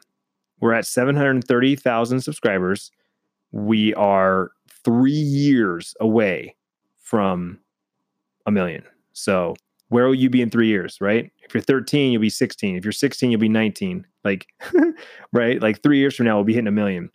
we're 0.60 0.72
at 0.72 0.86
730,000 0.86 2.20
subscribers. 2.20 2.90
We 3.52 3.94
are 3.94 4.50
three 4.84 5.12
years 5.12 5.94
away 6.00 6.56
from 6.98 7.58
a 8.46 8.50
million. 8.50 8.84
So 9.12 9.54
where 9.88 10.06
will 10.06 10.14
you 10.14 10.30
be 10.30 10.40
in 10.40 10.50
three 10.50 10.68
years, 10.68 10.98
right? 11.00 11.30
If 11.42 11.52
you're 11.52 11.62
13, 11.62 12.12
you'll 12.12 12.20
be 12.20 12.30
16. 12.30 12.76
If 12.76 12.84
you're 12.84 12.92
16, 12.92 13.30
you'll 13.30 13.40
be 13.40 13.48
19. 13.48 14.06
Like, 14.24 14.46
right? 15.32 15.60
Like 15.60 15.82
three 15.82 15.98
years 15.98 16.14
from 16.14 16.26
now, 16.26 16.36
we'll 16.36 16.44
be 16.44 16.54
hitting 16.54 16.68
a 16.68 16.72
million. 16.72 17.10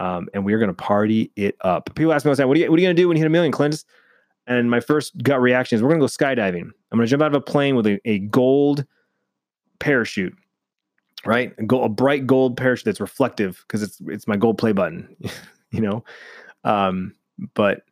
Um, 0.00 0.28
and 0.34 0.44
we 0.44 0.52
are 0.52 0.58
going 0.58 0.68
to 0.68 0.74
party 0.74 1.32
it 1.36 1.56
up. 1.60 1.94
People 1.94 2.12
ask 2.12 2.24
me 2.24 2.30
all 2.30 2.34
the 2.34 2.42
time, 2.42 2.48
what 2.48 2.56
are 2.56 2.60
you, 2.60 2.70
what 2.70 2.78
are 2.78 2.82
you 2.82 2.86
going 2.86 2.96
to 2.96 3.02
do 3.02 3.08
when 3.08 3.16
you 3.16 3.22
hit 3.22 3.26
a 3.26 3.30
million, 3.30 3.52
Clint? 3.52 3.84
And 4.48 4.70
my 4.70 4.80
first 4.80 5.22
gut 5.22 5.40
reaction 5.40 5.76
is 5.76 5.82
we're 5.82 5.90
going 5.90 6.00
to 6.00 6.04
go 6.04 6.08
skydiving. 6.08 6.62
I'm 6.90 6.98
going 6.98 7.06
to 7.06 7.10
jump 7.10 7.22
out 7.22 7.34
of 7.34 7.34
a 7.34 7.40
plane 7.40 7.76
with 7.76 7.86
a, 7.86 8.00
a 8.06 8.18
gold 8.18 8.86
parachute, 9.78 10.34
right? 11.26 11.52
A, 11.58 11.64
gold, 11.64 11.84
a 11.84 11.88
bright 11.90 12.26
gold 12.26 12.56
parachute 12.56 12.86
that's 12.86 13.00
reflective 13.00 13.62
because 13.66 13.82
it's 13.82 14.00
it's 14.06 14.26
my 14.26 14.36
gold 14.36 14.56
play 14.56 14.72
button, 14.72 15.14
you 15.70 15.82
know. 15.82 16.02
Um, 16.64 17.14
but 17.54 17.82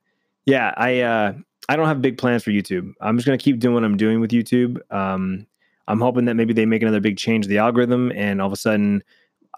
yeah, 0.47 0.73
I 0.79 1.01
uh, 1.01 1.35
I 1.69 1.77
don't 1.77 1.87
have 1.87 2.01
big 2.01 2.17
plans 2.17 2.43
for 2.43 2.51
YouTube. 2.51 2.91
I'm 3.03 3.19
just 3.19 3.27
going 3.27 3.39
to 3.39 3.45
keep 3.45 3.61
doing 3.61 3.75
what 3.75 3.85
I'm 3.85 3.99
doing 3.99 4.21
with 4.21 4.31
YouTube. 4.31 4.79
Um, 4.91 5.47
I'm 5.89 6.01
hoping 6.01 6.25
that 6.25 6.35
maybe 6.35 6.55
they 6.55 6.65
make 6.65 6.81
another 6.81 7.01
big 7.01 7.19
change 7.19 7.45
to 7.45 7.49
the 7.51 7.59
algorithm, 7.59 8.13
and 8.13 8.41
all 8.41 8.47
of 8.47 8.53
a 8.55 8.57
sudden, 8.57 9.03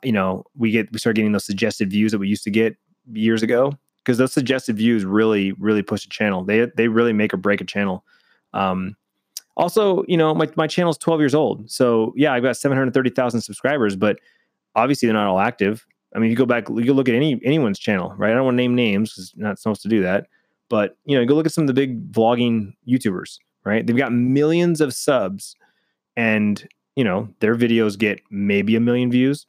you 0.03 0.13
know, 0.13 0.45
we 0.57 0.73
get 0.73 0.91
we 0.91 0.99
start 0.99 1.15
getting 1.15 1.31
those 1.31 1.45
suggested 1.45 1.91
views 1.91 2.11
that 2.11 2.19
we 2.19 2.27
used 2.27 2.45
to 2.45 2.51
get 2.51 2.77
years 3.13 3.45
ago 3.45 3.73
because 4.09 4.17
those 4.17 4.33
suggested 4.33 4.75
views 4.75 5.05
really 5.05 5.53
really 5.53 5.83
push 5.83 6.07
a 6.07 6.09
channel. 6.09 6.43
They 6.43 6.65
they 6.75 6.89
really 6.89 7.13
make 7.13 7.35
or 7.35 7.37
break 7.37 7.61
a 7.61 7.65
channel. 7.65 8.07
Um, 8.55 8.97
also, 9.55 10.03
you 10.09 10.17
know, 10.17 10.35
my 10.35 10.49
my 10.57 10.67
channel 10.67 10.91
is 10.91 10.97
12 10.97 11.21
years 11.21 11.35
old, 11.35 11.71
so 11.71 12.15
yeah, 12.17 12.33
I've 12.33 12.43
got 12.43 12.57
730,000 12.57 13.43
subscribers, 13.43 13.97
but 13.97 14.19
obviously 14.75 15.07
they're 15.09 15.13
not 15.13 15.27
all 15.27 15.41
active. 15.41 15.85
I 16.17 16.21
mean, 16.21 16.31
you 16.31 16.37
go 16.37 16.47
back, 16.47 16.71
you 16.71 16.95
look 16.95 17.11
at 17.11 17.15
any 17.15 17.39
anyone's 17.45 17.79
channel, 17.79 18.15
right? 18.17 18.31
I 18.31 18.35
don't 18.35 18.47
want 18.47 18.55
to 18.55 18.63
name 18.63 18.75
names; 18.75 19.13
because 19.13 19.35
not 19.37 19.59
supposed 19.59 19.83
to 19.83 19.89
do 19.89 20.01
that. 20.03 20.29
But 20.71 20.97
you 21.05 21.19
know, 21.19 21.27
go 21.27 21.35
look 21.35 21.45
at 21.45 21.53
some 21.53 21.65
of 21.65 21.69
the 21.69 21.75
big 21.75 22.11
vlogging 22.11 22.73
YouTubers, 22.89 23.37
right? 23.65 23.87
They've 23.87 23.95
got 23.95 24.11
millions 24.11 24.81
of 24.81 24.95
subs, 24.95 25.55
and 26.17 26.67
you 26.97 27.05
know, 27.05 27.29
their 27.41 27.55
videos 27.57 27.99
get 27.99 28.23
maybe 28.31 28.75
a 28.75 28.81
million 28.81 29.11
views, 29.11 29.47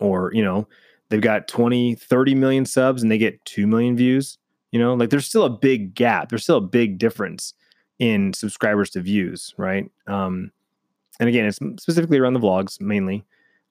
or 0.00 0.32
you 0.34 0.44
know, 0.44 0.68
they've 1.08 1.20
got 1.20 1.48
20, 1.48 1.94
30 1.94 2.34
million 2.34 2.66
subs 2.66 3.02
and 3.02 3.10
they 3.10 3.18
get 3.18 3.44
2 3.44 3.66
million 3.66 3.96
views. 3.96 4.38
You 4.72 4.80
know, 4.80 4.94
like 4.94 5.10
there's 5.10 5.26
still 5.26 5.44
a 5.44 5.50
big 5.50 5.94
gap. 5.94 6.28
There's 6.28 6.42
still 6.42 6.56
a 6.56 6.60
big 6.60 6.98
difference 6.98 7.54
in 7.98 8.32
subscribers 8.32 8.90
to 8.90 9.00
views, 9.00 9.54
right? 9.56 9.90
Um, 10.06 10.50
and 11.20 11.28
again, 11.28 11.46
it's 11.46 11.58
specifically 11.80 12.18
around 12.18 12.34
the 12.34 12.40
vlogs 12.40 12.80
mainly. 12.80 13.24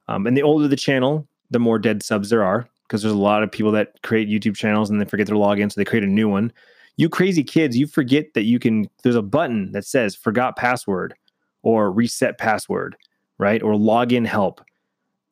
Um, 0.07 0.27
and 0.27 0.37
the 0.37 0.43
older 0.43 0.67
the 0.67 0.75
channel, 0.75 1.27
the 1.51 1.59
more 1.59 1.79
dead 1.79 2.03
subs 2.03 2.29
there 2.29 2.43
are 2.43 2.67
because 2.83 3.01
there's 3.01 3.13
a 3.13 3.17
lot 3.17 3.43
of 3.43 3.51
people 3.51 3.71
that 3.71 4.01
create 4.03 4.29
YouTube 4.29 4.55
channels 4.55 4.89
and 4.89 4.99
they 4.99 5.05
forget 5.05 5.27
their 5.27 5.35
login, 5.35 5.71
so 5.71 5.79
they 5.79 5.85
create 5.85 6.03
a 6.03 6.07
new 6.07 6.29
one. 6.29 6.51
You 6.95 7.09
crazy 7.09 7.43
kids, 7.43 7.75
you 7.75 7.87
forget 7.87 8.33
that 8.33 8.43
you 8.43 8.59
can. 8.59 8.87
There's 9.03 9.15
a 9.15 9.21
button 9.21 9.71
that 9.71 9.85
says 9.85 10.15
"forgot 10.15 10.55
password" 10.57 11.15
or 11.63 11.91
"reset 11.91 12.37
password," 12.37 12.95
right? 13.37 13.61
Or 13.63 13.73
login 13.73 14.25
help. 14.25 14.61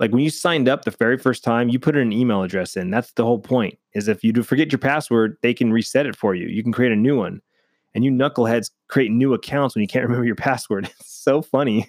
Like 0.02 0.12
when 0.12 0.22
you 0.22 0.32
signed 0.32 0.68
up 0.68 0.84
the 0.84 0.92
very 0.92 1.20
first 1.20 1.44
time, 1.44 1.70
you 1.70 1.78
put 1.78 1.96
an 1.96 2.12
email 2.12 2.42
address 2.42 2.76
in. 2.76 2.90
That's 2.90 3.14
the 3.14 3.24
whole 3.24 3.38
point. 3.38 3.78
Is 3.94 4.08
if 4.08 4.24
you 4.24 4.34
do 4.34 4.42
forget 4.42 4.72
your 4.72 4.80
password, 4.80 5.38
they 5.44 5.54
can 5.54 5.72
reset 5.72 6.08
it 6.08 6.16
for 6.16 6.34
you. 6.34 6.48
You 6.48 6.64
can 6.64 6.74
create 6.74 6.92
a 6.92 6.96
new 6.96 7.16
one. 7.16 7.40
And 7.94 8.04
you 8.04 8.10
knuckleheads 8.10 8.72
create 8.88 9.12
new 9.12 9.36
accounts 9.36 9.76
when 9.76 9.84
you 9.84 9.88
can't 9.88 10.04
remember 10.08 10.26
your 10.26 10.36
password. 10.36 10.86
It's 11.00 11.14
so 11.14 11.44
funny. 11.44 11.88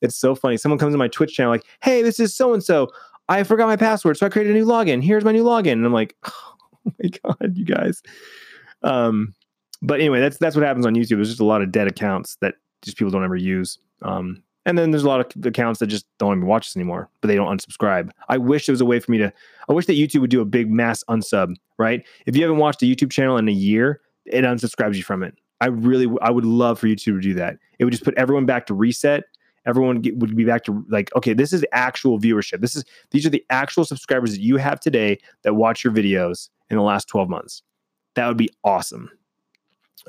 It's 0.00 0.14
so 0.14 0.36
funny. 0.36 0.56
Someone 0.56 0.78
comes 0.78 0.94
to 0.94 0.98
my 0.98 1.08
Twitch 1.08 1.34
channel 1.34 1.50
like, 1.50 1.66
"Hey, 1.82 2.02
this 2.02 2.20
is 2.20 2.32
so 2.32 2.54
and 2.54 2.62
so. 2.62 2.88
I 3.28 3.42
forgot 3.42 3.66
my 3.66 3.74
password, 3.74 4.16
so 4.16 4.26
I 4.26 4.28
created 4.28 4.54
a 4.54 4.58
new 4.58 4.64
login. 4.64 5.02
Here's 5.02 5.24
my 5.24 5.32
new 5.32 5.42
login." 5.42 5.72
And 5.72 5.84
I'm 5.84 5.92
like, 5.92 6.14
"Oh 6.24 6.54
my 6.86 7.10
god, 7.24 7.56
you 7.56 7.64
guys." 7.64 8.00
Um, 8.84 9.34
but 9.82 9.98
anyway, 9.98 10.20
that's 10.20 10.38
that's 10.38 10.54
what 10.54 10.64
happens 10.64 10.86
on 10.86 10.94
YouTube. 10.94 11.16
There's 11.16 11.30
just 11.30 11.40
a 11.40 11.44
lot 11.44 11.62
of 11.62 11.72
dead 11.72 11.88
accounts 11.88 12.36
that 12.40 12.54
just 12.82 12.96
people 12.96 13.10
don't 13.10 13.24
ever 13.24 13.34
use. 13.34 13.80
Um, 14.02 14.44
and 14.68 14.76
then 14.76 14.90
there's 14.90 15.02
a 15.02 15.08
lot 15.08 15.34
of 15.34 15.46
accounts 15.46 15.80
that 15.80 15.86
just 15.86 16.04
don't 16.18 16.36
even 16.36 16.46
watch 16.46 16.68
us 16.68 16.76
anymore, 16.76 17.08
but 17.22 17.28
they 17.28 17.36
don't 17.36 17.48
unsubscribe. 17.48 18.10
I 18.28 18.36
wish 18.36 18.66
there 18.66 18.74
was 18.74 18.82
a 18.82 18.84
way 18.84 19.00
for 19.00 19.10
me 19.10 19.16
to. 19.16 19.32
I 19.66 19.72
wish 19.72 19.86
that 19.86 19.94
YouTube 19.94 20.20
would 20.20 20.30
do 20.30 20.42
a 20.42 20.44
big 20.44 20.70
mass 20.70 21.02
unsub. 21.08 21.54
Right? 21.78 22.06
If 22.26 22.36
you 22.36 22.42
haven't 22.42 22.58
watched 22.58 22.82
a 22.82 22.84
YouTube 22.84 23.10
channel 23.10 23.38
in 23.38 23.48
a 23.48 23.52
year, 23.52 24.02
it 24.26 24.44
unsubscribes 24.44 24.96
you 24.96 25.02
from 25.02 25.22
it. 25.22 25.38
I 25.62 25.68
really, 25.68 26.06
I 26.20 26.30
would 26.30 26.44
love 26.44 26.78
for 26.78 26.86
YouTube 26.86 27.04
to 27.04 27.20
do 27.20 27.34
that. 27.34 27.56
It 27.78 27.84
would 27.84 27.92
just 27.92 28.04
put 28.04 28.14
everyone 28.18 28.44
back 28.44 28.66
to 28.66 28.74
reset. 28.74 29.24
Everyone 29.66 30.00
get, 30.02 30.18
would 30.18 30.36
be 30.36 30.44
back 30.44 30.64
to 30.64 30.84
like, 30.88 31.14
okay, 31.16 31.32
this 31.32 31.54
is 31.54 31.64
actual 31.72 32.20
viewership. 32.20 32.60
This 32.60 32.76
is 32.76 32.84
these 33.10 33.24
are 33.24 33.30
the 33.30 33.44
actual 33.48 33.86
subscribers 33.86 34.32
that 34.32 34.40
you 34.40 34.58
have 34.58 34.80
today 34.80 35.18
that 35.44 35.54
watch 35.54 35.82
your 35.82 35.94
videos 35.94 36.50
in 36.68 36.76
the 36.76 36.82
last 36.82 37.08
12 37.08 37.30
months. 37.30 37.62
That 38.16 38.28
would 38.28 38.36
be 38.36 38.50
awesome. 38.64 39.10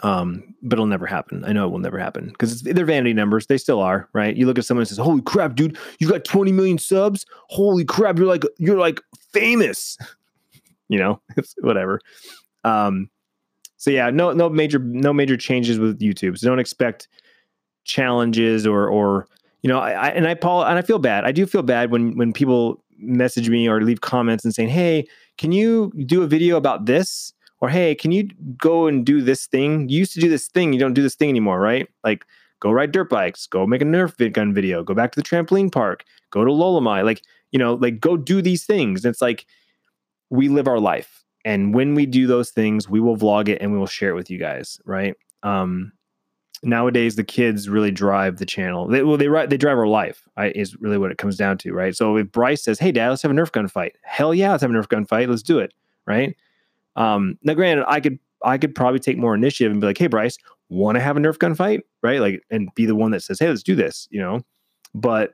Um, 0.01 0.55
but 0.61 0.75
it'll 0.75 0.85
never 0.85 1.05
happen. 1.05 1.43
I 1.43 1.51
know 1.51 1.65
it 1.65 1.71
will 1.71 1.79
never 1.79 1.99
happen 1.99 2.27
because 2.27 2.61
they're 2.61 2.85
vanity 2.85 3.13
numbers. 3.13 3.47
They 3.47 3.57
still 3.57 3.81
are, 3.81 4.07
right? 4.13 4.35
You 4.35 4.45
look 4.45 4.57
at 4.57 4.65
someone 4.65 4.81
and 4.81 4.87
says, 4.87 4.97
"Holy 4.97 5.21
crap, 5.21 5.55
dude, 5.55 5.77
you 5.99 6.09
got 6.09 6.23
20 6.23 6.51
million 6.51 6.77
subs! 6.77 7.25
Holy 7.49 7.83
crap, 7.83 8.17
you're 8.17 8.27
like 8.27 8.43
you're 8.57 8.79
like 8.79 9.01
famous." 9.33 9.97
you 10.89 10.97
know, 10.97 11.21
whatever. 11.61 12.01
Um, 12.63 13.09
so 13.77 13.91
yeah, 13.91 14.09
no 14.09 14.33
no 14.33 14.49
major 14.49 14.79
no 14.79 15.13
major 15.13 15.37
changes 15.37 15.79
with 15.79 15.99
YouTube. 15.99 16.37
So 16.37 16.49
don't 16.49 16.59
expect 16.59 17.07
challenges 17.85 18.67
or 18.67 18.87
or 18.87 19.27
you 19.61 19.69
know, 19.69 19.79
I, 19.79 19.91
I 19.91 20.07
and 20.09 20.27
I 20.27 20.33
Paul 20.33 20.65
and 20.65 20.77
I 20.77 20.81
feel 20.81 20.99
bad. 20.99 21.23
I 21.23 21.31
do 21.31 21.45
feel 21.45 21.63
bad 21.63 21.91
when 21.91 22.17
when 22.17 22.33
people 22.33 22.83
message 22.97 23.49
me 23.49 23.69
or 23.69 23.81
leave 23.81 24.01
comments 24.01 24.43
and 24.43 24.53
saying, 24.53 24.69
"Hey, 24.69 25.07
can 25.37 25.51
you 25.53 25.93
do 26.05 26.21
a 26.23 26.27
video 26.27 26.57
about 26.57 26.85
this?" 26.85 27.33
Or 27.61 27.69
"Hey, 27.69 27.95
can 27.95 28.11
you 28.11 28.29
go 28.57 28.87
and 28.87 29.05
do 29.05 29.21
this 29.21 29.47
thing? 29.47 29.89
You 29.89 29.99
used 29.99 30.13
to 30.13 30.19
do 30.19 30.29
this 30.29 30.47
thing, 30.47 30.73
you 30.73 30.79
don't 30.79 30.93
do 30.93 31.01
this 31.01 31.15
thing 31.15 31.29
anymore, 31.29 31.59
right?" 31.59 31.87
Like 32.03 32.25
go 32.59 32.71
ride 32.71 32.91
dirt 32.91 33.09
bikes, 33.09 33.47
go 33.47 33.65
make 33.65 33.81
a 33.81 33.85
Nerf 33.85 34.33
gun 34.33 34.53
video, 34.53 34.83
go 34.83 34.93
back 34.93 35.11
to 35.13 35.19
the 35.19 35.27
trampoline 35.27 35.71
park, 35.71 36.03
go 36.29 36.43
to 36.43 36.51
Lolamai, 36.51 37.05
like, 37.05 37.21
you 37.51 37.59
know, 37.59 37.75
like 37.75 37.99
go 37.99 38.17
do 38.17 38.41
these 38.41 38.65
things. 38.65 39.05
It's 39.05 39.21
like 39.21 39.45
we 40.29 40.49
live 40.49 40.67
our 40.67 40.79
life 40.79 41.19
and 41.45 41.73
when 41.73 41.95
we 41.95 42.05
do 42.05 42.27
those 42.27 42.51
things, 42.51 42.89
we 42.89 42.99
will 42.99 43.17
vlog 43.17 43.47
it 43.47 43.61
and 43.61 43.71
we 43.71 43.77
will 43.77 43.87
share 43.87 44.09
it 44.09 44.15
with 44.15 44.29
you 44.29 44.37
guys, 44.37 44.79
right? 44.85 45.15
Um, 45.43 45.93
nowadays, 46.63 47.15
the 47.15 47.23
kids 47.23 47.69
really 47.69 47.91
drive 47.91 48.37
the 48.37 48.45
channel. 48.45 48.87
They, 48.87 49.03
well, 49.03 49.17
they 49.17 49.27
they 49.47 49.57
drive 49.57 49.77
our 49.77 49.87
life. 49.87 50.27
I, 50.35 50.49
is 50.49 50.75
really 50.81 50.97
what 50.97 51.11
it 51.11 51.17
comes 51.17 51.37
down 51.37 51.57
to, 51.59 51.73
right? 51.73 51.95
So 51.95 52.17
if 52.17 52.31
Bryce 52.31 52.63
says, 52.63 52.79
"Hey, 52.79 52.91
Dad, 52.91 53.09
let's 53.09 53.21
have 53.21 53.31
a 53.31 53.33
Nerf 53.33 53.51
gun 53.51 53.67
fight," 53.67 53.95
hell 54.03 54.33
yeah, 54.33 54.51
let's 54.51 54.61
have 54.61 54.71
a 54.71 54.73
Nerf 54.73 54.89
gun 54.89 55.05
fight. 55.05 55.29
Let's 55.29 55.43
do 55.43 55.59
it, 55.59 55.73
right? 56.05 56.35
Um, 56.99 57.39
now, 57.43 57.55
granted, 57.55 57.85
I 57.87 57.99
could 57.99 58.19
I 58.43 58.59
could 58.59 58.75
probably 58.75 58.99
take 58.99 59.17
more 59.17 59.33
initiative 59.35 59.71
and 59.71 59.81
be 59.81 59.87
like, 59.87 59.97
"Hey, 59.97 60.07
Bryce, 60.07 60.37
want 60.69 60.95
to 60.97 61.01
have 61.01 61.17
a 61.17 61.19
Nerf 61.19 61.39
gun 61.39 61.55
fight?" 61.55 61.81
Right? 62.03 62.19
Like, 62.19 62.43
and 62.51 62.69
be 62.75 62.85
the 62.85 62.95
one 62.95 63.11
that 63.11 63.23
says, 63.23 63.39
"Hey, 63.39 63.49
let's 63.49 63.63
do 63.63 63.75
this," 63.75 64.07
you 64.11 64.21
know. 64.21 64.41
But 64.93 65.33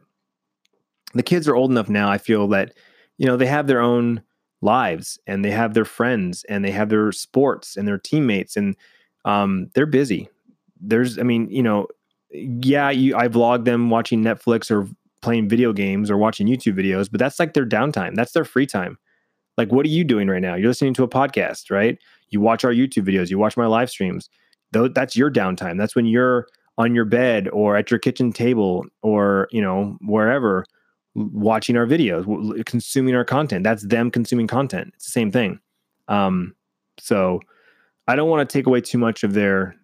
the 1.14 1.24
kids 1.24 1.48
are 1.48 1.56
old 1.56 1.72
enough 1.72 1.90
now. 1.90 2.10
I 2.10 2.18
feel 2.18 2.48
that 2.50 2.74
you 3.18 3.26
know 3.26 3.38
they 3.38 3.48
have 3.48 3.68
their 3.68 3.82
own 3.82 4.22
lives 4.62 5.20
and 5.28 5.46
they 5.46 5.52
have 5.52 5.74
their 5.74 5.86
friends 5.86 6.44
and 6.50 6.64
they 6.66 6.72
have 6.72 6.90
their 6.90 7.12
sports 7.12 7.78
and 7.78 7.88
their 7.88 7.98
teammates 7.98 8.56
and 8.56 8.76
um, 9.26 9.70
they're 9.76 9.86
busy. 9.86 10.30
There's, 10.80 11.18
I 11.18 11.24
mean, 11.24 11.50
you 11.50 11.64
know, 11.64 11.88
yeah, 12.32 12.90
you, 12.90 13.16
I 13.16 13.28
vlog 13.28 13.66
them 13.66 13.90
watching 13.90 14.24
Netflix 14.24 14.70
or 14.72 14.88
playing 15.22 15.50
video 15.50 15.74
games 15.74 16.12
or 16.12 16.18
watching 16.18 16.48
YouTube 16.48 16.78
videos, 16.80 17.10
but 17.10 17.20
that's 17.20 17.40
like 17.40 17.54
their 17.54 17.66
downtime. 17.66 18.16
That's 18.16 18.34
their 18.34 18.46
free 18.46 18.66
time. 18.68 18.98
Like, 19.58 19.72
what 19.72 19.86
are 19.86 19.90
you 19.90 20.04
doing 20.04 20.28
right 20.28 20.42
now? 20.42 20.56
You're 20.56 20.70
listening 20.70 20.94
to 20.96 21.04
a 21.04 21.08
podcast, 21.08 21.72
right? 21.72 21.98
You 22.30 22.42
watch 22.42 22.66
our 22.66 22.72
YouTube 22.72 23.08
videos, 23.08 23.30
you 23.30 23.38
watch 23.38 23.56
my 23.56 23.66
live 23.66 23.90
streams. 23.90 24.30
Though 24.72 24.88
that's 24.88 25.16
your 25.16 25.32
downtime. 25.32 25.78
That's 25.78 25.96
when 25.96 26.06
you're 26.06 26.48
on 26.78 26.96
your 26.96 27.06
bed 27.06 27.48
or 27.50 27.78
at 27.78 27.90
your 27.90 28.00
kitchen 28.00 28.34
table 28.34 28.86
or 29.02 29.48
you 29.52 29.62
know 29.62 29.98
wherever 30.02 30.66
watching 31.16 31.78
our 31.78 31.86
videos, 31.86 32.66
consuming 32.66 33.16
our 33.16 33.24
content. 33.24 33.64
That's 33.64 33.84
them 33.84 34.12
consuming 34.12 34.48
content. 34.48 34.92
It's 34.96 35.06
the 35.06 35.12
same 35.12 35.32
thing. 35.32 35.60
Um, 36.08 36.56
so 37.00 37.40
I 38.08 38.16
don't 38.16 38.30
want 38.30 38.48
to 38.48 38.54
take 38.54 38.68
away 38.68 38.82
too 38.82 38.98
much 38.98 39.24
of 39.24 39.34
their 39.34 39.76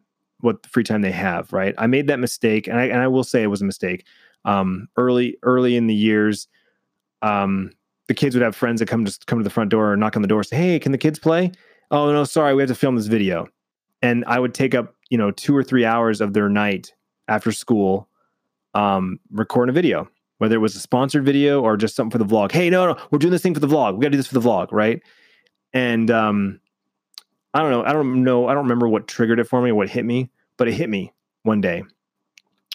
what 0.42 0.66
free 0.66 0.84
time 0.84 1.02
they 1.02 1.12
have. 1.12 1.54
Right. 1.54 1.74
I 1.78 1.88
made 1.88 2.08
that 2.08 2.20
mistake, 2.20 2.68
and 2.68 2.78
I 2.78 2.86
and 2.86 3.00
I 3.00 3.08
will 3.08 3.24
say 3.24 3.44
it 3.44 3.48
was 3.48 3.62
a 3.62 3.66
mistake. 3.66 4.06
Um, 4.44 4.88
early 4.98 5.38
early 5.44 5.78
in 5.78 5.88
the 5.88 5.96
years, 5.96 6.48
um, 7.22 7.72
the 8.12 8.16
kids 8.16 8.36
would 8.36 8.42
have 8.42 8.58
friends 8.58 8.82
that 8.82 8.90
come 8.90 9.06
just 9.06 9.26
come 9.26 9.40
to 9.40 9.44
the 9.44 9.50
front 9.50 9.70
door 9.70 9.94
or 9.94 9.96
knock 9.96 10.18
on 10.18 10.22
the 10.22 10.28
door, 10.28 10.44
say, 10.44 10.58
"Hey, 10.58 10.80
can 10.80 10.92
the 10.92 10.98
kids 10.98 11.18
play?" 11.18 11.54
Oh 11.92 12.12
no, 12.12 12.26
sorry, 12.26 12.54
we 12.54 12.62
have 12.62 12.70
to 12.70 12.76
film 12.76 12.98
this 12.98 13.08
video, 13.08 13.48
and 14.02 14.26
I 14.28 14.38
would 14.38 14.54
take 14.54 14.76
up 14.76 14.94
you 15.10 15.18
know 15.18 15.32
two 15.32 15.56
or 15.56 15.64
three 15.64 15.86
hours 15.86 16.20
of 16.20 16.34
their 16.34 16.50
night 16.50 16.94
after 17.30 17.54
school, 17.54 18.10
um, 18.74 19.18
recording 19.32 19.72
a 19.72 19.74
video 19.74 20.10
whether 20.40 20.56
it 20.56 20.58
was 20.58 20.76
a 20.76 20.80
sponsored 20.80 21.24
video 21.24 21.62
or 21.62 21.78
just 21.78 21.96
something 21.96 22.10
for 22.10 22.18
the 22.18 22.26
vlog. 22.26 22.52
Hey, 22.52 22.68
no, 22.72 22.88
no, 22.88 22.98
we're 23.12 23.20
doing 23.20 23.32
this 23.32 23.44
thing 23.44 23.54
for 23.54 23.60
the 23.60 23.68
vlog. 23.68 23.94
We 23.94 24.02
got 24.02 24.08
to 24.08 24.14
do 24.14 24.18
this 24.18 24.26
for 24.26 24.34
the 24.34 24.42
vlog, 24.42 24.70
right? 24.72 25.00
And 25.72 26.10
um, 26.10 26.60
I 27.54 27.62
don't 27.62 27.70
know. 27.70 27.84
I 27.84 27.94
don't 27.94 28.24
know. 28.24 28.48
I 28.48 28.56
don't 28.56 28.64
remember 28.64 28.90
what 28.90 29.08
triggered 29.08 29.40
it 29.40 29.44
for 29.44 29.62
me, 29.62 29.72
what 29.72 29.88
hit 29.88 30.04
me, 30.04 30.32
but 30.58 30.68
it 30.68 30.74
hit 30.74 30.90
me 30.90 31.14
one 31.44 31.62
day 31.62 31.84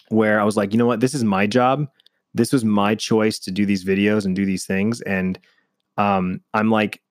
where 0.07 0.39
I 0.39 0.45
was 0.45 0.55
like, 0.55 0.71
you 0.71 0.79
know 0.79 0.85
what? 0.85 1.01
This 1.01 1.13
is 1.13 1.25
my 1.25 1.45
job. 1.45 1.89
This 2.33 2.53
was 2.53 2.63
my 2.63 2.95
choice 2.95 3.39
to 3.39 3.51
do 3.51 3.65
these 3.65 3.83
videos 3.83 4.25
and 4.25 4.35
do 4.35 4.45
these 4.45 4.65
things. 4.65 5.01
And 5.01 5.39
um, 5.97 6.41
I'm 6.53 6.69
like, 6.69 7.01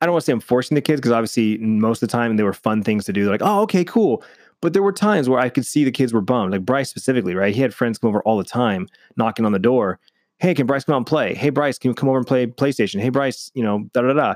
I 0.00 0.06
don't 0.06 0.12
want 0.12 0.22
to 0.22 0.26
say 0.26 0.32
I'm 0.32 0.40
forcing 0.40 0.74
the 0.74 0.82
kids 0.82 1.00
because 1.00 1.12
obviously 1.12 1.58
most 1.58 2.02
of 2.02 2.08
the 2.08 2.12
time 2.12 2.36
they 2.36 2.42
were 2.42 2.52
fun 2.52 2.82
things 2.82 3.04
to 3.06 3.12
do. 3.12 3.24
They're 3.24 3.32
like, 3.32 3.42
oh, 3.42 3.62
okay, 3.62 3.84
cool. 3.84 4.22
But 4.60 4.72
there 4.72 4.82
were 4.82 4.92
times 4.92 5.28
where 5.28 5.40
I 5.40 5.48
could 5.48 5.66
see 5.66 5.84
the 5.84 5.90
kids 5.90 6.12
were 6.12 6.20
bummed, 6.20 6.52
like 6.52 6.64
Bryce 6.64 6.90
specifically, 6.90 7.34
right? 7.34 7.54
He 7.54 7.60
had 7.60 7.74
friends 7.74 7.98
come 7.98 8.08
over 8.08 8.22
all 8.22 8.38
the 8.38 8.44
time, 8.44 8.88
knocking 9.16 9.44
on 9.44 9.52
the 9.52 9.58
door. 9.58 9.98
Hey, 10.38 10.54
can 10.54 10.66
Bryce 10.66 10.84
come 10.84 10.94
out 10.94 10.98
and 10.98 11.06
play? 11.06 11.34
Hey, 11.34 11.50
Bryce, 11.50 11.78
can 11.78 11.90
you 11.90 11.94
come 11.94 12.08
over 12.08 12.18
and 12.18 12.26
play 12.26 12.46
PlayStation? 12.46 13.00
Hey, 13.00 13.08
Bryce, 13.08 13.50
you 13.54 13.62
know, 13.62 13.88
da 13.92 14.02
da 14.02 14.12
da. 14.12 14.34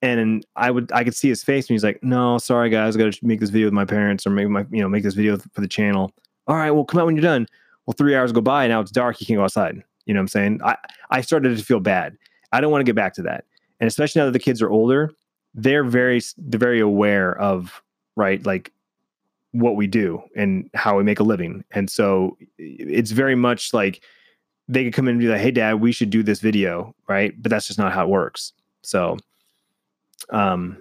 And 0.00 0.46
I 0.54 0.70
would, 0.70 0.92
I 0.92 1.02
could 1.02 1.14
see 1.14 1.28
his 1.28 1.42
face, 1.42 1.68
and 1.68 1.74
he's 1.74 1.82
like, 1.82 2.02
"No, 2.04 2.38
sorry 2.38 2.70
guys, 2.70 2.94
I 2.94 3.00
got 3.00 3.12
to 3.12 3.26
make 3.26 3.40
this 3.40 3.50
video 3.50 3.66
with 3.66 3.74
my 3.74 3.84
parents, 3.84 4.26
or 4.26 4.30
make 4.30 4.48
my, 4.48 4.64
you 4.70 4.80
know, 4.80 4.88
make 4.88 5.02
this 5.02 5.14
video 5.14 5.38
for 5.38 5.60
the 5.60 5.66
channel." 5.66 6.12
All 6.46 6.54
right, 6.54 6.70
well, 6.70 6.84
come 6.84 7.00
out 7.00 7.06
when 7.06 7.16
you're 7.16 7.22
done. 7.22 7.48
Well, 7.88 7.94
three 7.96 8.14
hours 8.14 8.32
go 8.32 8.42
by, 8.42 8.64
and 8.64 8.70
now 8.70 8.80
it's 8.82 8.90
dark. 8.90 9.18
You 9.18 9.26
can't 9.26 9.38
go 9.38 9.44
outside. 9.44 9.82
You 10.04 10.12
know 10.12 10.18
what 10.18 10.24
I'm 10.24 10.28
saying? 10.28 10.60
I, 10.62 10.76
I 11.10 11.22
started 11.22 11.56
to 11.56 11.64
feel 11.64 11.80
bad. 11.80 12.18
I 12.52 12.60
don't 12.60 12.70
want 12.70 12.80
to 12.80 12.84
get 12.84 12.94
back 12.94 13.14
to 13.14 13.22
that, 13.22 13.46
and 13.80 13.88
especially 13.88 14.20
now 14.20 14.26
that 14.26 14.32
the 14.32 14.38
kids 14.38 14.60
are 14.60 14.68
older, 14.68 15.10
they're 15.54 15.84
very, 15.84 16.20
they're 16.36 16.60
very 16.60 16.80
aware 16.80 17.34
of 17.38 17.82
right, 18.14 18.44
like 18.44 18.74
what 19.52 19.74
we 19.74 19.86
do 19.86 20.22
and 20.36 20.68
how 20.74 20.98
we 20.98 21.02
make 21.02 21.18
a 21.18 21.22
living. 21.22 21.64
And 21.70 21.88
so 21.88 22.36
it's 22.58 23.10
very 23.10 23.34
much 23.34 23.72
like 23.72 24.02
they 24.68 24.84
could 24.84 24.92
come 24.92 25.08
in 25.08 25.12
and 25.12 25.20
be 25.20 25.28
like, 25.28 25.40
"Hey, 25.40 25.50
Dad, 25.50 25.80
we 25.80 25.90
should 25.90 26.10
do 26.10 26.22
this 26.22 26.40
video," 26.40 26.94
right? 27.08 27.40
But 27.40 27.48
that's 27.48 27.66
just 27.66 27.78
not 27.78 27.94
how 27.94 28.04
it 28.04 28.10
works. 28.10 28.52
So 28.82 29.16
um, 30.28 30.76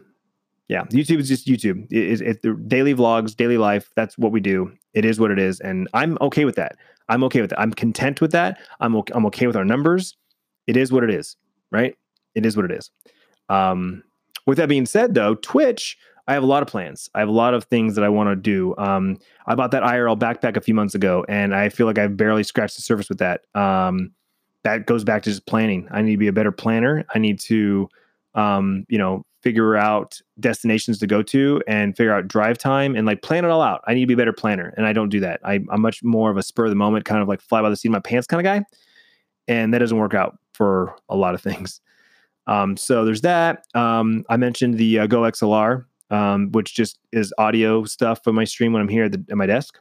yeah, 0.67 0.83
YouTube 0.87 1.19
is 1.19 1.29
just 1.29 1.47
YouTube. 1.47 1.89
It, 1.89 2.21
it, 2.21 2.39
it, 2.43 2.67
daily 2.67 2.93
vlogs, 2.93 3.33
daily 3.33 3.57
life. 3.57 3.91
That's 3.95 4.17
what 4.17 4.33
we 4.33 4.41
do. 4.41 4.73
It 4.93 5.05
is 5.05 5.21
what 5.21 5.31
it 5.31 5.39
is, 5.39 5.61
and 5.61 5.87
I'm 5.93 6.17
okay 6.19 6.43
with 6.43 6.55
that. 6.55 6.75
I'm 7.09 7.23
okay 7.25 7.41
with 7.41 7.51
that. 7.51 7.59
I'm 7.59 7.71
content 7.71 8.21
with 8.21 8.31
that. 8.31 8.59
I'm 8.79 8.95
okay, 8.97 9.13
I'm 9.15 9.25
okay 9.27 9.47
with 9.47 9.55
our 9.55 9.65
numbers. 9.65 10.15
It 10.67 10.77
is 10.77 10.91
what 10.91 11.03
it 11.03 11.09
is, 11.09 11.37
right? 11.71 11.95
It 12.35 12.45
is 12.45 12.55
what 12.55 12.65
it 12.65 12.71
is. 12.71 12.91
Um, 13.49 14.03
with 14.45 14.57
that 14.57 14.69
being 14.69 14.85
said, 14.85 15.13
though, 15.13 15.35
Twitch, 15.35 15.97
I 16.27 16.33
have 16.33 16.43
a 16.43 16.47
lot 16.47 16.61
of 16.61 16.67
plans. 16.67 17.09
I 17.15 17.19
have 17.19 17.29
a 17.29 17.33
lot 17.33 17.53
of 17.53 17.63
things 17.65 17.95
that 17.95 18.03
I 18.03 18.09
want 18.09 18.29
to 18.29 18.35
do. 18.35 18.75
Um, 18.77 19.17
I 19.45 19.55
bought 19.55 19.71
that 19.71 19.83
IRL 19.83 20.19
backpack 20.19 20.57
a 20.57 20.61
few 20.61 20.73
months 20.73 20.93
ago, 20.93 21.25
and 21.29 21.55
I 21.55 21.69
feel 21.69 21.87
like 21.87 21.97
I've 21.97 22.17
barely 22.17 22.43
scratched 22.43 22.75
the 22.75 22.81
surface 22.81 23.07
with 23.07 23.19
that. 23.19 23.41
Um, 23.55 24.11
that 24.63 24.85
goes 24.85 25.05
back 25.05 25.23
to 25.23 25.29
just 25.29 25.45
planning. 25.45 25.87
I 25.91 26.01
need 26.01 26.11
to 26.11 26.17
be 26.17 26.27
a 26.27 26.33
better 26.33 26.51
planner. 26.51 27.05
I 27.15 27.19
need 27.19 27.39
to, 27.41 27.87
um, 28.35 28.85
you 28.89 28.97
know, 28.97 29.25
figure 29.47 29.77
out 29.77 30.19
destinations 30.41 30.99
to 30.99 31.07
go 31.07 31.23
to 31.23 31.61
and 31.69 31.95
figure 31.95 32.11
out 32.11 32.27
drive 32.27 32.57
time 32.57 32.97
and 32.97 33.07
like 33.07 33.21
plan 33.21 33.45
it 33.45 33.47
all 33.47 33.61
out. 33.61 33.81
I 33.87 33.93
need 33.93 34.01
to 34.01 34.07
be 34.07 34.13
a 34.13 34.17
better 34.17 34.33
planner, 34.33 34.73
and 34.75 34.85
I 34.85 34.91
don't 34.91 35.07
do 35.07 35.21
that. 35.21 35.39
I, 35.41 35.61
I'm 35.71 35.79
much 35.79 36.03
more 36.03 36.29
of 36.29 36.35
a 36.35 36.43
spur 36.43 36.65
of 36.65 36.69
the 36.69 36.75
moment, 36.75 37.05
kind 37.05 37.21
of 37.21 37.29
like 37.29 37.39
fly 37.39 37.61
by 37.61 37.69
the 37.69 37.77
seat 37.77 37.87
of 37.87 37.93
my 37.93 38.01
pants 38.01 38.27
kind 38.27 38.41
of 38.41 38.43
guy, 38.43 38.65
and 39.47 39.73
that 39.73 39.79
doesn't 39.79 39.97
work 39.97 40.13
out 40.13 40.37
for 40.53 40.97
a 41.07 41.15
lot 41.15 41.33
of 41.33 41.41
things. 41.41 41.79
Um, 42.49 42.77
so 42.77 43.03
there's 43.03 43.19
that. 43.23 43.65
Um, 43.75 44.23
I 44.29 44.37
mentioned 44.37 44.77
the 44.77 44.99
uh, 44.99 45.07
GoXLR, 45.07 45.83
um, 46.11 46.49
which 46.53 46.73
just 46.73 46.97
is 47.11 47.33
audio 47.37 47.83
stuff 47.83 48.23
for 48.23 48.31
my 48.31 48.45
stream 48.45 48.71
when 48.71 48.81
I'm 48.81 48.87
here 48.87 49.03
at, 49.03 49.11
the, 49.11 49.25
at 49.29 49.35
my 49.35 49.45
desk. 49.45 49.77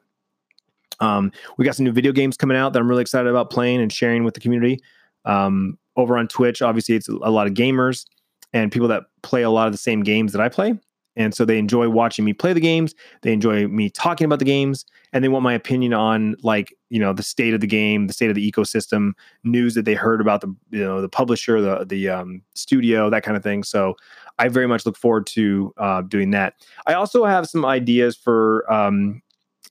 Um, 0.99 1.31
we 1.57 1.65
got 1.65 1.77
some 1.77 1.85
new 1.85 1.93
video 1.93 2.11
games 2.11 2.37
coming 2.37 2.57
out 2.57 2.73
that 2.73 2.81
I'm 2.81 2.89
really 2.89 3.03
excited 3.03 3.29
about 3.29 3.51
playing 3.51 3.81
and 3.81 3.93
sharing 3.93 4.25
with 4.25 4.35
the 4.35 4.41
community. 4.41 4.81
Um, 5.25 5.79
over 5.95 6.19
on 6.19 6.27
Twitch, 6.27 6.61
obviously, 6.61 6.97
it's 6.97 7.09
a 7.09 7.31
lot 7.31 7.47
of 7.47 7.55
gamers 7.55 8.05
and 8.53 8.73
people 8.73 8.89
that 8.89 9.05
play 9.23 9.43
a 9.43 9.51
lot 9.51 9.67
of 9.67 9.73
the 9.73 9.79
same 9.79 10.03
games 10.03 10.33
that 10.33 10.41
I 10.41 10.49
play. 10.49 10.79
And 11.17 11.35
so 11.35 11.45
they 11.47 11.59
enjoy 11.59 11.89
watching 11.89 12.25
me 12.25 12.35
play 12.35 12.53
the 12.53 12.61
games. 12.61 12.95
They 13.23 13.33
enjoy 13.33 13.67
me 13.69 13.89
talking 13.89 14.27
about 14.27 14.39
the 14.39 14.45
games, 14.45 14.85
and 15.13 15.25
they 15.25 15.29
want 15.29 15.43
my 15.43 15.55
opinion 15.55 15.95
on 15.95 16.37
like 16.43 16.77
you 16.91 17.01
know 17.01 17.15
the 17.15 17.23
state 17.23 17.55
of 17.55 17.61
the 17.61 17.67
game, 17.67 18.07
the 18.07 18.13
state 18.13 18.29
of 18.29 18.35
the 18.35 18.53
ecosystem, 18.53 19.13
news 19.43 19.75
that 19.75 19.87
they 19.87 19.95
heard 19.95 20.21
about 20.21 20.43
the 20.43 20.55
you 20.71 20.85
know 20.85 21.01
the 21.01 21.09
publisher, 21.09 21.61
the 21.61 21.87
the 21.87 22.11
um, 22.11 22.43
studio, 22.55 23.09
that 23.09 23.23
kind 23.23 23.37
of 23.37 23.43
thing. 23.43 23.65
So 23.65 23.97
I 24.39 24.49
very 24.49 24.69
much 24.69 24.85
look 24.85 24.97
forward 24.97 25.27
to 25.29 25.73
uh, 25.79 26.03
doing 26.03 26.33
that. 26.33 26.55
I 26.87 26.93
also 26.93 27.25
have 27.25 27.47
some 27.47 27.65
ideas 27.65 28.15
for 28.15 28.71
um, 28.71 29.23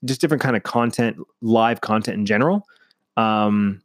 just 0.03 0.21
different 0.21 0.41
kind 0.41 0.55
of 0.55 0.63
content, 0.63 1.17
live 1.41 1.81
content 1.81 2.17
in 2.17 2.25
general. 2.25 2.65
Um, 3.17 3.81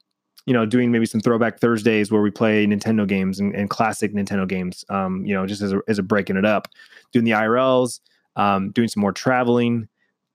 you 0.51 0.55
know, 0.55 0.67
doing 0.67 0.91
maybe 0.91 1.07
some 1.07 1.21
throwback 1.21 1.61
Thursdays 1.61 2.11
where 2.11 2.23
we 2.23 2.33
play 2.33 2.67
Nintendo 2.67 3.07
games 3.07 3.39
and, 3.39 3.55
and 3.55 3.71
classic 3.71 4.13
Nintendo 4.13 4.49
games. 4.49 4.85
Um, 4.89 5.25
you 5.25 5.33
know, 5.33 5.47
just 5.47 5.63
as 5.63 5.73
a, 5.73 5.81
as 5.87 6.01
a 6.01 6.03
breaking 6.03 6.37
it 6.37 6.45
up, 6.45 6.67
doing 7.13 7.25
the 7.25 7.31
IRLs, 7.31 8.01
um, 8.35 8.73
doing 8.73 8.89
some 8.89 9.01
more 9.01 9.13
traveling. 9.13 9.87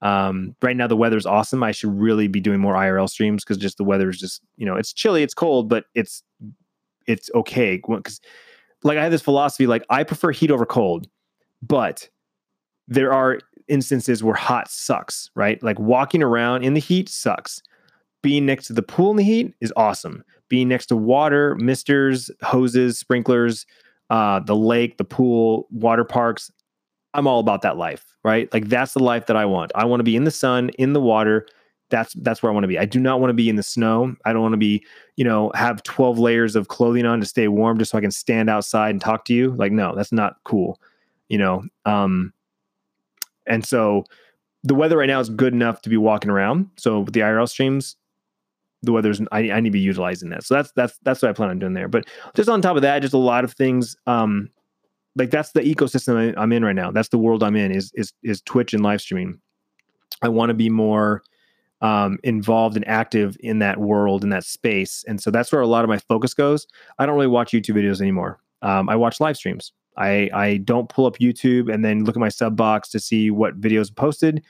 Um, 0.01 0.55
right 0.61 0.78
now 0.78 0.88
the 0.88 0.95
weather's 0.95 1.26
awesome. 1.26 1.63
I 1.63 1.74
should 1.74 1.99
really 1.99 2.30
be 2.30 2.39
doing 2.39 2.61
more 2.61 2.76
IRL 2.76 3.09
streams 3.09 3.43
because 3.43 3.57
just 3.57 3.76
the 3.76 3.84
weather 3.84 4.09
is 4.09 4.18
just 4.18 4.41
you 4.55 4.66
know 4.66 4.78
it's 4.78 4.93
chilly, 4.93 5.22
it's 5.22 5.34
cold, 5.34 5.68
but 5.68 5.84
it's 5.95 6.24
it's 7.07 7.30
okay 7.36 7.82
because 7.86 8.22
like 8.86 8.97
I 8.97 9.03
have 9.03 9.11
this 9.11 9.22
philosophy 9.22 9.68
like 9.68 9.84
I 9.89 10.05
prefer 10.05 10.32
heat 10.32 10.49
over 10.49 10.66
cold, 10.66 11.09
but 11.61 12.07
there 12.88 13.11
are 13.11 13.39
instances 13.68 14.24
where 14.24 14.34
hot 14.34 14.72
sucks, 14.72 15.30
right? 15.36 15.61
Like 15.61 15.78
walking 15.78 16.24
around 16.24 16.63
in 16.63 16.74
the 16.74 16.80
heat 16.80 17.09
sucks 17.09 17.61
being 18.26 18.43
next 18.43 18.65
to 18.65 18.73
the 18.73 18.82
pool 18.82 19.11
in 19.11 19.17
the 19.17 19.23
heat 19.23 19.53
is 19.61 19.71
awesome. 19.78 20.23
Being 20.49 20.67
next 20.67 20.88
to 20.88 20.95
water, 20.95 21.53
misters, 21.57 22.32
hoses, 22.41 22.97
sprinklers, 22.97 23.67
uh, 24.09 24.39
the 24.39 24.55
lake, 24.55 24.97
the 24.97 25.03
pool, 25.03 25.67
water 25.69 26.03
parks, 26.03 26.49
I'm 27.13 27.28
all 27.28 27.39
about 27.39 27.61
that 27.61 27.78
life, 27.78 28.03
right? 28.23 28.51
Like 28.51 28.67
that's 28.67 28.93
the 28.93 29.03
life 29.03 29.28
that 29.28 29.38
I 29.38 29.45
want. 29.45 29.71
I 29.76 29.86
want 29.86 29.99
to 29.99 30.03
be 30.03 30.15
in 30.15 30.23
the 30.23 30.32
sun, 30.32 30.69
in 30.80 30.93
the 30.93 30.99
water. 30.99 31.45
That's 31.91 32.13
that's 32.13 32.41
where 32.41 32.51
I 32.51 32.53
want 32.53 32.63
to 32.63 32.67
be. 32.67 32.80
I 32.80 32.86
do 32.86 32.99
not 32.99 33.19
want 33.19 33.30
to 33.30 33.36
be 33.36 33.47
in 33.47 33.57
the 33.57 33.63
snow. 33.63 34.15
I 34.26 34.34
don't 34.34 34.41
want 34.41 34.53
to 34.53 34.57
be, 34.57 34.84
you 35.17 35.23
know, 35.23 35.51
have 35.53 35.84
12 35.84 36.17
layers 36.17 36.55
of 36.55 36.67
clothing 36.67 37.05
on 37.05 37.19
to 37.19 37.28
stay 37.28 37.47
warm 37.47 37.78
just 37.78 37.91
so 37.91 37.99
I 37.99 38.01
can 38.01 38.09
stand 38.09 38.49
outside 38.49 38.89
and 38.89 38.99
talk 38.99 39.26
to 39.26 39.36
you. 39.36 39.51
Like 39.51 39.71
no, 39.71 39.93
that's 39.93 40.11
not 40.11 40.38
cool. 40.45 40.82
You 41.30 41.38
know, 41.38 41.63
um 41.86 42.34
and 43.45 43.63
so 43.63 44.03
the 44.63 44.73
weather 44.73 44.97
right 44.97 45.05
now 45.05 45.19
is 45.19 45.30
good 45.30 45.53
enough 45.53 45.84
to 45.84 45.89
be 45.91 45.97
walking 45.97 46.32
around. 46.32 46.71
So 46.76 47.01
with 47.01 47.13
the 47.13 47.19
IRL 47.19 47.47
streams, 47.47 47.95
the 48.86 48.91
weather's 48.91 49.21
I, 49.31 49.51
I 49.51 49.59
need 49.59 49.69
to 49.69 49.73
be 49.73 49.79
utilizing 49.79 50.29
that. 50.29 50.43
So 50.43 50.55
that's 50.55 50.71
that's 50.73 50.97
that's 51.03 51.21
what 51.21 51.29
I 51.29 51.33
plan 51.33 51.49
on 51.49 51.59
doing 51.59 51.73
there. 51.73 51.88
But 51.88 52.05
just 52.36 52.49
on 52.49 52.61
top 52.61 52.75
of 52.75 52.81
that, 52.83 53.01
just 53.01 53.13
a 53.13 53.17
lot 53.19 53.43
of 53.43 53.53
things. 53.53 53.95
Um, 54.07 54.49
like 55.15 55.31
that's 55.31 55.51
the 55.51 55.61
ecosystem 55.61 56.33
I'm 56.38 56.51
in 56.51 56.63
right 56.63 56.75
now. 56.75 56.91
That's 56.91 57.09
the 57.09 57.17
world 57.17 57.43
I'm 57.43 57.55
in. 57.55 57.71
Is 57.71 57.91
is 57.95 58.13
is 58.23 58.41
Twitch 58.41 58.73
and 58.73 58.83
live 58.83 59.01
streaming. 59.01 59.39
I 60.21 60.29
want 60.29 60.49
to 60.49 60.53
be 60.53 60.69
more 60.69 61.23
um, 61.81 62.17
involved 62.23 62.75
and 62.75 62.88
active 62.88 63.38
in 63.39 63.59
that 63.59 63.79
world 63.79 64.23
in 64.23 64.29
that 64.29 64.43
space, 64.43 65.03
and 65.07 65.21
so 65.21 65.31
that's 65.31 65.51
where 65.51 65.61
a 65.61 65.67
lot 65.67 65.83
of 65.83 65.89
my 65.89 65.97
focus 65.97 66.33
goes. 66.33 66.67
I 66.99 67.05
don't 67.05 67.15
really 67.15 67.27
watch 67.27 67.51
YouTube 67.51 67.75
videos 67.75 68.01
anymore. 68.01 68.39
Um, 68.61 68.89
I 68.89 68.95
watch 68.95 69.19
live 69.19 69.38
streams. 69.38 69.71
I 69.97 70.29
I 70.33 70.57
don't 70.57 70.89
pull 70.89 71.05
up 71.05 71.17
YouTube 71.17 71.73
and 71.73 71.83
then 71.83 72.03
look 72.03 72.15
at 72.17 72.19
my 72.19 72.29
sub 72.29 72.55
box 72.55 72.89
to 72.89 72.99
see 72.99 73.31
what 73.31 73.59
videos 73.59 73.95
posted. 73.95 74.43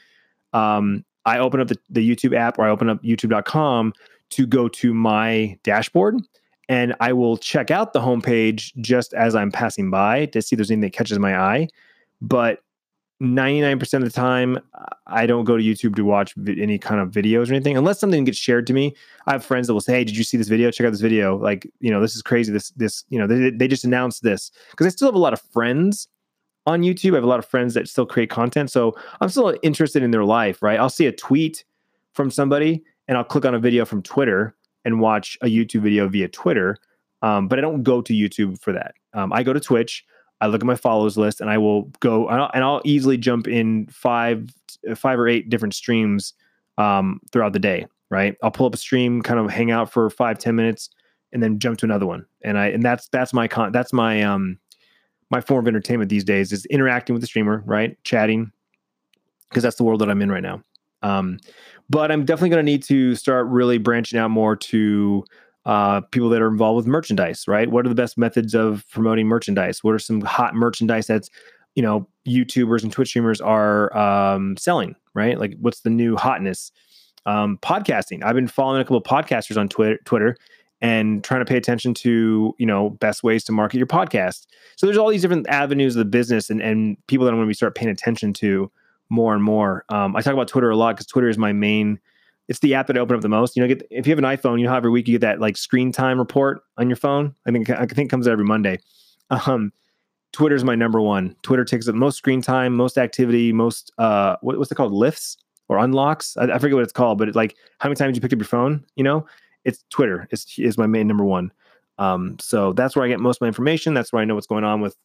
Um, 0.53 1.05
I 1.25 1.39
open 1.39 1.59
up 1.59 1.67
the, 1.67 1.77
the 1.89 2.07
YouTube 2.07 2.35
app 2.35 2.59
or 2.59 2.65
I 2.65 2.69
open 2.69 2.89
up 2.89 3.01
YouTube.com 3.03 3.93
to 4.31 4.45
go 4.45 4.67
to 4.67 4.93
my 4.93 5.57
dashboard 5.63 6.15
and 6.67 6.95
I 6.99 7.13
will 7.13 7.37
check 7.37 7.71
out 7.71 7.93
the 7.93 7.99
homepage 7.99 8.75
just 8.77 9.13
as 9.13 9.35
I'm 9.35 9.51
passing 9.51 9.91
by 9.91 10.25
to 10.27 10.41
see 10.41 10.55
if 10.55 10.57
there's 10.57 10.71
anything 10.71 10.81
that 10.81 10.93
catches 10.93 11.19
my 11.19 11.37
eye. 11.37 11.67
But 12.21 12.59
99% 13.21 13.93
of 13.93 14.03
the 14.03 14.09
time, 14.09 14.59
I 15.07 15.25
don't 15.25 15.45
go 15.45 15.57
to 15.57 15.63
YouTube 15.63 15.95
to 15.95 16.03
watch 16.03 16.33
any 16.47 16.77
kind 16.77 16.99
of 16.99 17.11
videos 17.11 17.49
or 17.49 17.53
anything 17.53 17.77
unless 17.77 17.99
something 17.99 18.23
gets 18.23 18.37
shared 18.37 18.67
to 18.67 18.73
me. 18.73 18.95
I 19.27 19.33
have 19.33 19.45
friends 19.45 19.67
that 19.67 19.73
will 19.73 19.81
say, 19.81 19.93
Hey, 19.93 20.03
did 20.03 20.17
you 20.17 20.23
see 20.23 20.37
this 20.37 20.47
video? 20.47 20.71
Check 20.71 20.87
out 20.87 20.91
this 20.91 21.01
video. 21.01 21.37
Like, 21.37 21.69
you 21.79 21.91
know, 21.91 22.01
this 22.01 22.15
is 22.15 22.21
crazy. 22.21 22.51
This, 22.51 22.71
this, 22.71 23.05
you 23.09 23.19
know, 23.19 23.27
they, 23.27 23.51
they 23.51 23.67
just 23.67 23.85
announced 23.85 24.23
this 24.23 24.51
because 24.71 24.87
I 24.87 24.89
still 24.89 25.07
have 25.07 25.15
a 25.15 25.19
lot 25.19 25.33
of 25.33 25.41
friends 25.41 26.07
on 26.65 26.81
YouTube. 26.81 27.11
I 27.11 27.15
have 27.15 27.23
a 27.23 27.27
lot 27.27 27.39
of 27.39 27.45
friends 27.45 27.73
that 27.75 27.87
still 27.87 28.05
create 28.05 28.29
content. 28.29 28.71
So 28.71 28.95
I'm 29.21 29.29
still 29.29 29.55
interested 29.61 30.03
in 30.03 30.11
their 30.11 30.25
life, 30.25 30.61
right? 30.61 30.79
I'll 30.79 30.89
see 30.89 31.05
a 31.05 31.11
tweet 31.11 31.63
from 32.13 32.31
somebody 32.31 32.83
and 33.07 33.17
I'll 33.17 33.23
click 33.23 33.45
on 33.45 33.55
a 33.55 33.59
video 33.59 33.85
from 33.85 34.01
Twitter 34.01 34.55
and 34.83 34.99
watch 34.99 35.37
a 35.41 35.47
YouTube 35.47 35.81
video 35.81 36.07
via 36.07 36.27
Twitter. 36.27 36.77
Um, 37.21 37.47
but 37.47 37.57
I 37.57 37.61
don't 37.61 37.83
go 37.83 38.01
to 38.01 38.13
YouTube 38.13 38.61
for 38.61 38.71
that. 38.73 38.93
Um, 39.13 39.33
I 39.33 39.43
go 39.43 39.53
to 39.53 39.59
Twitch. 39.59 40.05
I 40.41 40.47
look 40.47 40.61
at 40.61 40.67
my 40.67 40.75
follows 40.75 41.17
list, 41.17 41.41
and 41.41 41.49
I 41.49 41.57
will 41.57 41.83
go 42.01 42.27
and 42.27 42.41
I'll, 42.41 42.51
and 42.53 42.63
I'll 42.63 42.81
easily 42.83 43.17
jump 43.17 43.47
in 43.47 43.87
five, 43.87 44.53
five 44.95 45.17
or 45.17 45.27
eight 45.27 45.49
different 45.49 45.73
streams 45.73 46.33
um, 46.77 47.19
throughout 47.31 47.53
the 47.53 47.59
day. 47.59 47.87
Right? 48.11 48.35
I'll 48.43 48.51
pull 48.51 48.67
up 48.67 48.75
a 48.75 48.77
stream, 48.77 49.21
kind 49.23 49.39
of 49.39 49.49
hang 49.49 49.71
out 49.71 49.91
for 49.91 50.09
five, 50.09 50.37
ten 50.37 50.55
minutes, 50.55 50.89
and 51.33 51.41
then 51.41 51.57
jump 51.57 51.79
to 51.79 51.85
another 51.85 52.05
one. 52.05 52.25
And 52.43 52.57
I 52.57 52.67
and 52.67 52.83
that's 52.83 53.07
that's 53.09 53.33
my 53.33 53.47
con 53.47 53.71
that's 53.71 53.91
my 53.91 54.21
um 54.21 54.59
my 55.31 55.41
form 55.41 55.65
of 55.65 55.67
entertainment 55.67 56.09
these 56.09 56.23
days 56.23 56.51
is 56.51 56.65
interacting 56.67 57.13
with 57.13 57.21
the 57.21 57.27
streamer, 57.27 57.63
right? 57.65 57.97
Chatting, 58.03 58.51
because 59.49 59.63
that's 59.63 59.77
the 59.77 59.83
world 59.83 60.01
that 60.01 60.09
I'm 60.09 60.21
in 60.21 60.31
right 60.31 60.43
now. 60.43 60.61
Um, 61.01 61.39
but 61.89 62.11
I'm 62.11 62.25
definitely 62.25 62.49
going 62.49 62.65
to 62.65 62.71
need 62.71 62.83
to 62.83 63.15
start 63.15 63.47
really 63.47 63.77
branching 63.77 64.19
out 64.19 64.31
more 64.31 64.55
to 64.55 65.23
uh, 65.65 66.01
people 66.11 66.29
that 66.29 66.41
are 66.41 66.47
involved 66.47 66.77
with 66.77 66.87
merchandise, 66.87 67.47
right? 67.47 67.69
What 67.69 67.85
are 67.85 67.89
the 67.89 67.95
best 67.95 68.17
methods 68.17 68.53
of 68.53 68.85
promoting 68.91 69.27
merchandise? 69.27 69.83
What 69.83 69.93
are 69.93 69.99
some 69.99 70.21
hot 70.21 70.55
merchandise 70.55 71.07
that's, 71.07 71.29
you 71.75 71.81
know, 71.81 72.07
YouTubers 72.27 72.83
and 72.83 72.91
Twitch 72.91 73.09
streamers 73.09 73.41
are 73.41 73.95
um, 73.97 74.57
selling, 74.57 74.95
right? 75.13 75.39
Like, 75.39 75.55
what's 75.59 75.81
the 75.81 75.89
new 75.89 76.15
hotness? 76.15 76.71
Um, 77.25 77.57
podcasting. 77.63 78.23
I've 78.23 78.35
been 78.35 78.47
following 78.47 78.81
a 78.81 78.83
couple 78.83 78.97
of 78.97 79.03
podcasters 79.03 79.57
on 79.57 79.67
Twitter, 79.67 79.97
Twitter 80.05 80.37
and 80.81 81.23
trying 81.23 81.41
to 81.41 81.45
pay 81.45 81.57
attention 81.57 81.93
to 81.93 82.53
you 82.57 82.65
know 82.65 82.91
best 82.91 83.23
ways 83.23 83.43
to 83.45 83.51
market 83.51 83.77
your 83.77 83.87
podcast 83.87 84.45
so 84.75 84.85
there's 84.85 84.97
all 84.97 85.09
these 85.09 85.21
different 85.21 85.47
avenues 85.49 85.95
of 85.95 85.99
the 85.99 86.05
business 86.05 86.49
and, 86.49 86.61
and 86.61 86.97
people 87.07 87.25
that 87.25 87.31
i'm 87.31 87.37
going 87.37 87.47
to 87.47 87.49
be 87.49 87.53
start 87.53 87.75
paying 87.75 87.89
attention 87.89 88.33
to 88.33 88.71
more 89.09 89.33
and 89.33 89.43
more. 89.43 89.85
Um, 89.89 90.15
I 90.15 90.21
talk 90.21 90.33
about 90.33 90.47
Twitter 90.47 90.69
a 90.69 90.75
lot 90.75 90.95
because 90.95 91.07
Twitter 91.07 91.29
is 91.29 91.37
my 91.37 91.53
main. 91.53 91.99
It's 92.47 92.59
the 92.59 92.75
app 92.75 92.87
that 92.87 92.97
I 92.97 92.99
open 92.99 93.15
up 93.15 93.21
the 93.21 93.29
most. 93.29 93.55
You 93.55 93.63
know, 93.63 93.67
get, 93.67 93.85
if 93.89 94.05
you 94.05 94.11
have 94.11 94.19
an 94.19 94.25
iPhone, 94.25 94.59
you 94.59 94.65
know 94.65 94.71
how 94.71 94.77
every 94.77 94.91
week 94.91 95.07
you 95.07 95.13
get 95.13 95.21
that 95.21 95.39
like 95.39 95.57
screen 95.57 95.91
time 95.91 96.19
report 96.19 96.61
on 96.77 96.89
your 96.89 96.95
phone. 96.95 97.35
I 97.47 97.51
think 97.51 97.69
I 97.69 97.85
think 97.85 98.07
it 98.07 98.09
comes 98.09 98.27
out 98.27 98.31
every 98.31 98.45
Monday. 98.45 98.79
Um, 99.29 99.71
Twitter 100.31 100.55
is 100.55 100.63
my 100.63 100.75
number 100.75 101.01
one. 101.01 101.35
Twitter 101.43 101.63
takes 101.63 101.87
up 101.87 101.95
most 101.95 102.17
screen 102.17 102.41
time, 102.41 102.75
most 102.75 102.97
activity, 102.97 103.53
most 103.53 103.91
uh, 103.97 104.35
what, 104.41 104.57
what's 104.59 104.71
it 104.71 104.75
called, 104.75 104.91
lifts 104.91 105.37
or 105.69 105.77
unlocks? 105.77 106.35
I, 106.37 106.43
I 106.43 106.59
forget 106.59 106.75
what 106.75 106.83
it's 106.83 106.91
called, 106.91 107.17
but 107.17 107.29
it's 107.29 107.37
like 107.37 107.55
how 107.79 107.89
many 107.89 107.95
times 107.95 108.15
you 108.17 108.21
pick 108.21 108.33
up 108.33 108.39
your 108.39 108.45
phone. 108.45 108.83
You 108.95 109.03
know, 109.03 109.25
it's 109.63 109.83
Twitter 109.89 110.27
is 110.31 110.45
is 110.57 110.77
my 110.77 110.87
main 110.87 111.07
number 111.07 111.23
one. 111.23 111.51
Um, 111.97 112.37
so 112.39 112.73
that's 112.73 112.95
where 112.95 113.05
I 113.05 113.07
get 113.07 113.19
most 113.19 113.37
of 113.37 113.41
my 113.41 113.47
information. 113.47 113.93
That's 113.93 114.11
where 114.11 114.21
I 114.21 114.25
know 114.25 114.35
what's 114.35 114.47
going 114.47 114.65
on 114.65 114.81
with 114.81 114.97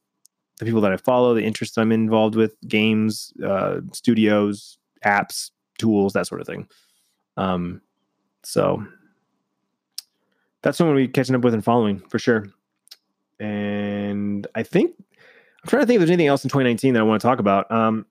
the 0.61 0.67
people 0.67 0.83
that 0.83 0.93
I 0.93 0.97
follow, 0.99 1.35
the 1.35 1.45
interests 1.45 1.79
I'm 1.79 1.91
involved 1.91 2.37
with, 2.37 2.55
games, 2.69 3.33
uh, 3.45 3.81
studios, 3.93 4.79
apps, 5.05 5.51
tools, 5.79 6.13
that 6.13 6.27
sort 6.27 6.43
of 6.43 6.47
thing. 6.47 6.69
Um, 7.37 7.81
so 8.43 8.87
that's 10.63 10.77
someone 10.77 10.95
we're 10.95 11.09
catching 11.09 11.35
up 11.35 11.43
with 11.43 11.55
and 11.55 11.65
following 11.65 12.01
for 12.11 12.19
sure. 12.19 12.47
And 13.39 14.47
I 14.55 14.63
think 14.63 14.95
I'm 15.63 15.69
trying 15.69 15.83
to 15.83 15.87
think 15.87 15.97
if 15.97 16.01
there's 16.01 16.11
anything 16.11 16.27
else 16.27 16.45
in 16.45 16.51
2019 16.51 16.93
that 16.93 17.01
I 17.01 17.05
want 17.05 17.23
to 17.23 17.27
talk 17.27 17.39
about. 17.39 17.71
Um, 17.71 18.05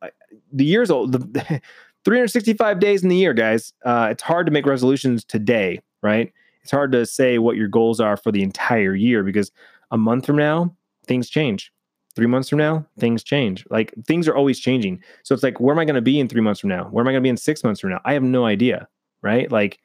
the 0.51 0.65
year's 0.65 0.91
old. 0.91 1.11
The, 1.13 1.61
365 2.05 2.79
days 2.79 3.03
in 3.03 3.09
the 3.09 3.15
year, 3.15 3.33
guys. 3.33 3.73
Uh, 3.83 4.07
it's 4.09 4.23
hard 4.23 4.45
to 4.45 4.53
make 4.53 4.65
resolutions 4.65 5.25
today, 5.25 5.81
right? 6.01 6.31
It's 6.63 6.71
hard 6.71 6.93
to 6.93 7.05
say 7.05 7.39
what 7.39 7.57
your 7.57 7.67
goals 7.67 7.99
are 7.99 8.15
for 8.15 8.31
the 8.31 8.41
entire 8.41 8.95
year 8.95 9.21
because 9.21 9.51
a 9.91 9.97
month 9.97 10.25
from 10.25 10.37
now, 10.37 10.73
things 11.05 11.29
change. 11.29 11.73
Three 12.19 12.27
months 12.27 12.49
from 12.49 12.57
now, 12.57 12.85
things 12.99 13.23
change. 13.23 13.65
Like 13.69 13.93
things 14.05 14.27
are 14.27 14.35
always 14.35 14.59
changing. 14.59 15.01
So 15.23 15.33
it's 15.33 15.41
like, 15.41 15.61
where 15.61 15.73
am 15.73 15.79
I 15.79 15.85
going 15.85 15.95
to 15.95 16.01
be 16.01 16.19
in 16.19 16.27
three 16.27 16.41
months 16.41 16.59
from 16.59 16.69
now? 16.69 16.83
Where 16.89 17.01
am 17.01 17.07
I 17.07 17.13
going 17.13 17.21
to 17.21 17.25
be 17.25 17.29
in 17.29 17.37
six 17.37 17.63
months 17.63 17.79
from 17.79 17.91
now? 17.91 18.01
I 18.03 18.11
have 18.11 18.23
no 18.23 18.43
idea, 18.43 18.89
right? 19.21 19.49
Like 19.49 19.79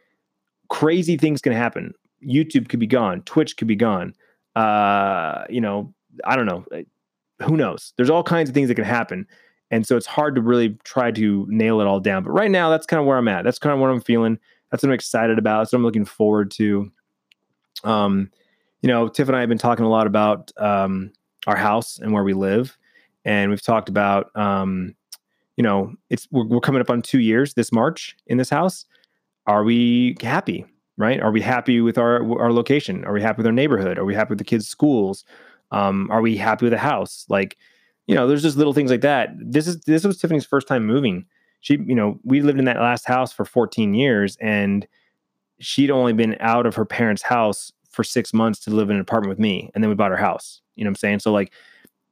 crazy 0.69 1.17
things 1.17 1.41
can 1.41 1.53
happen. 1.53 1.95
YouTube 2.27 2.69
could 2.69 2.81
be 2.81 2.89
gone. 2.89 3.23
Twitch 3.23 3.57
could 3.57 3.69
be 3.69 3.77
gone. 3.77 4.17
Uh, 4.57 5.45
you 5.49 5.61
know, 5.61 5.95
I 6.25 6.35
don't 6.35 6.47
know. 6.47 6.65
Who 7.47 7.57
knows? 7.57 7.93
There's 7.97 8.11
all 8.11 8.25
kinds 8.25 8.51
of 8.51 8.55
things 8.55 8.67
that 8.67 8.75
can 8.75 8.83
happen. 8.85 9.29
And 9.71 9.87
so 9.87 9.97
it's 9.97 10.05
hard 10.05 10.35
to 10.35 10.41
really 10.41 10.77
try 10.83 11.13
to 11.13 11.47
nail 11.49 11.81
it 11.81 11.87
all 11.87 12.01
down. 12.01 12.25
But 12.25 12.33
right 12.33 12.51
now, 12.51 12.69
that's 12.69 12.85
kind 12.85 12.99
of 12.99 13.07
where 13.07 13.17
I'm 13.17 13.29
at. 13.29 13.45
That's 13.45 13.61
kind 13.61 13.73
of 13.73 13.79
what 13.79 13.91
I'm 13.91 14.01
feeling. 14.01 14.41
That's 14.73 14.83
what 14.83 14.89
I'm 14.89 14.95
excited 14.95 15.39
about. 15.39 15.61
That's 15.61 15.73
what 15.73 15.79
I'm 15.79 15.85
looking 15.85 16.05
forward 16.05 16.51
to. 16.53 16.91
Um, 17.85 18.33
you 18.83 18.89
know, 18.89 19.07
Tiff 19.07 19.29
and 19.29 19.37
I 19.37 19.41
have 19.41 19.49
been 19.49 19.57
talking 19.57 19.85
a 19.85 19.89
lot 19.89 20.09
about 20.09 20.51
um, 20.57 21.13
our 21.47 21.57
house 21.57 21.99
and 21.99 22.13
where 22.13 22.25
we 22.25 22.35
live, 22.35 22.77
and 23.25 23.51
we've 23.51 23.63
talked 23.63 23.89
about, 23.89 24.35
um, 24.37 24.95
you 25.57 25.63
know, 25.63 25.95
it's 26.11 26.29
we're, 26.31 26.47
we're 26.47 26.61
coming 26.61 26.81
up 26.81 26.91
on 26.91 27.03
two 27.03 27.21
years 27.21 27.55
this 27.55 27.73
March 27.73 28.17
in 28.27 28.39
this 28.39 28.51
house. 28.51 28.85
Are 29.47 29.65
we 29.65 30.17
happy? 30.21 30.67
Right? 30.97 31.21
Are 31.21 31.33
we 31.33 31.41
happy 31.41 31.81
with 31.81 31.99
our 31.99 32.23
our 32.41 32.53
location? 32.53 33.05
Are 33.05 33.13
we 33.13 33.21
happy 33.21 33.39
with 33.39 33.47
our 33.47 33.53
neighborhood? 33.53 33.99
Are 33.99 34.05
we 34.05 34.15
happy 34.15 34.31
with 34.31 34.39
the 34.39 34.45
kids' 34.45 34.69
schools? 34.69 35.25
Um, 35.71 36.09
are 36.11 36.21
we 36.21 36.37
happy 36.37 36.67
with 36.67 36.73
the 36.73 36.79
house? 36.79 37.27
Like, 37.29 37.57
you 38.07 38.15
know, 38.15 38.29
there's 38.29 38.43
just 38.43 38.57
little 38.57 38.73
things 38.73 38.91
like 38.91 39.01
that. 39.01 39.31
This 39.37 39.67
is 39.67 39.81
this 39.81 40.05
was 40.05 40.19
Tiffany's 40.19 40.47
first 40.47 40.69
time 40.69 40.87
moving. 40.87 41.27
She, 41.61 41.79
you 41.87 41.95
know, 41.95 42.21
we 42.23 42.43
lived 42.43 42.59
in 42.59 42.67
that 42.67 42.77
last 42.77 43.07
house 43.07 43.33
for 43.33 43.45
14 43.45 43.95
years, 43.95 44.37
and 44.41 44.87
she'd 45.59 45.91
only 45.91 46.13
been 46.13 46.37
out 46.41 46.67
of 46.67 46.75
her 46.75 46.85
parents' 46.85 47.23
house 47.23 47.73
for 47.95 48.05
six 48.05 48.35
months 48.35 48.61
to 48.61 48.71
live 48.71 48.91
in 48.91 48.97
an 48.97 49.03
apartment 49.03 49.29
with 49.29 49.39
me, 49.39 49.71
and 49.75 49.83
then 49.83 49.89
we 49.89 49.95
bought 49.95 50.11
her 50.11 50.17
house. 50.17 50.61
You 50.77 50.85
know 50.85 50.89
what 50.89 50.93
I'm 50.93 50.97
saying? 50.97 51.21
So 51.21 51.33
like, 51.33 51.53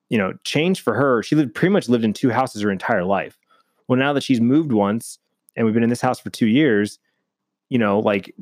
you 0.08 0.18
know, 0.18 0.34
change 0.44 0.82
for 0.82 0.94
her. 0.94 1.22
She 1.22 1.34
lived 1.34 1.54
pretty 1.54 1.72
much 1.72 1.88
lived 1.88 2.04
in 2.04 2.12
two 2.12 2.30
houses 2.30 2.62
her 2.62 2.70
entire 2.70 3.04
life. 3.04 3.38
Well, 3.88 3.98
now 3.98 4.12
that 4.12 4.22
she's 4.22 4.40
moved 4.40 4.72
once, 4.72 5.18
and 5.56 5.66
we've 5.66 5.74
been 5.74 5.82
in 5.82 5.90
this 5.90 6.00
house 6.00 6.20
for 6.20 6.30
two 6.30 6.46
years, 6.46 6.98
you 7.68 7.78
know, 7.78 7.98
like, 7.98 8.34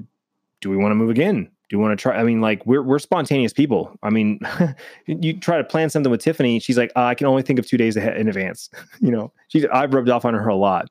do 0.61 0.71
we 0.71 0.77
want 0.77 0.93
to 0.93 0.97
move 0.97 1.11
again? 1.11 1.51
do 1.71 1.77
you 1.77 1.81
want 1.81 1.97
to 1.97 2.03
try? 2.03 2.17
I 2.17 2.25
mean, 2.25 2.41
like 2.41 2.67
we're 2.67 2.83
we're 2.83 2.99
spontaneous 2.99 3.53
people. 3.53 3.97
I 4.03 4.11
mean, 4.11 4.41
you 5.07 5.39
try 5.39 5.57
to 5.57 5.63
plan 5.63 5.89
something 5.89 6.11
with 6.11 6.21
Tiffany, 6.21 6.59
she's 6.59 6.77
like, 6.77 6.91
oh, 6.97 7.05
I 7.05 7.15
can 7.15 7.29
only 7.29 7.43
think 7.43 7.61
of 7.61 7.67
two 7.67 7.77
days 7.77 7.97
ahead 7.97 8.17
in 8.17 8.27
advance. 8.27 8.69
you 9.01 9.13
know, 9.13 9.33
she's 9.47 9.65
I've 9.67 9.95
rubbed 9.95 10.09
off 10.09 10.25
on 10.25 10.35
her 10.35 10.49
a 10.49 10.57
lot, 10.57 10.91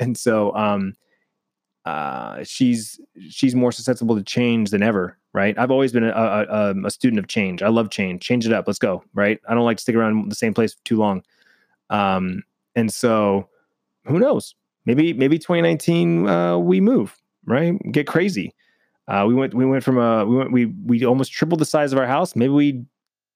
and 0.00 0.18
so 0.18 0.52
um, 0.56 0.94
uh, 1.84 2.42
she's 2.42 3.00
she's 3.30 3.54
more 3.54 3.70
susceptible 3.70 4.16
to 4.16 4.24
change 4.24 4.70
than 4.70 4.82
ever. 4.82 5.16
Right? 5.36 5.56
I've 5.58 5.70
always 5.70 5.92
been 5.92 6.04
a, 6.04 6.10
a, 6.10 6.70
um, 6.70 6.86
a 6.86 6.90
student 6.90 7.18
of 7.18 7.28
change. 7.28 7.62
I 7.62 7.68
love 7.68 7.90
change. 7.90 8.22
Change 8.22 8.46
it 8.46 8.52
up. 8.52 8.66
Let's 8.66 8.78
go. 8.78 9.04
Right? 9.12 9.38
I 9.46 9.54
don't 9.54 9.64
like 9.64 9.76
to 9.76 9.82
stick 9.82 9.94
around 9.94 10.32
the 10.32 10.34
same 10.34 10.54
place 10.54 10.74
too 10.84 10.96
long. 10.96 11.22
Um, 11.90 12.42
and 12.74 12.92
so, 12.92 13.48
who 14.06 14.18
knows? 14.18 14.54
Maybe 14.86 15.12
maybe 15.12 15.38
2019 15.38 16.26
uh, 16.26 16.58
we 16.58 16.80
move. 16.80 17.16
Right? 17.44 17.78
Get 17.92 18.06
crazy 18.06 18.54
uh, 19.08 19.24
we 19.26 19.34
went 19.34 19.54
we 19.54 19.64
went 19.64 19.84
from 19.84 19.98
a 19.98 20.24
we 20.24 20.36
went 20.36 20.52
we 20.52 20.66
we 20.84 21.04
almost 21.04 21.32
tripled 21.32 21.60
the 21.60 21.64
size 21.64 21.92
of 21.92 21.98
our 21.98 22.06
house. 22.06 22.34
Maybe 22.34 22.52
we 22.52 22.84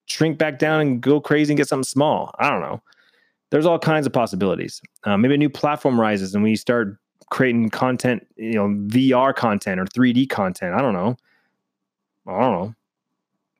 shrink 0.06 0.38
back 0.38 0.58
down 0.58 0.80
and 0.80 1.00
go 1.00 1.20
crazy 1.20 1.52
and 1.52 1.56
get 1.56 1.68
something 1.68 1.84
small. 1.84 2.34
I 2.38 2.50
don't 2.50 2.60
know. 2.60 2.82
There's 3.50 3.66
all 3.66 3.78
kinds 3.78 4.06
of 4.06 4.12
possibilities. 4.12 4.80
Uh, 5.04 5.16
maybe 5.16 5.34
a 5.34 5.38
new 5.38 5.50
platform 5.50 6.00
rises 6.00 6.34
and 6.34 6.42
we 6.42 6.56
start 6.56 6.96
creating 7.30 7.70
content, 7.70 8.26
you 8.36 8.54
know, 8.54 8.68
VR 8.88 9.34
content 9.34 9.80
or 9.80 9.84
3D 9.86 10.28
content. 10.28 10.74
I 10.74 10.80
don't 10.80 10.92
know. 10.92 11.16
I 12.26 12.40
don't 12.40 12.52
know. 12.52 12.74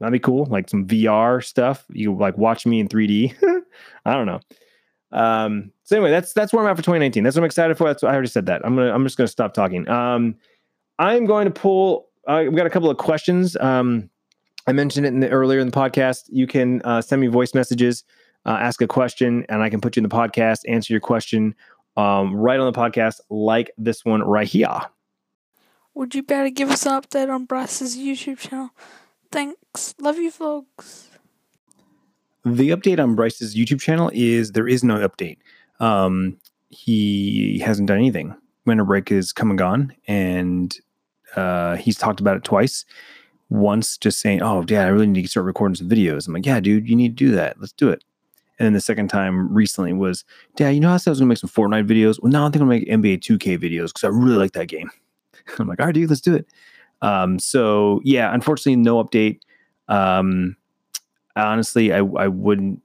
That'd 0.01 0.13
be 0.13 0.19
cool. 0.19 0.47
Like 0.47 0.69
some 0.69 0.87
VR 0.87 1.45
stuff. 1.45 1.85
You 1.91 2.17
like 2.17 2.39
watch 2.39 2.67
me 2.67 2.81
in 2.81 2.89
3D. 2.89 3.35
I 4.05 4.15
don't 4.15 4.27
know. 4.27 4.41
Um, 5.13 5.73
so 5.85 5.97
anyway, 5.97 6.11
that's 6.11 6.33
that's 6.33 6.53
where 6.53 6.65
I'm 6.65 6.71
at 6.71 6.77
for 6.77 6.83
2019. 6.83 7.23
That's 7.23 7.37
what 7.37 7.43
I'm 7.43 7.47
excited 7.47 7.77
for. 7.77 7.87
That's 7.87 8.03
what 8.03 8.11
I 8.11 8.13
already 8.13 8.29
said 8.29 8.47
that. 8.47 8.63
I'm 8.65 8.77
gonna 8.77 8.93
I'm 8.93 9.05
just 9.05 9.17
gonna 9.17 9.29
stop 9.29 9.53
talking. 9.53 9.89
Um, 9.89 10.37
I'm 10.99 11.27
going 11.27 11.47
to 11.47 11.51
pull. 11.51 12.09
Uh, 12.27 12.43
we've 12.45 12.57
got 12.57 12.67
a 12.67 12.71
couple 12.71 12.91
of 12.91 12.97
questions. 12.97 13.57
Um, 13.59 14.11
I 14.67 14.73
mentioned 14.73 15.07
it 15.07 15.09
in 15.09 15.21
the, 15.21 15.29
earlier 15.31 15.59
in 15.59 15.67
the 15.67 15.77
podcast. 15.77 16.25
You 16.29 16.47
can 16.47 16.83
uh, 16.83 17.01
send 17.01 17.21
me 17.21 17.27
voice 17.27 17.55
messages, 17.55 18.05
uh, 18.47 18.59
ask 18.61 18.81
a 18.83 18.87
question, 18.87 19.45
and 19.49 19.63
I 19.63 19.71
can 19.71 19.81
put 19.81 19.97
you 19.97 20.01
in 20.01 20.09
the 20.09 20.15
podcast, 20.15 20.61
answer 20.69 20.93
your 20.93 21.01
question 21.01 21.55
um, 21.97 22.35
right 22.35 22.61
on 22.61 22.71
the 22.71 22.79
podcast, 22.79 23.21
like 23.31 23.71
this 23.79 24.05
one 24.05 24.23
right 24.23 24.47
here. 24.47 24.69
Would 25.95 26.15
you 26.15 26.23
better 26.23 26.51
give 26.51 26.71
us 26.71 26.87
an 26.87 27.01
update 27.01 27.33
on 27.33 27.45
Bryce's 27.45 27.97
YouTube 27.97 28.39
channel? 28.39 28.71
Thanks. 29.33 29.95
Love 30.01 30.19
you, 30.19 30.31
folks. 30.31 31.09
The 32.45 32.71
update 32.71 33.03
on 33.03 33.15
Bryce's 33.15 33.55
YouTube 33.55 33.81
channel 33.81 34.11
is 34.15 34.53
there 34.53 34.69
is 34.69 34.83
no 34.83 35.07
update. 35.07 35.39
Um, 35.79 36.39
he 36.71 37.59
hasn't 37.59 37.89
done 37.89 37.99
anything. 37.99 38.35
Winter 38.65 38.85
break 38.85 39.11
is 39.11 39.33
come 39.33 39.51
and 39.51 39.59
gone, 39.59 39.95
and 40.07 40.77
uh, 41.37 41.77
he's 41.77 41.99
talked 41.99 42.21
about 42.21 42.37
it 42.37 42.45
twice. 42.45 42.85
Once 43.49 43.99
just 43.99 44.21
saying, 44.21 44.43
"Oh, 44.43 44.63
Dad, 44.63 44.87
I 44.87 44.91
really 44.91 45.07
need 45.07 45.23
to 45.23 45.29
start 45.29 45.47
recording 45.47 45.75
some 45.75 45.89
videos." 45.89 46.29
I'm 46.29 46.35
like, 46.35 46.47
"Yeah, 46.47 46.61
dude, 46.61 46.89
you 46.89 46.95
need 46.95 47.17
to 47.17 47.25
do 47.25 47.33
that. 47.33 47.61
Let's 47.61 47.73
do 47.73 47.89
it." 47.91 48.05
And 48.59 48.67
then 48.67 48.73
the 48.75 48.81
second 48.81 49.09
time 49.09 49.53
recently 49.53 49.93
was, 49.93 50.25
"Dad, 50.57 50.71
you 50.71 50.81
know 50.81 50.93
I 50.93 50.99
said 50.99 51.11
I 51.11 51.13
was 51.13 51.19
to 51.19 51.27
make 51.27 51.39
some 51.39 51.51
Fortnite 51.51 51.87
videos? 51.89 52.23
Well, 52.23 52.31
now 52.31 52.47
I 52.47 52.51
think 52.51 52.63
I'm 52.63 52.69
to 52.71 52.77
make 52.79 52.89
NBA 52.89 53.19
2K 53.19 53.59
videos 53.59 53.89
because 53.89 54.05
I 54.05 54.09
really 54.09 54.37
like 54.37 54.53
that 54.53 54.69
game." 54.69 54.91
I'm 55.59 55.69
like, 55.69 55.81
"All 55.81 55.87
right, 55.87 55.95
dude, 55.95 56.11
let's 56.11 56.21
do 56.21 56.35
it." 56.35 56.47
Um, 57.03 57.39
so 57.39 58.01
yeah, 58.05 58.33
unfortunately, 58.33 58.77
no 58.77 59.03
update. 59.03 59.41
Um, 59.89 60.57
honestly, 61.37 61.93
I 61.93 61.99
I 61.99 62.29
wouldn't 62.29 62.83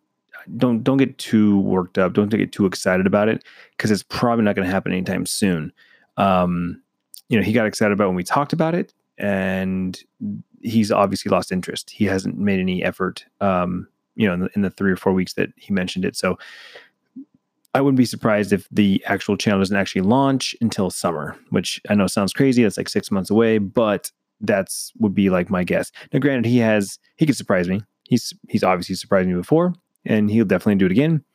don't 0.58 0.84
don't 0.84 0.98
get 0.98 1.18
too 1.18 1.60
worked 1.60 1.98
up. 1.98 2.14
Don't 2.14 2.30
get 2.30 2.52
too 2.52 2.66
excited 2.66 3.08
about 3.08 3.30
it 3.30 3.44
because 3.72 3.92
it's 3.92 4.04
probably 4.04 4.46
not 4.46 4.56
going 4.56 4.68
to 4.68 4.72
happen 4.72 4.92
anytime 4.92 5.26
soon. 5.26 5.72
Um, 6.18 6.82
you 7.30 7.38
know, 7.38 7.44
he 7.44 7.54
got 7.54 7.66
excited 7.66 7.92
about 7.92 8.08
when 8.08 8.16
we 8.16 8.24
talked 8.24 8.54
about 8.54 8.76
it, 8.76 8.94
and 9.18 10.02
he's 10.62 10.92
obviously 10.92 11.30
lost 11.30 11.52
interest. 11.52 11.90
He 11.90 12.06
hasn't 12.06 12.38
made 12.38 12.60
any 12.60 12.84
effort, 12.84 13.26
um, 13.42 13.88
you 14.16 14.28
know, 14.28 14.34
in 14.34 14.40
the, 14.42 14.50
in 14.56 14.62
the 14.62 14.70
three 14.70 14.92
or 14.92 14.96
four 14.96 15.14
weeks 15.14 15.34
that 15.34 15.50
he 15.58 15.74
mentioned 15.74 16.06
it. 16.06 16.16
So 16.16 16.38
I 17.76 17.82
wouldn't 17.82 17.98
be 17.98 18.06
surprised 18.06 18.54
if 18.54 18.70
the 18.72 19.04
actual 19.06 19.36
channel 19.36 19.60
doesn't 19.60 19.76
actually 19.76 20.04
launch 20.04 20.56
until 20.62 20.90
summer, 20.90 21.38
which 21.50 21.82
I 21.90 21.96
know 21.96 22.08
sounds 22.08 22.32
crazy. 22.32 22.64
That's 22.64 22.78
like 22.78 22.88
six 22.88 23.12
months 23.12 23.30
away, 23.30 23.58
but 23.58 24.14
that's 24.40 24.94
would 24.98 25.14
be 25.14 25.30
like 25.30 25.50
my 25.50 25.66
guess. 25.66 25.92
Now, 26.14 26.20
granted, 26.20 26.48
he 26.48 26.60
has 26.60 26.98
he 27.18 27.26
could 27.26 27.36
surprise 27.36 27.68
me. 27.68 27.82
He's 28.04 28.34
he's 28.48 28.64
obviously 28.64 28.96
surprised 28.96 29.28
me 29.28 29.36
before, 29.36 29.74
and 30.06 30.32
he'll 30.32 30.46
definitely 30.46 30.76
do 30.76 30.86
it 30.86 30.94
again. 30.94 31.26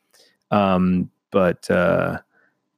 Um, 0.50 1.10
but 1.30 1.70
uh, 1.70 2.20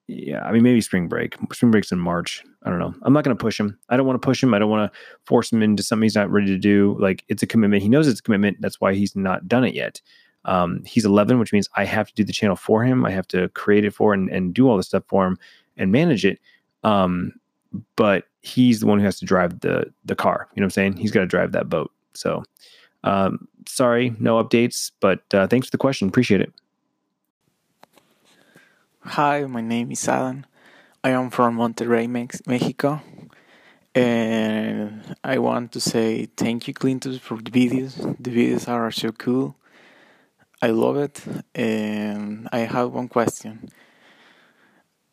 yeah, 0.09 0.43
I 0.43 0.51
mean, 0.51 0.65
maybe 0.65 0.81
spring 0.81 1.07
break. 1.07 1.37
Spring 1.53 1.71
break's 1.71 1.93
in 1.93 2.01
March. 2.01 2.43
I 2.65 2.71
don't 2.71 2.81
know. 2.81 2.93
I'm 3.03 3.13
not 3.13 3.23
going 3.23 3.37
to 3.37 3.41
push 3.41 3.61
him. 3.61 3.79
I 3.89 3.97
don't 3.97 4.07
want 4.07 4.21
to 4.21 4.27
push 4.27 4.43
him. 4.43 4.55
I 4.55 4.59
don't 4.59 4.71
want 4.71 4.93
to 4.93 4.99
force 5.25 5.53
him 5.53 5.63
into 5.63 5.85
something 5.85 6.03
he's 6.03 6.17
not 6.17 6.33
ready 6.33 6.49
to 6.49 6.59
do. 6.59 6.97
Like 6.99 7.25
it's 7.29 7.45
a 7.45 7.47
commitment. 7.47 7.85
He 7.85 7.89
knows 7.89 8.09
it's 8.09 8.19
a 8.19 8.25
commitment. 8.25 8.57
That's 8.61 8.81
why 8.81 8.95
he's 8.95 9.15
not 9.15 9.47
done 9.47 9.65
it 9.65 9.75
yet. 9.75 10.01
Um, 10.45 10.82
he's 10.84 11.05
11, 11.05 11.38
which 11.38 11.53
means 11.53 11.68
I 11.76 11.84
have 11.84 12.09
to 12.09 12.14
do 12.14 12.24
the 12.24 12.32
channel 12.32 12.57
for 12.57 12.82
him. 12.84 13.05
I 13.05 13.11
have 13.11 13.28
to 13.28 13.49
create 13.51 13.84
it 13.84 13.95
for 13.95 14.12
and, 14.12 14.28
and 14.28 14.53
do 14.53 14.68
all 14.68 14.76
the 14.76 14.82
stuff 14.82 15.05
for 15.07 15.26
him 15.26 15.38
and 15.76 15.93
manage 15.93 16.24
it. 16.24 16.40
Um, 16.82 17.34
but 17.97 18.24
he's 18.40 18.80
the 18.80 18.86
one 18.86 18.99
who 18.99 19.05
has 19.05 19.18
to 19.20 19.24
drive 19.24 19.61
the 19.61 19.93
the 20.05 20.14
car. 20.14 20.49
You 20.55 20.61
know 20.61 20.64
what 20.64 20.66
I'm 20.66 20.70
saying? 20.70 20.97
He's 20.97 21.11
got 21.11 21.20
to 21.20 21.26
drive 21.26 21.53
that 21.53 21.68
boat. 21.68 21.90
So, 22.14 22.43
um, 23.05 23.49
sorry, 23.66 24.14
no 24.18 24.43
updates. 24.43 24.90
But 25.01 25.22
uh, 25.32 25.47
thanks 25.47 25.68
for 25.68 25.70
the 25.70 25.78
question. 25.78 26.09
Appreciate 26.09 26.40
it. 26.40 26.53
Hi, 29.01 29.45
my 29.45 29.61
name 29.61 29.90
is 29.90 30.07
Alan. 30.07 30.47
I 31.03 31.11
am 31.11 31.30
from 31.30 31.57
Monterrey, 31.57 32.09
Mex- 32.09 32.47
Mexico. 32.47 33.01
And 33.95 35.16
I 35.24 35.38
want 35.38 35.72
to 35.72 35.80
say 35.80 36.26
thank 36.36 36.68
you, 36.68 36.74
Clintus, 36.74 37.18
for 37.18 37.36
the 37.36 37.51
videos. 37.51 38.16
The 38.20 38.30
videos 38.30 38.68
are 38.68 38.90
so 38.90 39.11
cool. 39.12 39.57
I 40.63 40.69
love 40.69 40.97
it. 40.97 41.23
And 41.55 42.49
I 42.53 42.61
have 42.61 42.93
one 42.93 43.09
question. 43.09 43.69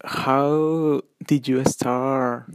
How 0.06 1.02
did 1.26 1.48
you 1.48 1.66
start 1.66 2.46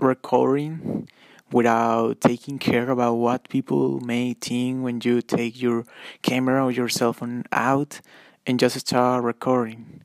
recording 0.00 1.08
without 1.52 2.20
taking 2.20 2.58
care 2.58 2.90
about 2.90 3.14
what 3.14 3.48
people 3.48 4.00
may 4.00 4.34
think 4.34 4.82
when 4.82 5.00
you 5.02 5.22
take 5.22 5.62
your 5.62 5.84
camera 6.22 6.64
or 6.64 6.72
your 6.72 6.88
cell 6.88 7.12
phone 7.12 7.44
out 7.52 8.00
and 8.46 8.60
just 8.60 8.78
start 8.80 9.24
recording? 9.24 10.02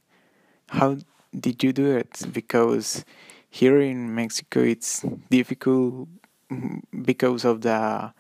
how 0.72 0.98
did 1.38 1.64
you 1.64 1.74
do 1.74 1.96
it? 1.98 2.22
Because 2.32 3.04
here 3.50 3.82
in 3.82 4.16
Mexico 4.16 4.62
it's 4.62 5.06
difficult 5.30 6.08
mm, 6.50 6.82
because 7.04 7.44
of 7.44 7.62
the 7.62 8.14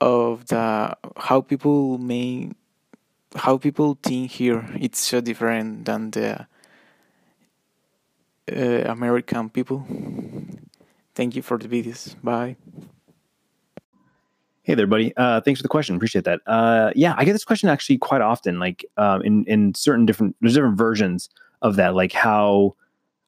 of 0.00 0.46
the 0.46 0.96
how 1.16 1.40
people 1.40 1.98
may 1.98 2.50
how 3.36 3.58
people 3.58 3.98
think 4.02 4.30
here 4.30 4.68
it's 4.78 4.98
so 4.98 5.20
different 5.20 5.84
than 5.84 6.10
the 6.10 6.46
uh, 8.50 8.90
American 8.90 9.50
people. 9.50 9.86
Thank 11.14 11.36
you 11.36 11.42
for 11.42 11.58
the 11.58 11.68
videos. 11.68 12.16
Bye. 12.22 12.56
Hey 14.62 14.74
there, 14.74 14.86
buddy. 14.86 15.12
Uh, 15.16 15.40
thanks 15.40 15.60
for 15.60 15.62
the 15.62 15.68
question. 15.68 15.96
Appreciate 15.96 16.24
that. 16.24 16.40
Uh, 16.46 16.92
yeah, 16.94 17.14
I 17.16 17.24
get 17.24 17.32
this 17.32 17.44
question 17.44 17.68
actually 17.68 17.98
quite 17.98 18.20
often. 18.20 18.58
Like 18.58 18.84
um, 18.96 19.22
in 19.22 19.44
in 19.46 19.74
certain 19.74 20.06
different 20.06 20.36
there's 20.40 20.54
different 20.54 20.78
versions 20.78 21.28
of 21.62 21.76
that. 21.76 21.94
Like 21.94 22.12
how, 22.12 22.76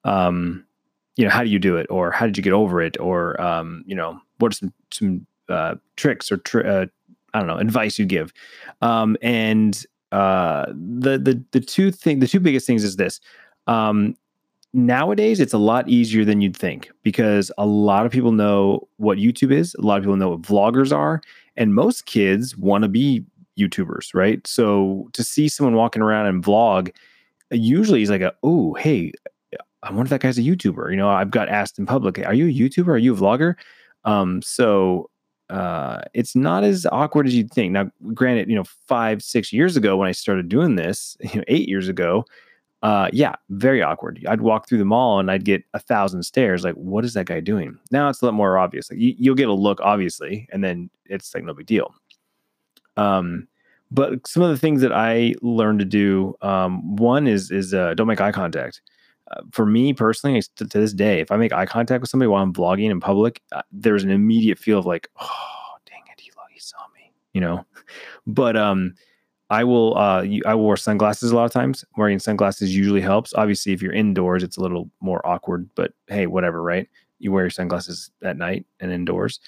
um, 0.05 0.65
you 1.17 1.25
know, 1.25 1.31
how 1.31 1.43
do 1.43 1.51
you 1.51 1.59
do 1.59 1.77
it, 1.77 1.87
or 1.91 2.11
how 2.11 2.27
did 2.27 2.37
you 2.37 2.43
get 2.43 2.53
over 2.53 2.81
it, 2.81 2.99
or 3.01 3.41
um, 3.41 3.83
you 3.87 3.95
know, 3.95 4.21
what 4.39 4.53
are 4.53 4.57
some 4.57 4.73
some 4.93 5.27
uh, 5.49 5.75
tricks 5.97 6.31
or 6.31 6.39
tri- 6.39 6.63
uh, 6.63 6.87
I 7.35 7.39
don't 7.39 7.49
know 7.49 7.59
advice 7.59 7.99
you 7.99 8.07
give. 8.07 8.33
Um, 8.81 9.17
and 9.23 9.85
uh, 10.13 10.67
the 10.69 11.19
the 11.19 11.43
the 11.53 11.61
two 11.61 11.91
thing 11.91 12.21
the 12.21 12.27
two 12.27 12.41
biggest 12.41 12.67
things 12.67 12.85
is 12.85 12.97
this. 12.97 13.21
Um, 13.67 14.17
nowadays 14.75 15.41
it's 15.41 15.53
a 15.53 15.59
lot 15.59 15.89
easier 15.89 16.25
than 16.25 16.41
you'd 16.41 16.57
think 16.57 16.91
because 17.03 17.51
a 17.59 17.67
lot 17.67 18.07
of 18.07 18.13
people 18.13 18.33
know 18.33 18.89
what 18.97 19.19
YouTube 19.19 19.53
is, 19.53 19.75
a 19.75 19.83
lot 19.83 19.99
of 19.99 20.05
people 20.05 20.17
know 20.17 20.31
what 20.31 20.43
vloggers 20.43 20.95
are, 20.97 21.21
and 21.57 21.75
most 21.75 22.07
kids 22.07 22.57
want 22.57 22.83
to 22.83 22.89
be 22.89 23.25
YouTubers, 23.59 24.15
right? 24.15 24.47
So 24.47 25.09
to 25.13 25.23
see 25.23 25.49
someone 25.49 25.75
walking 25.75 26.03
around 26.03 26.27
and 26.27 26.43
vlog, 26.43 26.91
usually 27.51 28.01
he's 28.01 28.11
like, 28.11 28.23
"Oh, 28.43 28.75
hey, 28.75 29.13
I 29.83 29.91
wonder 29.91 30.05
if 30.05 30.11
that 30.11 30.21
guy's 30.21 30.39
a 30.39 30.43
YouTuber." 30.43 30.91
You 30.91 30.97
know, 30.97 31.09
I've 31.09 31.31
got 31.31 31.49
asked 31.49 31.79
in 31.79 31.87
public, 31.87 32.19
"Are 32.27 32.35
you 32.35 32.47
a 32.47 32.69
YouTuber? 32.69 32.89
Are 32.89 32.99
you 32.99 33.15
a 33.15 33.17
vlogger?" 33.17 33.55
Um, 34.05 34.43
so 34.43 35.11
uh, 35.53 36.01
it's 36.15 36.35
not 36.35 36.65
as 36.65 36.87
awkward 36.91 37.27
as 37.27 37.35
you'd 37.35 37.51
think. 37.51 37.73
Now, 37.73 37.91
granted, 38.15 38.49
you 38.49 38.57
know, 38.57 38.65
five, 38.89 39.23
six 39.23 39.53
years 39.53 39.77
ago 39.77 39.99
when 39.99 40.09
I 40.09 40.13
started 40.13 40.49
doing 40.49 40.77
this, 40.77 41.17
you 41.21 41.37
know, 41.37 41.45
eight 41.47 41.69
years 41.69 41.89
ago, 41.89 42.25
uh, 42.83 43.11
yeah, 43.13 43.35
very 43.51 43.83
awkward. 43.83 44.25
I'd 44.29 44.41
walk 44.41 44.67
through 44.67 44.79
the 44.79 44.85
mall 44.85 45.21
and 45.21 45.31
I'd 45.31 45.45
get 45.45 45.63
a 45.75 45.79
thousand 45.79 46.23
stares. 46.25 46.65
Like, 46.65 46.75
what 46.75 47.05
is 47.05 47.13
that 47.15 47.27
guy 47.27 47.41
doing? 47.41 47.79
Now 47.91 48.09
it's 48.09 48.23
a 48.23 48.25
lot 48.25 48.35
more 48.35 48.59
obvious. 48.59 48.91
Like, 48.91 48.99
you, 48.99 49.31
will 49.31 49.37
get 49.37 49.49
a 49.49 49.53
look, 49.53 49.79
obviously, 49.83 50.49
and 50.51 50.65
then 50.65 50.91
it's 51.05 51.33
like 51.35 51.45
no 51.45 51.53
big 51.53 51.67
deal. 51.67 51.95
Um, 52.97 53.47
but 53.91 54.27
some 54.27 54.43
of 54.43 54.49
the 54.49 54.59
things 54.59 54.81
that 54.81 54.93
I 54.93 55.35
learned 55.43 55.81
to 55.81 55.85
do, 55.85 56.35
um, 56.41 56.97
one 56.97 57.27
is 57.27 57.51
is 57.51 57.75
uh, 57.75 57.93
don't 57.93 58.07
make 58.07 58.23
eye 58.23 58.33
contact. 58.33 58.81
Uh, 59.31 59.43
for 59.53 59.65
me 59.65 59.93
personally, 59.93 60.43
to, 60.57 60.67
to, 60.67 60.79
this 60.79 60.93
day, 60.93 61.21
if 61.21 61.31
I 61.31 61.37
make 61.37 61.53
eye 61.53 61.67
contact 61.67 62.01
with 62.01 62.11
somebody 62.11 62.29
while 62.29 62.43
I'm 62.43 62.53
vlogging 62.53 62.91
in 62.91 63.01
public, 63.01 63.41
uh, 63.53 63.63
there's 63.71 64.05
an 64.05 64.11
immediate 64.11 64.59
feel 64.59 64.79
of 64.79 64.87
like, 64.87 65.09
oh, 65.21 65.75
dang 65.87 66.03
it, 66.13 66.21
he, 66.21 66.31
he 66.51 66.61
saw 66.61 66.79
me, 66.95 67.13
you 67.33 67.41
know. 67.41 67.65
But 68.27 68.57
um, 68.57 68.95
I 69.53 69.65
will 69.65 69.99
uh 69.99 70.25
I 70.47 70.55
will 70.55 70.67
wear 70.67 70.79
sunglasses 70.79 71.31
a 71.31 71.37
lot 71.37 71.45
of 71.45 71.53
times. 71.53 71.85
Wearing 71.99 72.19
sunglasses 72.19 72.75
usually 72.75 73.03
helps. 73.03 73.35
Obviously, 73.35 73.75
if 73.75 73.83
you're 73.83 73.93
indoors, 73.93 74.43
it's 74.43 74.57
a 74.57 74.63
little 74.63 74.91
more 75.01 75.25
awkward, 75.27 75.69
but 75.75 75.93
hey, 76.07 76.27
whatever, 76.27 76.63
right? 76.63 76.89
You 77.19 77.33
wear 77.33 77.45
your 77.45 77.51
sunglasses 77.51 78.11
at 78.23 78.39
night 78.39 78.65
and 78.81 78.91
indoors. 78.91 79.41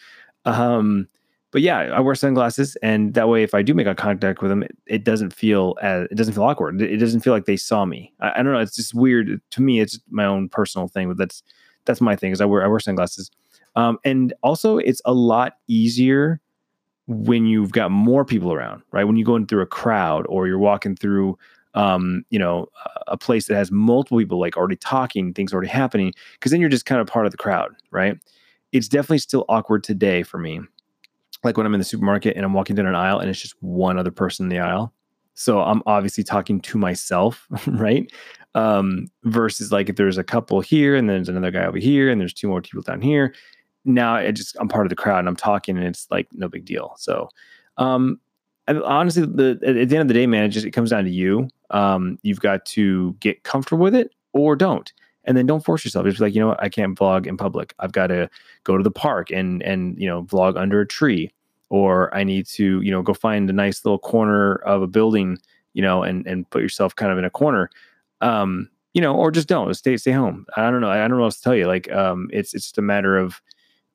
Um, 0.45 1.09
but 1.55 1.63
yeah, 1.63 1.79
I 1.79 2.01
wear 2.01 2.17
sunglasses, 2.17 2.77
and 2.83 3.15
that 3.15 3.29
way, 3.29 3.45
if 3.45 3.55
I 3.55 3.63
do 3.63 3.75
make 3.75 3.87
eye 3.87 3.95
contact 3.95 4.43
with 4.43 4.51
them, 4.51 4.65
it, 4.65 4.77
it 4.87 5.05
doesn't 5.05 5.33
feel 5.33 5.77
as 5.81 6.09
it 6.11 6.17
doesn't 6.17 6.35
feel 6.35 6.43
awkward. 6.43 6.83
It, 6.83 6.97
doesn't 6.97 7.21
feel 7.21 7.33
like 7.33 7.45
they 7.45 7.57
saw 7.57 7.85
me. 7.85 8.13
I, 8.19 8.33
I, 8.33 8.43
don't 8.43 8.53
know. 8.53 8.59
It's 8.59 8.75
just 8.75 8.93
weird 8.93 9.41
to 9.53 9.63
me. 9.63 9.79
It's 9.79 10.01
my 10.11 10.25
own 10.25 10.49
personal 10.49 10.89
thing, 10.89 11.07
but 11.07 11.17
that's 11.17 11.45
that's 11.85 12.01
my 12.01 12.17
thing. 12.17 12.33
Is 12.33 12.41
I 12.41 12.45
wear 12.45 12.65
I 12.65 12.67
wear 12.67 12.81
sunglasses, 12.81 13.31
um, 13.77 13.99
and 14.05 14.35
also 14.43 14.79
it's 14.79 15.01
a 15.05 15.15
lot 15.15 15.59
easier 15.69 16.41
when 17.07 17.47
you've 17.47 17.71
got 17.71 17.93
more 17.93 18.25
people 18.25 18.53
around, 18.53 18.83
right? 18.91 19.05
When 19.05 19.15
you're 19.15 19.25
going 19.25 19.47
through 19.47 19.63
a 19.63 19.67
crowd 19.67 20.27
or 20.29 20.49
you're 20.49 20.59
walking 20.59 20.97
through, 20.97 21.39
um, 21.75 22.25
you 22.31 22.39
know, 22.41 22.67
a 23.07 23.17
place 23.17 23.47
that 23.47 23.55
has 23.55 23.71
multiple 23.71 24.19
people 24.19 24.41
like 24.41 24.57
already 24.57 24.75
talking, 24.75 25.33
things 25.33 25.53
already 25.53 25.69
happening, 25.69 26.15
because 26.33 26.51
then 26.51 26.61
you're 26.61 26.69
just 26.69 26.85
kind 26.85 27.01
of 27.01 27.07
part 27.07 27.27
of 27.27 27.31
the 27.31 27.39
crowd, 27.39 27.77
right? 27.93 28.19
It's 28.73 28.89
definitely 28.89 29.19
still 29.19 29.45
awkward 29.49 29.85
today 29.85 30.25
for 30.25 30.39
me. 30.39 30.63
Like 31.45 31.57
when 31.57 31.67
I'm 31.67 31.75
in 31.75 31.81
the 31.81 31.85
supermarket 31.85 32.37
and 32.37 32.45
I'm 32.45 32.55
walking 32.55 32.75
down 32.77 32.87
an 32.87 32.95
aisle 32.95 33.19
and 33.19 33.31
it's 33.31 33.41
just 33.41 33.55
one 33.61 33.99
other 33.99 34.11
person 34.11 34.47
in 34.47 34.51
the 34.51 34.59
aisle. 34.59 34.93
So 35.35 35.61
I'm 35.61 35.83
obviously 35.87 36.25
talking 36.25 36.61
to 36.61 36.79
myself, 36.79 37.47
right? 37.67 38.11
Um, 38.55 39.09
versus 39.25 39.73
like 39.73 39.89
if 39.89 39.97
there's 39.97 40.19
a 40.19 40.25
couple 40.25 40.61
here 40.61 40.95
and 40.95 41.09
then 41.09 41.17
there's 41.17 41.29
another 41.29 41.51
guy 41.51 41.67
over 41.67 41.79
here 41.79 42.11
and 42.11 42.21
there's 42.21 42.33
two 42.33 42.49
more 42.49 42.63
people 42.63 42.83
down 42.83 43.01
here 43.01 43.35
now 43.85 44.15
I 44.15 44.31
just 44.31 44.57
I'm 44.59 44.69
part 44.69 44.87
of 44.87 44.91
the 44.91 44.97
crowd 44.97 45.21
and 45.21 45.29
I'm 45.29 45.37
talking 45.37 45.77
and 45.77 45.87
it's 45.87 46.07
like 46.11 46.29
no 46.33 46.49
big 46.49 46.65
deal. 46.65 46.95
So 46.99 47.29
um 47.77 48.21
honestly 48.69 49.27
the 49.27 49.59
at 49.65 49.89
the 49.89 49.97
end 49.97 50.03
of 50.03 50.09
the 50.09 50.15
day, 50.15 50.27
man, 50.27 50.45
it 50.45 50.49
just 50.49 50.67
it 50.67 50.71
comes 50.71 50.91
down 50.91 51.05
to 51.05 51.11
you. 51.11 51.49
Um 51.71 52.19
you've 52.23 52.41
got 52.41 52.65
to 52.67 53.15
get 53.21 53.43
comfortable 53.45 53.83
with 53.83 53.95
it 53.95 54.15
or 54.33 54.57
don't. 54.57 54.93
And 55.25 55.37
then 55.37 55.47
don't 55.47 55.65
force 55.65 55.85
yourself. 55.85 56.07
It's 56.07 56.21
like, 56.21 56.35
you 56.35 56.41
know 56.41 56.49
what, 56.49 56.63
I 56.63 56.69
can't 56.69 56.99
vlog 56.99 57.27
in 57.27 57.37
public. 57.37 57.75
I've 57.79 57.93
got 57.93 58.09
to 58.09 58.29
go 58.65 58.77
to 58.77 58.83
the 58.83 58.91
park 58.91 59.31
and 59.31 59.63
and 59.63 59.99
you 59.99 60.07
know 60.07 60.25
vlog 60.25 60.57
under 60.57 60.81
a 60.81 60.87
tree. 60.87 61.31
Or 61.71 62.15
I 62.15 62.25
need 62.25 62.47
to, 62.49 62.81
you 62.83 62.91
know, 62.91 63.03
go 63.03 63.15
find 63.15 63.49
a 63.51 63.53
nice 63.53 63.85
little 63.85 63.99
corner 63.99 64.57
of 64.57 64.83
a 64.83 64.87
building, 64.87 65.39
you 65.73 65.83
know, 65.83 66.03
and 66.03 66.27
and 66.27 66.49
put 66.51 66.63
yourself 66.63 66.95
kind 66.95 67.11
of 67.11 67.19
in 67.19 67.25
a 67.25 67.31
corner. 67.31 67.71
Um, 68.21 68.69
you 68.93 69.01
know, 69.01 69.15
or 69.17 69.31
just 69.31 69.49
don't 69.49 69.75
stay 69.75 69.97
stay 69.97 70.13
home. 70.13 70.47
I 70.57 70.71
don't 70.71 70.81
know. 70.81 70.91
I 70.91 70.99
don't 70.99 71.13
know 71.13 71.17
what 71.19 71.25
else 71.25 71.39
to 71.39 71.43
tell 71.43 71.57
you. 71.57 71.67
Like, 71.67 71.91
um, 71.91 72.31
it's 72.33 72.55
it's 72.55 72.65
just 72.67 72.79
a 72.79 72.83
matter 72.83 73.19
of 73.19 73.43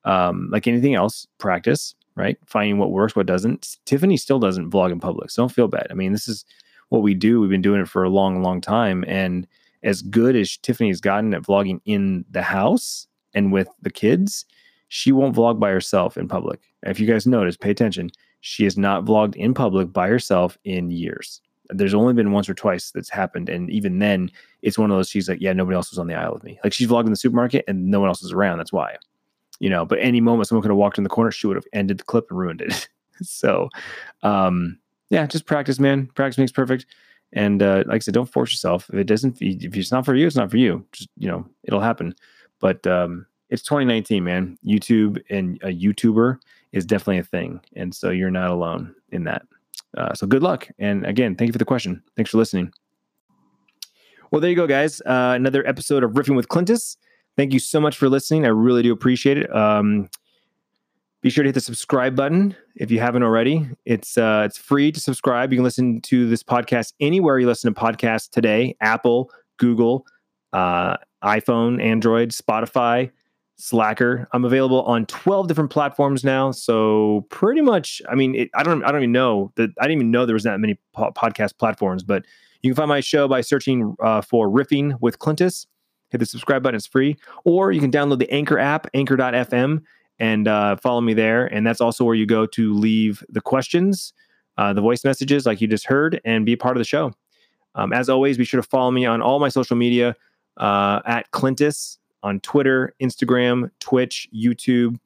um, 0.04 0.48
like 0.52 0.66
anything 0.66 0.94
else, 0.94 1.26
practice, 1.38 1.94
right? 2.16 2.38
Finding 2.46 2.78
what 2.78 2.92
works, 2.92 3.16
what 3.16 3.26
doesn't. 3.26 3.78
Tiffany 3.86 4.16
still 4.16 4.38
doesn't 4.38 4.70
vlog 4.70 4.92
in 4.92 5.00
public, 5.00 5.30
so 5.30 5.42
don't 5.42 5.48
feel 5.48 5.68
bad. 5.68 5.86
I 5.90 5.94
mean, 5.94 6.12
this 6.12 6.28
is 6.28 6.44
what 6.90 7.02
we 7.02 7.14
do. 7.14 7.40
We've 7.40 7.50
been 7.50 7.62
doing 7.62 7.80
it 7.80 7.88
for 7.88 8.04
a 8.04 8.10
long, 8.10 8.42
long 8.42 8.60
time, 8.60 9.04
and 9.08 9.46
as 9.82 10.02
good 10.02 10.36
as 10.36 10.56
Tiffany's 10.58 11.00
gotten 11.00 11.34
at 11.34 11.42
vlogging 11.42 11.80
in 11.84 12.24
the 12.30 12.42
house 12.42 13.06
and 13.34 13.52
with 13.52 13.68
the 13.82 13.90
kids, 13.90 14.44
she 14.88 15.12
won't 15.12 15.36
vlog 15.36 15.58
by 15.60 15.70
herself 15.70 16.16
in 16.16 16.28
public. 16.28 16.60
If 16.82 16.98
you 16.98 17.06
guys 17.06 17.26
notice, 17.26 17.56
pay 17.56 17.70
attention. 17.70 18.10
She 18.40 18.64
has 18.64 18.76
not 18.76 19.04
vlogged 19.04 19.36
in 19.36 19.54
public 19.54 19.92
by 19.92 20.08
herself 20.08 20.58
in 20.64 20.90
years. 20.90 21.40
There's 21.68 21.94
only 21.94 22.14
been 22.14 22.32
once 22.32 22.48
or 22.48 22.54
twice 22.54 22.90
that's 22.90 23.10
happened, 23.10 23.48
and 23.48 23.70
even 23.70 24.00
then, 24.00 24.30
it's 24.62 24.76
one 24.76 24.90
of 24.90 24.96
those. 24.96 25.08
She's 25.08 25.28
like, 25.28 25.40
"Yeah, 25.40 25.52
nobody 25.52 25.76
else 25.76 25.90
was 25.90 26.00
on 26.00 26.08
the 26.08 26.14
aisle 26.14 26.32
with 26.32 26.42
me." 26.42 26.58
Like 26.64 26.72
she's 26.72 26.88
vlogging 26.88 27.10
the 27.10 27.16
supermarket, 27.16 27.64
and 27.68 27.86
no 27.86 28.00
one 28.00 28.08
else 28.08 28.24
is 28.24 28.32
around. 28.32 28.58
That's 28.58 28.72
why 28.72 28.96
you 29.60 29.68
know, 29.68 29.84
but 29.84 29.98
any 30.00 30.20
moment 30.20 30.48
someone 30.48 30.62
could 30.62 30.70
have 30.70 30.78
walked 30.78 30.98
in 30.98 31.04
the 31.04 31.10
corner, 31.10 31.30
she 31.30 31.46
would 31.46 31.56
have 31.56 31.66
ended 31.72 31.98
the 31.98 32.04
clip 32.04 32.26
and 32.30 32.38
ruined 32.38 32.62
it. 32.62 32.88
so, 33.22 33.68
um, 34.22 34.78
yeah, 35.10 35.26
just 35.26 35.46
practice, 35.46 35.78
man. 35.78 36.06
Practice 36.14 36.38
makes 36.38 36.50
perfect. 36.50 36.86
And 37.32 37.62
uh, 37.62 37.84
like 37.86 37.96
I 37.96 37.98
said, 38.00 38.14
don't 38.14 38.30
force 38.30 38.50
yourself. 38.50 38.88
If 38.90 38.96
it 38.96 39.04
doesn't, 39.04 39.40
if 39.40 39.76
it's 39.76 39.92
not 39.92 40.04
for 40.04 40.14
you, 40.14 40.26
it's 40.26 40.36
not 40.36 40.50
for 40.50 40.56
you. 40.56 40.84
Just 40.92 41.08
you 41.16 41.28
know, 41.28 41.46
it'll 41.64 41.80
happen. 41.80 42.14
But 42.58 42.86
um, 42.86 43.26
it's 43.48 43.62
2019, 43.62 44.24
man. 44.24 44.58
YouTube 44.66 45.22
and 45.30 45.60
a 45.62 45.68
YouTuber 45.68 46.38
is 46.72 46.84
definitely 46.84 47.18
a 47.18 47.24
thing, 47.24 47.60
and 47.76 47.94
so 47.94 48.10
you're 48.10 48.30
not 48.30 48.50
alone 48.50 48.94
in 49.10 49.24
that. 49.24 49.42
Uh, 49.96 50.14
so 50.14 50.26
good 50.26 50.42
luck. 50.42 50.68
And 50.78 51.04
again, 51.06 51.34
thank 51.34 51.48
you 51.48 51.52
for 51.52 51.58
the 51.58 51.64
question. 51.64 52.02
Thanks 52.16 52.30
for 52.30 52.38
listening. 52.38 52.72
Well, 54.30 54.40
there 54.40 54.50
you 54.50 54.56
go, 54.56 54.66
guys. 54.68 55.00
Uh, 55.00 55.32
another 55.34 55.66
episode 55.66 56.04
of 56.04 56.12
Riffing 56.12 56.36
with 56.36 56.48
Clintus. 56.48 56.96
Thank 57.36 57.52
you 57.52 57.58
so 57.58 57.80
much 57.80 57.96
for 57.96 58.08
listening. 58.08 58.44
I 58.44 58.48
really 58.48 58.82
do 58.82 58.92
appreciate 58.92 59.38
it. 59.38 59.54
Um, 59.54 60.08
be 61.22 61.30
sure 61.30 61.44
to 61.44 61.48
hit 61.48 61.54
the 61.54 61.60
subscribe 61.60 62.16
button 62.16 62.56
if 62.76 62.90
you 62.90 62.98
haven't 63.00 63.22
already. 63.22 63.68
It's 63.84 64.16
uh, 64.16 64.42
it's 64.46 64.58
free 64.58 64.90
to 64.92 65.00
subscribe. 65.00 65.52
You 65.52 65.58
can 65.58 65.64
listen 65.64 66.00
to 66.02 66.28
this 66.28 66.42
podcast 66.42 66.94
anywhere 67.00 67.38
you 67.38 67.46
listen 67.46 67.72
to 67.72 67.80
podcasts 67.80 68.28
today: 68.30 68.76
Apple, 68.80 69.30
Google, 69.58 70.06
uh, 70.52 70.96
iPhone, 71.22 71.82
Android, 71.82 72.30
Spotify, 72.30 73.10
Slacker. 73.56 74.28
I'm 74.32 74.44
available 74.44 74.82
on 74.82 75.04
12 75.06 75.48
different 75.48 75.70
platforms 75.70 76.24
now. 76.24 76.50
So 76.50 77.26
pretty 77.30 77.60
much, 77.60 78.00
I 78.10 78.14
mean, 78.14 78.34
it, 78.34 78.50
I 78.54 78.62
don't 78.62 78.82
I 78.84 78.90
don't 78.90 79.02
even 79.02 79.12
know 79.12 79.52
that 79.56 79.70
I 79.78 79.84
didn't 79.84 79.98
even 79.98 80.10
know 80.10 80.24
there 80.24 80.34
was 80.34 80.44
that 80.44 80.58
many 80.58 80.78
po- 80.94 81.12
podcast 81.12 81.58
platforms. 81.58 82.02
But 82.02 82.24
you 82.62 82.70
can 82.70 82.76
find 82.76 82.88
my 82.88 83.00
show 83.00 83.28
by 83.28 83.42
searching 83.42 83.94
uh, 84.02 84.22
for 84.22 84.48
Riffing 84.48 84.94
with 85.00 85.18
Clintus 85.18 85.66
hit 86.10 86.18
the 86.18 86.26
subscribe 86.26 86.62
button. 86.62 86.76
It's 86.76 86.86
free. 86.86 87.16
Or 87.44 87.72
you 87.72 87.80
can 87.80 87.90
download 87.90 88.18
the 88.18 88.30
Anchor 88.30 88.58
app, 88.58 88.86
anchor.fm, 88.94 89.82
and 90.20 90.46
uh, 90.46 90.76
follow 90.76 91.00
me 91.00 91.14
there. 91.14 91.46
And 91.46 91.66
that's 91.66 91.80
also 91.80 92.04
where 92.04 92.14
you 92.14 92.26
go 92.26 92.46
to 92.46 92.74
leave 92.74 93.24
the 93.28 93.40
questions, 93.40 94.12
uh, 94.58 94.72
the 94.72 94.82
voice 94.82 95.02
messages 95.02 95.46
like 95.46 95.60
you 95.60 95.66
just 95.66 95.86
heard, 95.86 96.20
and 96.24 96.46
be 96.46 96.54
part 96.54 96.76
of 96.76 96.80
the 96.80 96.84
show. 96.84 97.12
Um, 97.74 97.92
as 97.92 98.08
always, 98.08 98.36
be 98.36 98.44
sure 98.44 98.60
to 98.60 98.68
follow 98.68 98.90
me 98.90 99.06
on 99.06 99.22
all 99.22 99.40
my 99.40 99.48
social 99.48 99.76
media 99.76 100.14
uh, 100.58 101.00
at 101.06 101.30
Clintus 101.32 101.98
on 102.22 102.38
Twitter, 102.40 102.94
Instagram, 103.02 103.70
Twitch, 103.80 104.28
YouTube, 104.34 104.98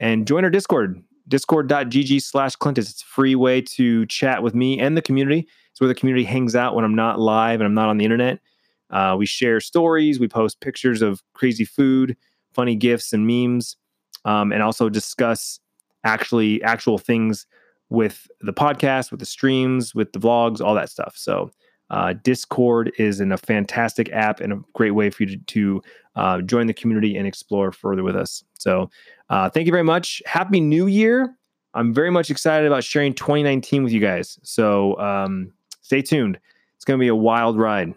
and 0.00 0.26
join 0.26 0.42
our 0.42 0.50
Discord, 0.50 1.02
discord.gg 1.28 2.22
slash 2.22 2.56
Clintus. 2.56 2.90
It's 2.90 3.02
a 3.02 3.06
free 3.06 3.34
way 3.34 3.60
to 3.60 4.06
chat 4.06 4.42
with 4.42 4.54
me 4.54 4.80
and 4.80 4.96
the 4.96 5.02
community. 5.02 5.46
It's 5.70 5.80
where 5.80 5.88
the 5.88 5.94
community 5.94 6.24
hangs 6.24 6.56
out 6.56 6.74
when 6.74 6.84
I'm 6.84 6.94
not 6.94 7.20
live 7.20 7.60
and 7.60 7.66
I'm 7.66 7.74
not 7.74 7.88
on 7.88 7.98
the 7.98 8.04
internet. 8.04 8.40
Uh, 8.88 9.16
we 9.18 9.26
share 9.26 9.60
stories, 9.60 10.18
we 10.18 10.28
post 10.28 10.60
pictures 10.60 11.02
of 11.02 11.22
crazy 11.34 11.64
food, 11.64 12.16
funny 12.52 12.76
gifts 12.76 13.12
and 13.12 13.26
memes, 13.26 13.76
um, 14.24 14.52
and 14.52 14.62
also 14.62 14.88
discuss 14.88 15.60
actually 16.04 16.62
actual 16.62 16.98
things 16.98 17.46
with 17.88 18.26
the 18.40 18.52
podcast, 18.52 19.10
with 19.10 19.20
the 19.20 19.26
streams, 19.26 19.94
with 19.94 20.12
the 20.12 20.18
vlogs, 20.18 20.60
all 20.60 20.74
that 20.74 20.88
stuff. 20.88 21.14
So, 21.16 21.50
uh, 21.90 22.14
Discord 22.22 22.90
is 22.98 23.20
in 23.20 23.32
a 23.32 23.36
fantastic 23.36 24.10
app 24.12 24.40
and 24.40 24.52
a 24.52 24.60
great 24.72 24.92
way 24.92 25.10
for 25.10 25.24
you 25.24 25.36
to, 25.36 25.44
to 25.44 25.82
uh, 26.16 26.40
join 26.40 26.66
the 26.66 26.72
community 26.72 27.18
and 27.18 27.26
explore 27.26 27.70
further 27.70 28.02
with 28.02 28.16
us. 28.16 28.42
So, 28.54 28.90
uh, 29.28 29.50
thank 29.50 29.66
you 29.66 29.72
very 29.72 29.84
much. 29.84 30.22
Happy 30.24 30.58
New 30.58 30.86
Year. 30.86 31.36
I'm 31.74 31.92
very 31.92 32.10
much 32.10 32.30
excited 32.30 32.66
about 32.66 32.84
sharing 32.84 33.12
2019 33.14 33.84
with 33.84 33.92
you 33.92 34.00
guys. 34.00 34.38
So, 34.42 34.98
um, 34.98 35.52
stay 35.82 36.00
tuned. 36.00 36.38
It's 36.76 36.84
going 36.84 36.98
to 36.98 37.02
be 37.02 37.08
a 37.08 37.14
wild 37.14 37.58
ride. 37.58 37.94